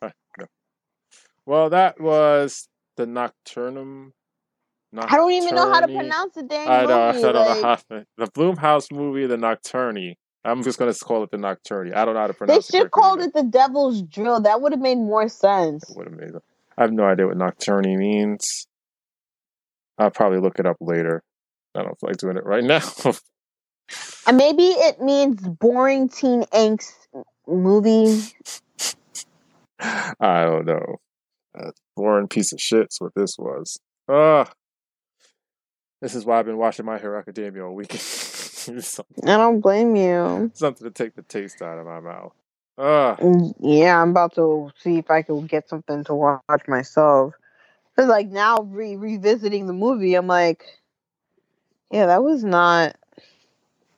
[1.44, 4.12] Well, that was the Nocturnum.
[4.96, 7.00] I don't even know how to Nocturne- pronounce the dang I know.
[7.00, 7.22] I movie.
[7.22, 10.14] don't like, know how to, the Blumhouse movie, the Nocturne.
[10.44, 11.94] I'm just gonna call it the Nocturne.
[11.94, 12.72] I don't know how to pronounce it.
[12.72, 14.40] They should call it the Devil's Trill.
[14.40, 15.84] That would have made more sense.
[15.94, 16.40] What amazing!
[16.76, 18.66] I have no idea what Nocturne means.
[19.98, 21.22] I'll probably look it up later.
[21.74, 22.80] I don't feel like doing it right now.
[24.26, 26.92] And maybe it means boring teen angst
[27.46, 28.22] movie.
[29.80, 30.96] I don't know.
[31.96, 33.78] Boring piece of shit's what this was.
[34.08, 34.50] Ah,
[36.00, 38.02] this is why I've been watching My Hero Academia all weekend.
[39.24, 40.50] I don't blame you.
[40.54, 42.32] something to take the taste out of my mouth.
[42.78, 43.16] Ah,
[43.60, 47.34] Yeah, I'm about to see if I can get something to watch myself.
[47.96, 50.64] Cause like now re- revisiting the movie, I'm like,
[51.90, 52.96] yeah, that was not.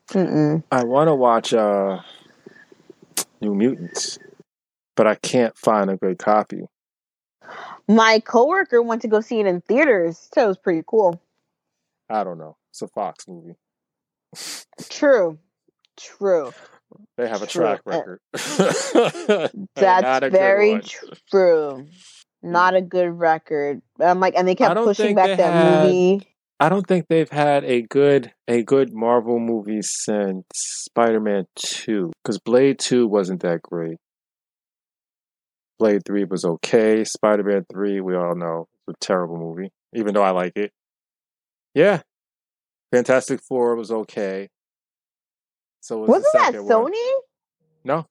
[0.08, 0.64] Mm-mm.
[0.72, 2.00] I want to watch uh,
[3.40, 4.18] New Mutants,
[4.96, 6.62] but I can't find a good copy.
[7.88, 11.20] My coworker went to go see it in theaters, so it was pretty cool.
[12.08, 12.56] I don't know.
[12.70, 13.56] It's a Fox movie.
[14.88, 15.38] True,
[15.96, 16.52] true.
[17.16, 17.62] They have a True.
[17.64, 18.20] track Uh, record.
[19.74, 20.80] That's very
[21.30, 21.86] true.
[22.42, 23.80] Not a good record.
[24.00, 26.28] I'm like, and they kept pushing back that had- movie.
[26.60, 32.38] I don't think they've had a good a good Marvel movie since Spider-Man 2 cuz
[32.38, 33.98] Blade 2 wasn't that great.
[35.78, 37.04] Blade 3 was okay.
[37.04, 40.72] Spider-Man 3, we all know, was a terrible movie even though I like it.
[41.74, 42.02] Yeah.
[42.92, 44.48] Fantastic 4 was okay.
[45.80, 46.92] So was Wasn't that second one.
[46.92, 47.12] Sony?
[47.84, 48.06] No.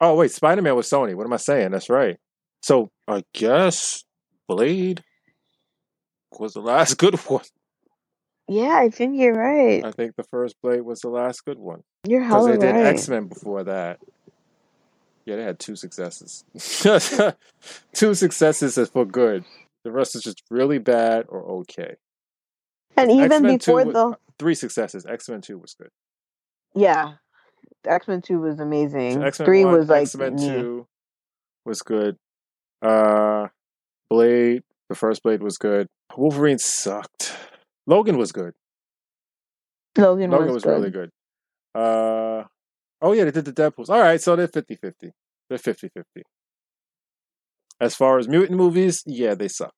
[0.00, 1.14] Oh wait, Spider-Man was Sony.
[1.14, 1.72] What am I saying?
[1.72, 2.16] That's right.
[2.62, 4.04] So I guess
[4.48, 5.02] Blade
[6.38, 7.44] was the last good one.
[8.48, 9.84] Yeah, I think you're right.
[9.84, 12.74] I think the first Blade was the last good one You're because hella they did
[12.74, 12.86] right.
[12.86, 14.00] X Men before that.
[15.24, 16.44] Yeah, they had two successes.
[17.92, 19.44] two successes is for good.
[19.84, 21.96] The rest is just really bad or okay.
[22.96, 25.04] and even X-Men 2 before was- the Three successes.
[25.04, 25.90] X Men Two was good.
[26.74, 27.14] yeah,
[27.84, 29.12] X Men Two was amazing.
[29.20, 30.38] So X-Men Three 1, was like X-Men.
[30.38, 30.86] 2
[31.66, 32.16] was good.
[32.80, 33.48] Uh
[34.08, 35.88] Blade, the first Blade was good.
[36.16, 37.36] Wolverine sucked.
[37.86, 38.54] Logan was good.
[39.98, 40.70] Logan, Logan was, was good.
[40.70, 41.10] really good.
[41.74, 42.44] Uh
[43.02, 43.90] oh yeah, they did the Deadpools.
[43.90, 45.10] All right, so they're 50-50.
[45.48, 46.02] They're 50-50.
[47.80, 49.72] As far as mutant movies, yeah, they suck.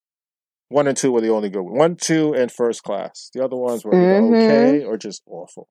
[0.68, 1.78] One and two were the only good ones.
[1.78, 3.30] One, two, and first class.
[3.34, 4.42] The other ones were either Mhm.
[4.44, 5.68] okay or just awful.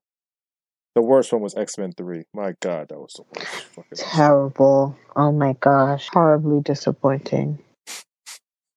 [0.96, 2.26] The worst one was X Men Three.
[2.34, 3.96] My God, that was the worst.
[3.96, 4.96] Terrible.
[5.16, 6.08] Oh my gosh.
[6.14, 7.60] Horribly disappointing.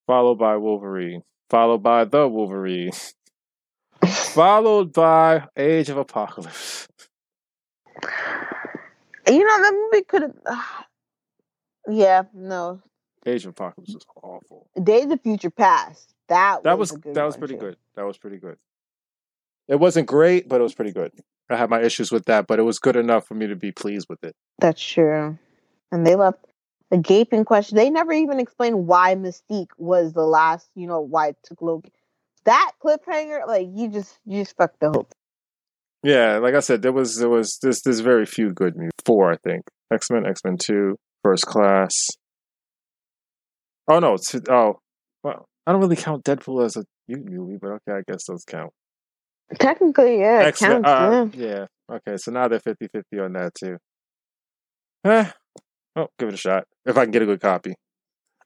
[0.06, 2.92] followed by Wolverine, followed by the Wolverine,
[4.04, 6.86] followed by Age of Apocalypse.
[9.26, 10.34] You know, that movie could have.
[11.88, 12.80] yeah, no.
[13.26, 14.66] Age of Apocalypse was awful.
[14.82, 16.14] Days of Future Past.
[16.28, 17.60] That, That was good that was pretty too.
[17.60, 17.76] good.
[17.96, 18.56] That was pretty good.
[19.68, 21.12] It wasn't great, but it was pretty good.
[21.50, 23.72] I had my issues with that, but it was good enough for me to be
[23.72, 24.34] pleased with it.
[24.58, 25.38] That's true.
[25.92, 26.38] And they left
[26.90, 27.76] a gaping question.
[27.76, 31.92] They never even explained why Mystique was the last, you know, why it took Loki.
[32.44, 35.14] That cliffhanger, like you just you just fucked the hope.
[36.04, 38.90] Yeah, like I said, there was there was there's there's very few good movies.
[39.06, 39.62] Four, I think.
[39.92, 41.92] X Men, X Men Two, First Class.
[43.88, 44.78] Oh no, it's, oh
[45.22, 48.44] well, I don't really count Deadpool as a mutant movie, but okay, I guess those
[48.46, 48.70] count.
[49.58, 50.88] Technically, yeah, it X-Men- counts.
[50.88, 51.46] uh, yeah.
[51.46, 51.96] yeah.
[51.96, 53.76] Okay, so now they're 50-50 on that too.
[55.04, 55.30] Eh,
[55.96, 57.74] oh, give it a shot if I can get a good copy.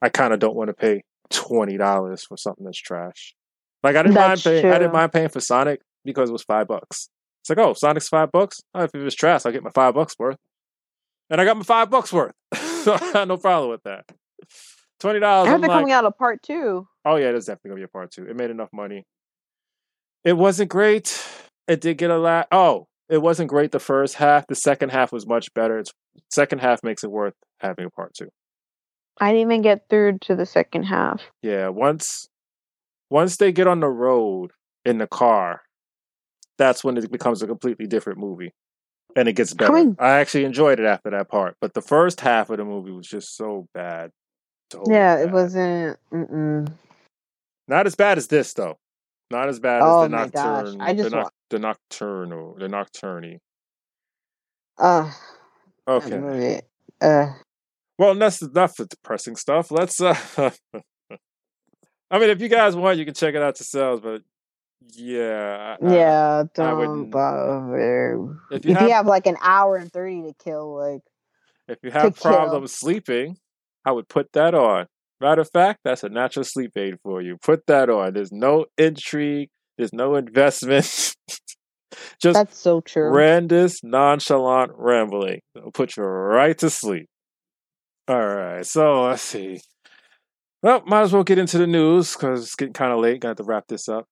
[0.01, 3.33] I kind of don't want to pay twenty dollars for something that's trash.
[3.83, 4.73] Like I didn't That's mind paying.
[4.73, 7.09] I didn't mind paying for Sonic because it was five bucks.
[7.49, 8.61] It's like, oh, Sonic's five bucks.
[8.75, 10.37] Oh, if it was trash, I'll get my five bucks worth.
[11.31, 14.05] And I got my five bucks worth, so I had no problem with that.
[14.99, 15.47] Twenty dollars.
[15.47, 16.87] I they're like, coming out of part two.
[17.05, 18.25] Oh yeah, there's definitely gonna be a part two.
[18.25, 19.05] It made enough money.
[20.23, 21.23] It wasn't great.
[21.67, 22.47] It did get a lot.
[22.51, 24.45] Oh, it wasn't great the first half.
[24.47, 25.79] The second half was much better.
[25.79, 25.91] It's
[26.29, 28.29] second half makes it worth having a part two.
[29.19, 31.21] I didn't even get through to the second half.
[31.41, 32.27] Yeah, once
[33.09, 34.51] once they get on the road
[34.85, 35.61] in the car,
[36.59, 38.53] that's when it becomes a completely different movie.
[39.15, 39.71] And it gets better.
[39.71, 42.91] Coming- I actually enjoyed it after that part, but the first half of the movie
[42.91, 44.11] was just so bad.
[44.71, 45.97] So yeah, it wasn't.
[46.13, 46.71] Mm-mm.
[47.67, 48.77] Not as bad as this though.
[49.31, 50.81] Not as bad Oh as the my gosh, nocturne.
[50.81, 53.39] I just the, noc- the nocturnal, the nocturne.
[54.77, 55.11] Uh,
[55.87, 56.17] Okay.
[56.17, 56.61] movie.
[57.01, 57.33] Uh,
[57.97, 59.71] Well, that's enough for depressing stuff.
[59.71, 59.99] Let's.
[60.01, 60.15] uh
[62.11, 64.01] I mean, if you guys want, you can check it out yourselves.
[64.01, 64.21] But
[64.95, 68.35] yeah, I- I- yeah, I don't wouldn't- bother.
[68.51, 71.01] If If you you, have, have like an hour and thirty to kill, like
[71.67, 72.31] if you have kill.
[72.31, 73.37] problems sleeping,
[73.85, 74.87] I would put that on.
[75.21, 77.37] Matter of fact, that's a natural sleep aid for you.
[77.37, 78.13] Put that on.
[78.13, 79.49] There's no intrigue.
[79.77, 80.85] There's no investment.
[82.21, 83.11] Just that's so true.
[83.11, 85.41] Randus nonchalant rambling.
[85.55, 87.07] It'll put you right to sleep.
[88.07, 89.59] All right, so let's see.
[90.63, 93.21] Well, might as well get into the news because it's getting kind of late.
[93.21, 94.05] Got to wrap this up.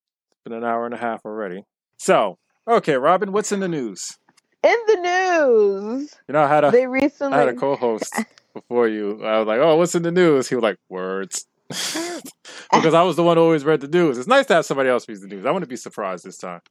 [0.48, 1.64] Been an hour and a half already.
[1.98, 4.18] So, okay, Robin, what's in the news?
[4.64, 8.16] In the news, You know, I had a they recently I had a co-host
[8.54, 9.26] before you.
[9.26, 13.18] I was like, "Oh, what's in the news?" He was like, "Words," because I was
[13.18, 14.18] the one who always read the news.
[14.18, 15.46] It's nice to have somebody else read the news.
[15.46, 16.62] I want to be surprised this time.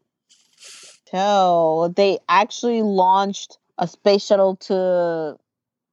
[1.05, 5.37] Tell they actually launched a space shuttle to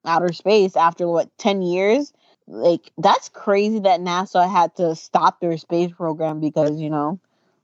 [0.06, 2.14] outer space after what ten years.
[2.48, 7.20] Like that's crazy that NASA had to stop their space program because you know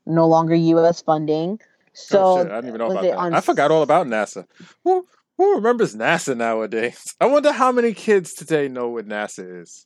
[0.10, 1.02] no longer U.S.
[1.02, 1.60] funding.
[1.94, 3.18] So oh, I didn't even know about that.
[3.18, 4.46] on I forgot all about NASA.
[4.84, 5.06] Who
[5.38, 7.04] who remembers NASA nowadays?
[7.22, 9.86] I wonder how many kids today know what NASA is.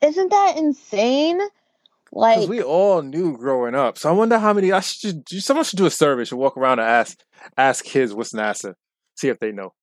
[0.00, 1.40] Isn't that insane?
[2.12, 3.98] Like we all knew growing up.
[3.98, 4.72] So I wonder how many.
[4.72, 5.28] I should.
[5.28, 6.24] Someone should do a survey.
[6.24, 7.18] Should walk around and ask
[7.56, 8.74] ask kids what's NASA.
[9.16, 9.74] See if they know.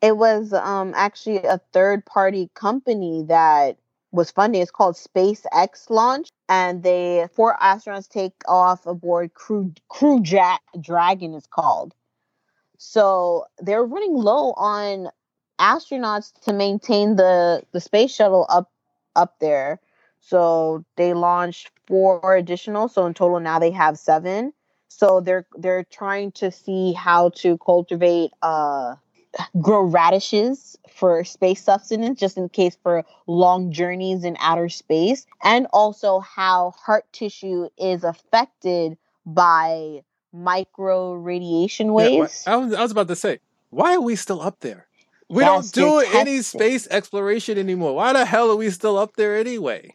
[0.00, 3.78] it was um actually a third party company that
[4.12, 4.62] was funding.
[4.62, 11.34] It's called SpaceX Launch, and they four astronauts take off aboard Crew Crew Jack Dragon
[11.34, 11.94] is called.
[12.78, 15.08] So they're running low on
[15.58, 18.70] astronauts to maintain the the space shuttle up
[19.16, 19.80] up there.
[20.20, 22.88] So they launched four additional.
[22.88, 24.52] So in total now they have seven.
[24.88, 28.96] So they're they're trying to see how to cultivate uh
[29.60, 35.66] grow radishes for space subsistence just in case for long journeys in outer space and
[35.72, 40.02] also how heart tissue is affected by
[40.32, 42.44] micro radiation Yeah, waves.
[42.46, 43.40] I was, I was about to say,
[43.70, 44.86] why are we still up there?
[45.28, 47.94] We Yes, don't do any space exploration anymore.
[47.94, 49.94] Why the hell are we still up there anyway?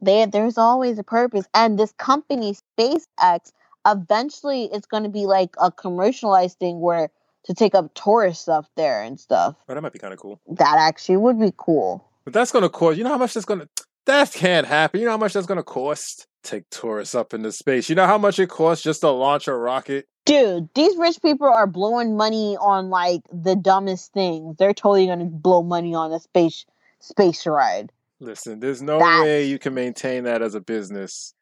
[0.00, 1.46] There, there's always a purpose.
[1.54, 3.52] And this company, SpaceX,
[3.86, 7.10] eventually it's going to be like a commercialized thing where
[7.46, 9.56] to take up tourists up there and stuff.
[9.66, 10.40] Well, that might be kind of cool.
[10.48, 12.04] That actually would be cool.
[12.24, 12.98] But that's going to cost.
[12.98, 13.68] You know how much that's going to.
[14.06, 15.00] That can't happen.
[15.00, 16.26] You know how much that's going to cost?
[16.42, 17.88] Take tourists up into space.
[17.88, 20.06] You know how much it costs just to launch a rocket?
[20.24, 24.56] Dude, these rich people are blowing money on like the dumbest things.
[24.56, 26.64] They're totally going to blow money on a space
[27.00, 27.90] space ride.
[28.20, 31.34] Listen, there's no That's- way you can maintain that as a business.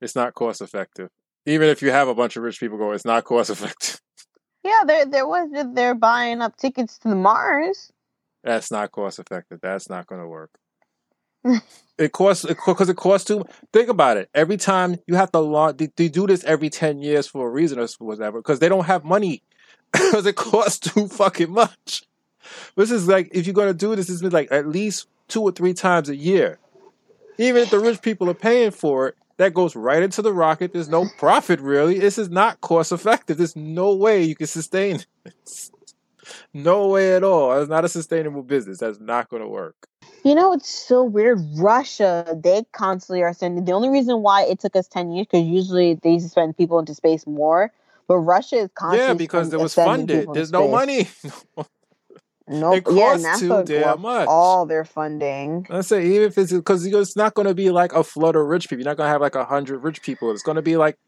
[0.00, 1.10] It's not cost effective.
[1.46, 4.00] Even if you have a bunch of rich people go, it's not cost effective.
[4.64, 7.92] Yeah, there there was uh, they're buying up tickets to the Mars.
[8.42, 9.60] That's not cost effective.
[9.62, 10.50] That's not going to work.
[11.98, 13.44] it costs because it costs too.
[13.72, 14.30] Think about it.
[14.34, 17.50] Every time you have to launch, they, they do this every ten years for a
[17.50, 18.38] reason or whatever.
[18.38, 19.42] Because they don't have money.
[19.92, 22.02] Because it costs too fucking much.
[22.74, 25.52] This is like if you're going to do this, is like at least two or
[25.52, 26.58] three times a year.
[27.38, 30.72] Even if the rich people are paying for it, that goes right into the rocket.
[30.72, 31.98] There's no profit really.
[31.98, 33.38] This is not cost effective.
[33.38, 35.70] There's no way you can sustain this.
[36.52, 37.60] No way at all.
[37.60, 38.78] It's not a sustainable business.
[38.78, 39.88] That's not going to work.
[40.24, 41.38] You know, it's so weird.
[41.56, 43.64] Russia, they constantly are sending.
[43.64, 46.94] The only reason why it took us 10 years, because usually they send people into
[46.94, 47.70] space more,
[48.08, 49.06] but Russia is constantly.
[49.06, 50.28] Yeah, because it was funded.
[50.32, 51.08] There's no money.
[52.46, 52.84] No, nope.
[52.90, 54.28] yeah, NASA too damn much.
[54.28, 55.66] All their funding.
[55.70, 58.46] I say even if it's because it's not going to be like a flood of
[58.46, 58.82] rich people.
[58.82, 60.30] You're not going to have like a hundred rich people.
[60.30, 60.98] It's going to be like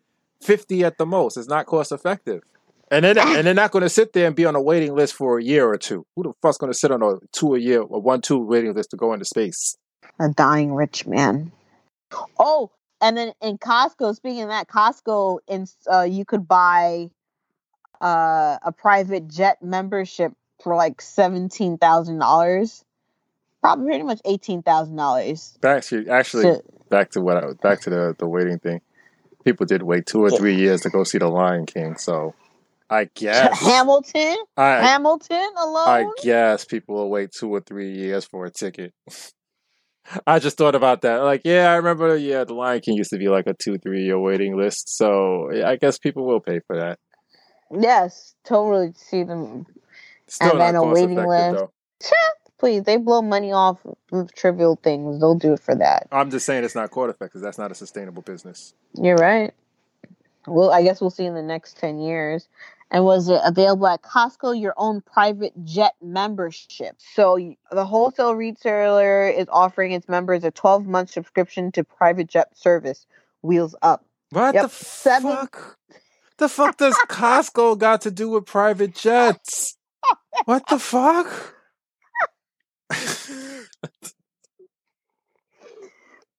[0.40, 1.36] fifty at the most.
[1.36, 2.42] It's not cost effective.
[2.90, 5.14] And then and they're not going to sit there and be on a waiting list
[5.14, 6.06] for a year or two.
[6.14, 8.72] Who the fuck's going to sit on a two a year or one two waiting
[8.74, 9.76] list to go into space?
[10.18, 11.52] A dying rich man.
[12.38, 12.70] Oh,
[13.02, 14.14] and then in Costco.
[14.14, 17.10] Speaking of that, Costco, in uh, you could buy
[18.00, 20.32] uh, a private jet membership
[20.62, 22.84] for like seventeen thousand dollars,
[23.60, 25.58] probably pretty much eighteen thousand dollars.
[25.64, 28.80] Actually, actually, to, back to what I back to the the waiting thing.
[29.44, 32.34] People did wait two or three years to go see the Lion King, so
[32.90, 35.88] I guess Hamilton, I, Hamilton alone.
[35.88, 38.92] I guess people will wait two or three years for a ticket.
[40.26, 41.16] I just thought about that.
[41.24, 42.16] Like, yeah, I remember.
[42.16, 44.96] Yeah, the Lion King used to be like a two, three year waiting list.
[44.96, 46.98] So yeah, I guess people will pay for that.
[47.72, 49.66] Yes, totally see them
[50.28, 51.64] Still and then a waiting list.
[52.58, 53.80] Please, they blow money off
[54.12, 55.20] of trivial things.
[55.20, 56.08] They'll do it for that.
[56.10, 57.42] I'm just saying it's not cost effective.
[57.42, 58.72] That's not a sustainable business.
[58.94, 59.52] You're right.
[60.46, 62.48] Well, I guess we'll see in the next 10 years.
[62.90, 66.96] And was it available at Costco, your own private jet membership?
[67.14, 72.56] So the wholesale retailer is offering its members a 12 month subscription to private jet
[72.56, 73.06] service,
[73.42, 74.04] Wheels Up.
[74.30, 74.64] What yep.
[74.64, 75.32] the Seven...
[75.32, 75.78] fuck?
[76.38, 79.75] The fuck does Costco got to do with private jets?
[80.44, 81.54] What the fuck?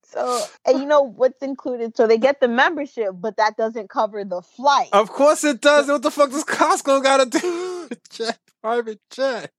[0.03, 1.98] so, and you know what's included?
[1.98, 4.89] So they get the membership, but that doesn't cover the flight.
[4.94, 5.88] Of course it does.
[5.88, 7.89] What the fuck does Costco got to do?
[8.10, 9.52] jet, private jet.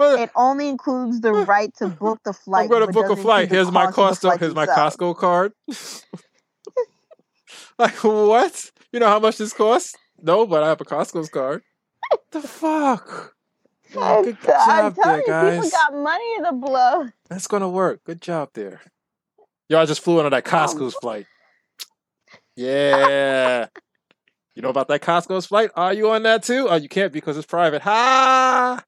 [0.00, 2.64] It only includes the right to book the flight.
[2.64, 3.48] I'm going to book a flight.
[3.48, 4.38] Here's my Costco.
[4.38, 5.52] Here's my Costco card.
[7.78, 8.70] like what?
[8.92, 9.96] You know how much this costs?
[10.20, 11.62] No, but I have a Costco's card
[12.30, 13.34] the fuck?
[13.94, 15.56] Yeah, good job there, guys.
[15.56, 17.08] People got money to blow.
[17.28, 18.04] That's gonna work.
[18.04, 18.80] Good job there.
[19.68, 21.26] Y'all just flew on that Costco's um, flight.
[22.56, 23.66] Yeah.
[24.54, 25.70] you know about that Costco's flight?
[25.76, 26.66] Are you on that too?
[26.68, 27.82] Oh, you can't because it's private.
[27.82, 28.82] Ha!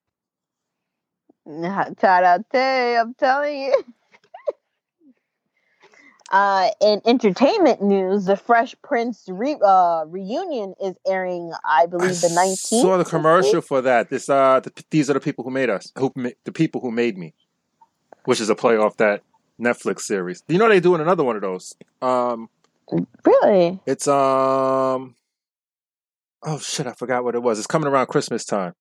[1.47, 3.83] Tarate, I'm telling you.
[6.31, 12.29] Uh, in entertainment news, the Fresh Prince re- uh, reunion is airing, I believe, the
[12.29, 12.83] nineteenth.
[12.83, 14.09] Saw the commercial for that.
[14.09, 15.91] This, uh, the, these are the people who made us.
[15.97, 16.13] Who
[16.45, 17.33] the people who made me,
[18.23, 19.23] which is a play off that
[19.59, 20.41] Netflix series.
[20.47, 21.75] You know they're doing another one of those.
[22.01, 22.49] Um,
[23.25, 23.81] really?
[23.85, 25.15] It's um.
[26.43, 26.87] Oh shit!
[26.87, 27.57] I forgot what it was.
[27.57, 28.73] It's coming around Christmas time.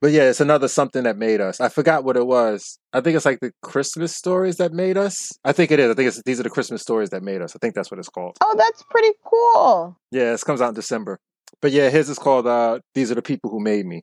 [0.00, 1.60] But yeah, it's another something that made us.
[1.60, 2.78] I forgot what it was.
[2.92, 5.32] I think it's like the Christmas stories that made us.
[5.44, 5.90] I think it is.
[5.90, 7.56] I think it's these are the Christmas stories that made us.
[7.56, 8.36] I think that's what it's called.
[8.40, 9.98] Oh, that's pretty cool.
[10.12, 11.18] Yeah, this comes out in December.
[11.60, 14.02] But yeah, his is called uh These Are the People Who Made Me.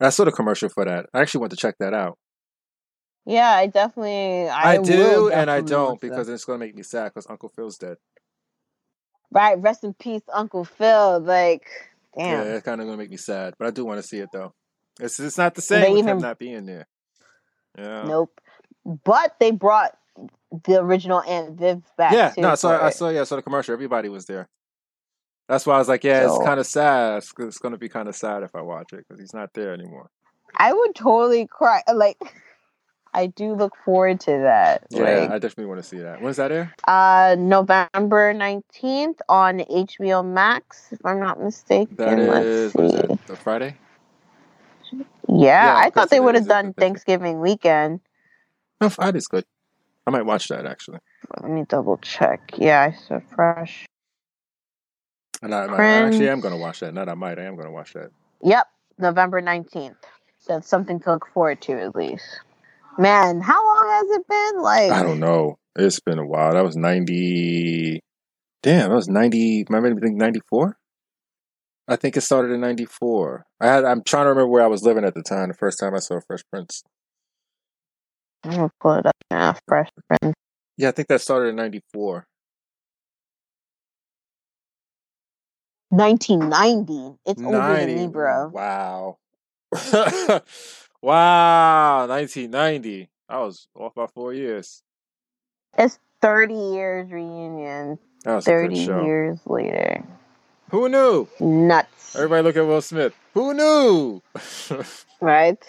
[0.00, 1.06] And I saw the commercial for that.
[1.14, 2.18] I actually went to check that out.
[3.24, 6.82] Yeah, I definitely I, I do definitely and I don't because it's gonna make me
[6.82, 7.96] sad because Uncle Phil's dead.
[9.30, 11.20] Right, rest in peace, Uncle Phil.
[11.20, 11.70] Like,
[12.18, 12.44] damn.
[12.44, 14.28] Yeah, it's kind of gonna make me sad, but I do want to see it
[14.30, 14.52] though.
[15.00, 16.86] It's it's not the same they with even, him not being there.
[17.78, 18.04] Yeah.
[18.04, 18.40] Nope.
[18.84, 19.96] But they brought
[20.64, 22.12] the original Aunt Viv back.
[22.12, 23.72] Yeah, no, so I, I saw yeah, I saw the commercial.
[23.72, 24.48] Everybody was there.
[25.48, 27.18] That's why I was like, yeah, so, it's kind of sad.
[27.18, 29.52] It's, it's going to be kind of sad if I watch it because he's not
[29.52, 30.08] there anymore.
[30.56, 31.82] I would totally cry.
[31.92, 32.18] Like,
[33.14, 34.86] I do look forward to that.
[34.90, 36.22] Yeah, like, I definitely want to see that.
[36.22, 36.72] When's that air?
[36.86, 41.96] Uh, November nineteenth on HBO Max, if I'm not mistaken.
[41.96, 43.18] That is, Let's see.
[43.26, 43.76] the Friday.
[44.92, 48.00] Yeah, yeah I thought they would have done Thanksgiving weekend.
[48.80, 49.44] No, Friday's good.
[50.06, 50.98] I might watch that actually.
[51.40, 52.52] Let me double check.
[52.56, 53.86] Yeah, I saw fresh.
[55.42, 56.92] And I, I actually am going to watch that.
[56.92, 57.38] Not I might.
[57.38, 58.10] I am going to watch that.
[58.42, 58.66] Yep,
[58.98, 59.96] November nineteenth.
[60.48, 62.40] That's something to look forward to at least.
[62.98, 64.62] Man, how long has it been?
[64.62, 65.58] Like I don't know.
[65.76, 66.52] It's been a while.
[66.52, 68.00] That was ninety.
[68.62, 69.64] Damn, that was ninety.
[69.68, 70.16] Remember anything?
[70.16, 70.76] Ninety four.
[71.90, 73.46] I think it started in '94.
[73.60, 73.84] I had.
[73.84, 75.48] I'm trying to remember where I was living at the time.
[75.48, 76.84] The first time I saw Fresh Prince.
[78.44, 79.56] I'm gonna pull it up now.
[79.66, 80.36] Fresh Prince.
[80.76, 82.28] Yeah, I think that started in '94.
[85.88, 87.18] 1990.
[87.26, 87.94] It's older than 90.
[87.96, 88.48] me, bro.
[88.48, 89.18] Wow.
[91.02, 92.06] wow.
[92.06, 93.10] 1990.
[93.28, 94.84] I was off by four years.
[95.76, 97.98] It's 30 years reunion.
[98.22, 99.02] That was a good 30 show.
[99.02, 100.04] years later.
[100.70, 101.28] Who knew?
[101.40, 102.14] Nuts.
[102.16, 103.14] Everybody look at Will Smith.
[103.34, 104.22] Who knew?
[105.22, 105.62] Right?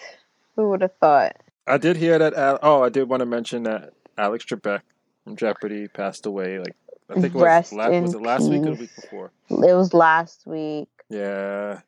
[0.56, 1.36] Who would have thought?
[1.68, 2.34] I did hear that.
[2.36, 4.80] Al- oh, I did want to mention that Alex Trebek
[5.26, 6.58] from Jeopardy passed away.
[6.60, 6.74] Like
[7.10, 9.32] I think it was, Rest la- was it last week or the week before?
[9.50, 10.88] It was last week.
[11.10, 11.82] Yeah,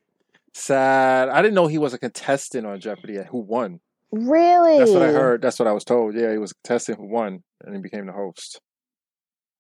[0.54, 1.30] sad.
[1.30, 3.18] I didn't know he was a contestant on Jeopardy.
[3.30, 3.80] Who won?
[4.12, 4.80] Really?
[4.80, 5.42] That's what I heard.
[5.42, 6.16] That's what I was told.
[6.16, 8.60] Yeah, he was a contestant who won, and he became the host.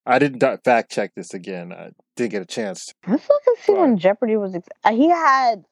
[0.05, 1.71] I didn't fact check this again.
[1.71, 2.87] I didn't get a chance.
[2.87, 2.93] To.
[3.11, 3.81] Let's look and see Why?
[3.81, 4.55] when Jeopardy was.
[4.55, 5.63] Ex- uh, he had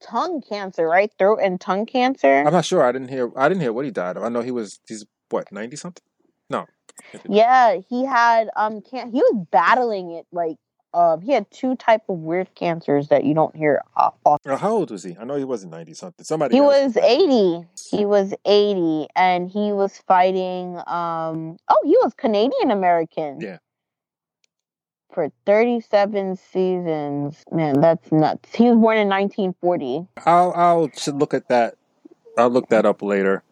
[0.00, 1.10] tongue cancer, right?
[1.18, 2.42] Throat and tongue cancer.
[2.46, 2.82] I'm not sure.
[2.82, 3.30] I didn't hear.
[3.36, 4.24] I didn't hear what he died of.
[4.24, 4.80] I know he was.
[4.88, 6.02] He's what ninety something.
[6.50, 6.66] No.
[7.28, 10.56] Yeah, he had um can he was battling it like
[10.94, 14.50] um he had two type of weird cancers that you don't hear often.
[14.50, 15.16] Uh, How old was he?
[15.18, 16.24] I know he wasn't ninety something.
[16.24, 16.54] Somebody.
[16.54, 17.66] He was 80.
[17.90, 23.40] He was 80 and he was fighting um oh, he was Canadian American.
[23.40, 23.58] Yeah.
[25.16, 27.42] For 37 seasons.
[27.50, 28.54] Man, that's nuts.
[28.54, 30.06] He was born in 1940.
[30.26, 31.76] I'll I'll look at that.
[32.36, 33.42] I'll look that up later.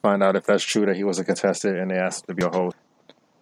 [0.00, 2.40] Find out if that's true that he was a contestant and they asked him to
[2.40, 2.74] be a host.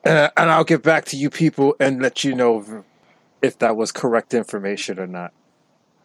[0.02, 2.84] And, and I'll get back to you people and let you know
[3.42, 5.32] if, that was correct information or not.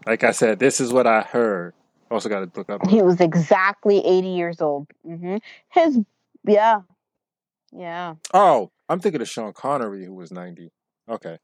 [0.05, 1.73] Like I said, this is what I heard.
[2.11, 2.87] Also got to look up.
[2.87, 4.85] He was exactly 80 years old.
[5.03, 5.37] hmm
[5.69, 5.99] His
[6.47, 6.81] yeah.
[7.71, 8.13] Yeah.
[8.31, 10.69] Oh, I'm thinking of Sean Connery, who was 90.
[11.09, 11.37] Okay,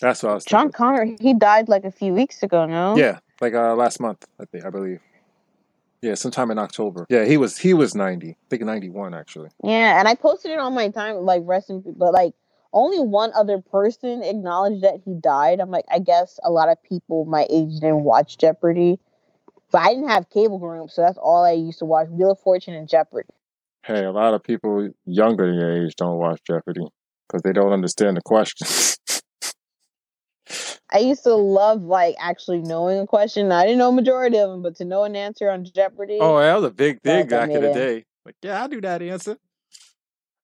[0.00, 0.44] that's what I was.
[0.44, 0.76] John Thinking.
[0.76, 2.96] Connor, he died like a few weeks ago, no?
[2.96, 5.00] Yeah, like uh, last month, I think, I believe.
[6.02, 7.06] Yeah, sometime in October.
[7.10, 8.30] Yeah, he was he was 90.
[8.30, 9.50] I think 91 actually.
[9.62, 12.32] Yeah, and I posted it on my time, like rest in peace, but like
[12.72, 15.60] only one other person acknowledged that he died.
[15.60, 18.98] I'm like, I guess a lot of people my age didn't watch Jeopardy,
[19.70, 22.30] but I didn't have cable growing up, so that's all I used to watch: Wheel
[22.30, 23.28] of Fortune and Jeopardy.
[23.84, 26.86] Hey, a lot of people younger than your age don't watch Jeopardy
[27.28, 28.96] because they don't understand the questions.
[30.92, 33.52] I used to love like actually knowing a question.
[33.52, 36.18] I didn't know a majority of them, but to know an answer on Jeopardy.
[36.20, 38.04] oh, that was a big thing back in the day.
[38.24, 39.36] Like, yeah, I knew that answer.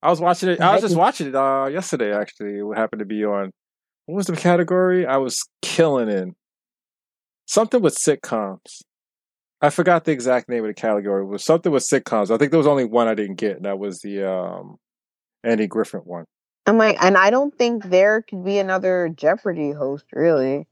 [0.03, 0.61] I was watching it.
[0.61, 2.15] I was just watching it uh, yesterday.
[2.15, 3.51] Actually, it happened to be on.
[4.07, 5.05] What was the category?
[5.05, 6.37] I was killing in
[7.47, 8.83] something with sitcoms.
[9.61, 11.23] I forgot the exact name of the category.
[11.23, 12.31] It was something with sitcoms.
[12.31, 14.77] I think there was only one I didn't get, and that was the um,
[15.43, 16.27] Andy Griffin one.
[16.67, 20.67] I'm like, and I don't think there could be another Jeopardy host, really.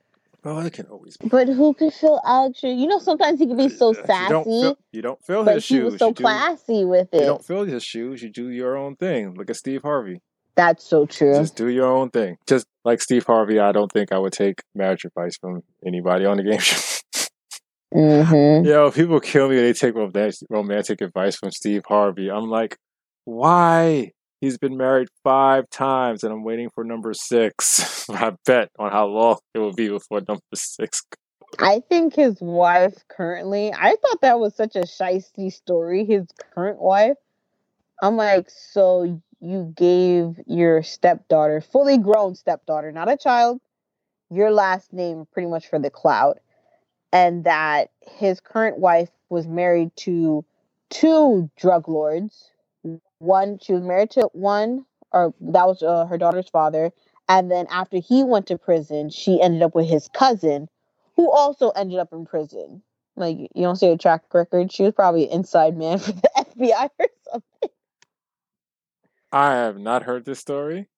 [0.45, 1.29] Oh, it can always be.
[1.29, 2.63] But who could fill Alex?
[2.63, 3.95] You know, sometimes he can be so You
[4.29, 5.93] don't sassy, fill, you don't fill but his he shoes.
[5.93, 7.21] was so you do- classy with it.
[7.21, 8.23] You don't fill his shoes.
[8.23, 9.35] You do your own thing.
[9.35, 10.21] Look at Steve Harvey.
[10.57, 11.35] That's so true.
[11.35, 12.37] Just do your own thing.
[12.47, 16.37] Just like Steve Harvey, I don't think I would take marriage advice from anybody on
[16.37, 16.81] the game show.
[17.93, 22.31] hmm Yo, people kill me when they take romantic, romantic advice from Steve Harvey.
[22.31, 22.77] I'm like,
[23.25, 24.13] why?
[24.45, 28.07] He's been married five times and I'm waiting for number six.
[28.11, 31.03] I bet on how long it will be before number six.
[31.59, 33.73] I think his wife currently.
[33.73, 36.05] I thought that was such a shisty story.
[36.05, 37.17] His current wife.
[38.03, 43.63] I'm like, so you gave your stepdaughter, fully grown stepdaughter, not a child,
[44.31, 46.41] your last name pretty much for the clout,
[47.15, 50.45] and that his current wife was married to
[50.91, 52.51] two drug lords.
[53.25, 56.93] One, she was married to one, or that was uh, her daughter's father,
[57.29, 60.69] and then after he went to prison, she ended up with his cousin,
[61.17, 62.83] who also ended up in prison.
[63.17, 64.73] Like you don't see a track record.
[64.73, 67.47] She was probably an inside man for the FBI or something.
[69.33, 70.89] I have not heard this story.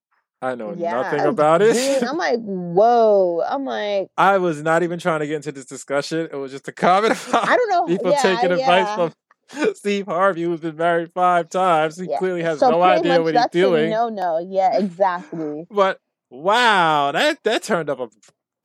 [0.43, 1.79] I know Yeah, nothing about it.
[1.79, 3.43] Dude, I'm like, whoa.
[3.49, 6.29] I'm like, I was not even trying to get into this discussion.
[6.33, 7.87] It was just a comment about I don't know.
[7.87, 9.13] people yeah, taking advice from
[9.75, 11.99] Steve Harvey, who's been married five times.
[11.99, 12.19] He Yeah.
[12.19, 13.91] clearly has so no idea what he's doing.
[13.91, 15.67] No, no, yeah, exactly.
[15.71, 16.01] But
[16.31, 18.09] wow, that that turned up a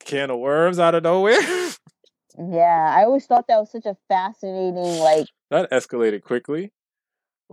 [0.03, 1.39] can of worms out of nowhere.
[2.37, 6.71] yeah, I always thought that was such a fascinating, like, that escalated quickly.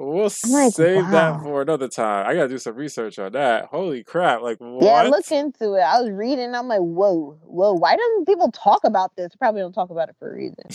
[0.01, 1.11] We'll like, save wow.
[1.11, 2.25] that for another time.
[2.25, 3.65] I gotta do some research on that.
[3.65, 4.43] Holy crap!
[4.43, 4.85] Like what?
[4.85, 5.81] yeah, look into it.
[5.81, 6.55] I was reading.
[6.55, 7.73] I'm like, whoa, whoa.
[7.73, 9.33] Why don't people talk about this?
[9.37, 10.71] Probably don't talk about it for a reason.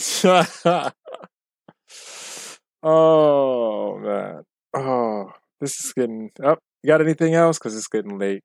[2.84, 4.42] Oh man.
[4.76, 6.58] Oh, this is getting up.
[6.82, 7.58] you got anything else?
[7.58, 8.42] Because it's getting late.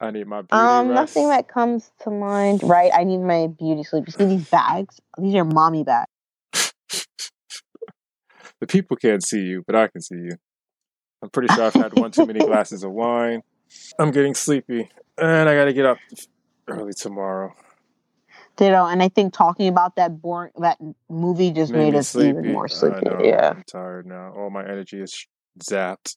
[0.00, 1.16] I need my beauty Um, rest.
[1.16, 2.62] nothing that comes to mind.
[2.62, 4.04] Right, I need my beauty sleep.
[4.06, 5.00] You see these bags?
[5.18, 6.06] These are mommy bags.
[8.60, 10.32] The people can't see you, but I can see you.
[11.22, 13.42] I'm pretty sure I've had one too many glasses of wine.
[13.98, 15.98] I'm getting sleepy, and I got to get up
[16.68, 17.52] early tomorrow.
[18.58, 18.86] Ditto.
[18.86, 20.78] And I think talking about that boring that
[21.08, 23.06] movie just made, me us even more I sleepy.
[23.06, 23.20] know.
[23.22, 23.54] Yeah.
[23.56, 24.34] I'm tired now.
[24.36, 25.26] All my energy is
[25.62, 26.16] zapped.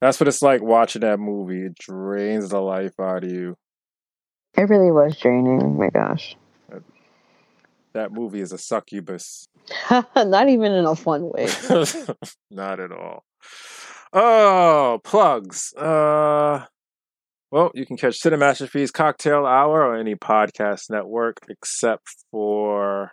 [0.00, 1.66] That's what it's like watching that movie.
[1.66, 3.56] It drains the life out of you.
[4.54, 5.62] It really was draining.
[5.62, 6.36] Oh my gosh.
[7.94, 9.46] That movie is a succubus.
[10.16, 11.46] Not even in a fun way.
[12.50, 13.24] Not at all.
[14.12, 15.72] Oh, plugs.
[15.74, 16.64] Uh,
[17.52, 23.12] well, you can catch Cinemastrophes Cocktail Hour on any podcast network except for.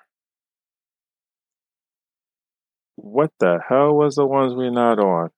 [2.95, 5.30] What the hell was the ones we're not on?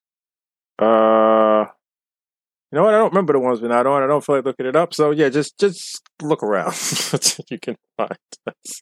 [0.80, 1.65] Uh,
[2.72, 2.94] you know what?
[2.94, 4.03] I don't remember the ones we're not on.
[4.03, 4.94] I don't feel like looking it up.
[4.94, 6.73] So yeah, just just look around.
[7.49, 8.18] you can find
[8.48, 8.82] us.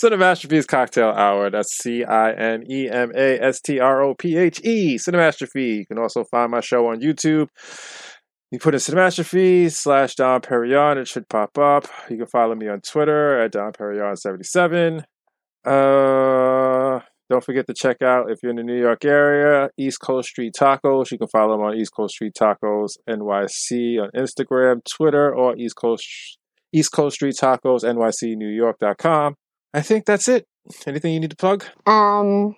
[0.00, 1.50] Cinemastrophes Cocktail Hour.
[1.50, 4.96] That's C I N E M A S T R O P H E.
[4.96, 5.78] Cinemastrophe.
[5.78, 7.48] You can also find my show on YouTube.
[8.50, 11.86] You put in Cinemastrophe slash Don Perignon, it should pop up.
[12.08, 15.04] You can follow me on Twitter at Don Perignon77.
[15.64, 20.30] Uh, don't forget to check out if you're in the New York area, East Coast
[20.30, 21.12] Street Tacos.
[21.12, 25.76] You can follow them on East Coast Street Tacos NYC on Instagram, Twitter, or East
[25.76, 26.38] Coast
[26.72, 29.36] East Coast Street Tacos NYC New York.com.
[29.72, 30.46] I think that's it.
[30.86, 31.64] Anything you need to plug?
[31.86, 32.56] Um,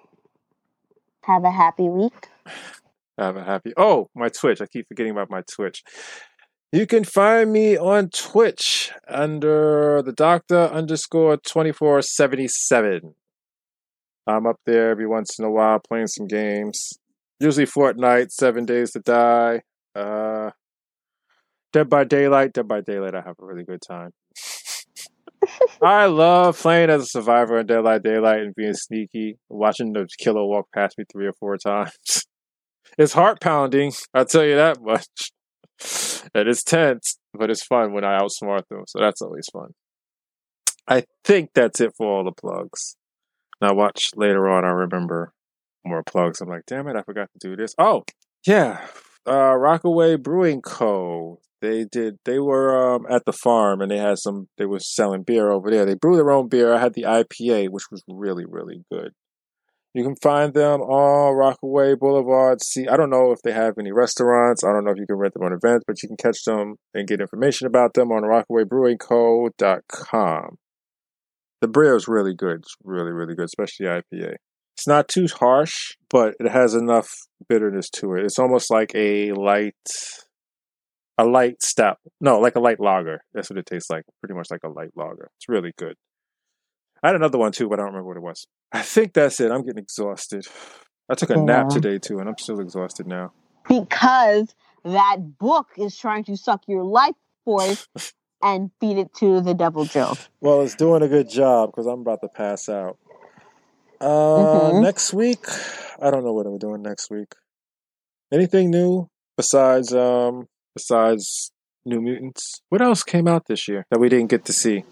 [1.24, 2.28] have a happy week.
[3.18, 3.72] Have a happy.
[3.76, 4.60] Oh, my Twitch.
[4.60, 5.82] I keep forgetting about my Twitch.
[6.72, 13.14] You can find me on Twitch under the Doctor underscore twenty four seventy seven.
[14.26, 16.93] I'm up there every once in a while playing some games.
[17.40, 19.60] Usually Fortnite, Seven Days to Die,
[19.97, 20.51] uh,
[21.72, 22.52] Dead by Daylight.
[22.52, 24.12] Dead by Daylight, I have a really good time.
[25.82, 30.06] I love playing as a survivor in Dead by Daylight and being sneaky, watching the
[30.18, 31.93] killer walk past me three or four times.
[32.98, 35.06] It's heart pounding, I'll tell you that much.
[36.35, 39.74] And it's tense, but it's fun when I outsmart them, so that's always fun.
[40.86, 42.97] I think that's it for all the plugs.
[43.60, 45.32] Now watch later on I remember
[45.85, 46.40] more plugs.
[46.40, 47.74] I'm like, damn it, I forgot to do this.
[47.78, 48.05] Oh,
[48.47, 48.86] yeah.
[49.27, 51.40] Uh Rockaway Brewing Co.
[51.60, 55.23] They did they were um at the farm and they had some they were selling
[55.23, 55.85] beer over there.
[55.85, 56.74] They brew their own beer.
[56.74, 59.12] I had the IPA, which was really, really good.
[59.94, 62.62] You can find them on Rockaway Boulevard.
[62.62, 64.64] See, I don't know if they have any restaurants.
[64.64, 66.77] I don't know if you can rent them on events, but you can catch them
[66.94, 70.56] and get information about them on rockawaybrewingco.com.
[71.60, 72.60] The beer is really good.
[72.60, 74.36] It's really, really good, especially the IPA.
[74.77, 77.12] It's not too harsh, but it has enough
[77.48, 78.24] bitterness to it.
[78.24, 79.74] It's almost like a light,
[81.19, 81.98] a light stout.
[82.20, 83.20] No, like a light lager.
[83.35, 84.05] That's what it tastes like.
[84.20, 85.28] Pretty much like a light lager.
[85.36, 85.97] It's really good.
[87.02, 88.46] I had another one too, but I don't remember what it was.
[88.72, 89.50] I think that's it.
[89.50, 90.46] I'm getting exhausted.
[91.10, 93.32] I took a nap today too, and I'm still exhausted now.
[93.68, 94.54] Because
[94.84, 97.14] that book is trying to suck your life
[97.44, 97.86] force
[98.42, 100.16] and feed it to the devil Joe.
[100.40, 102.98] Well, it's doing a good job because I'm about to pass out.
[104.00, 104.82] Uh, Mhm.
[104.82, 105.44] next week,
[106.00, 107.34] I don't know what I'm doing next week.
[108.32, 111.52] Anything new besides um besides
[111.84, 112.62] New Mutants?
[112.68, 114.84] What else came out this year that we didn't get to see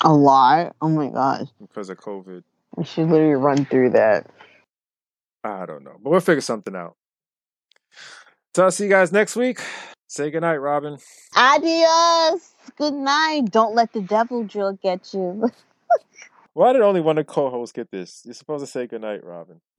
[0.00, 0.74] A lot.
[0.80, 1.48] Oh my god.
[1.60, 2.42] because of COVID?
[2.76, 4.26] We should literally run through that.
[5.44, 6.96] I don't know, but we'll figure something out.
[8.54, 9.60] So I'll see you guys next week.
[10.08, 10.98] Say goodnight, Robin.
[11.36, 12.52] Adios.
[12.76, 13.50] Good night.
[13.50, 15.50] Don't let the devil's trill get you.
[16.54, 18.22] Why did only one of the co-hosts get this?
[18.24, 19.60] You're supposed to say goodnight, Robin.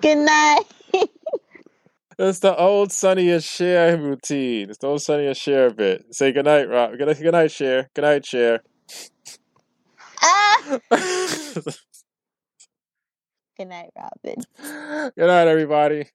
[0.00, 0.62] Good night.
[2.24, 4.70] It's the old Sonny and Cher routine.
[4.70, 6.14] It's the old Sonny and Cher bit.
[6.14, 6.96] Say goodnight, Rob.
[6.96, 7.90] Good, good night, Cher.
[7.94, 8.60] Good night, Cher.
[10.22, 10.78] ah.
[10.88, 11.64] good
[13.58, 14.44] Good night, Robin.
[15.16, 16.06] Good night, everybody.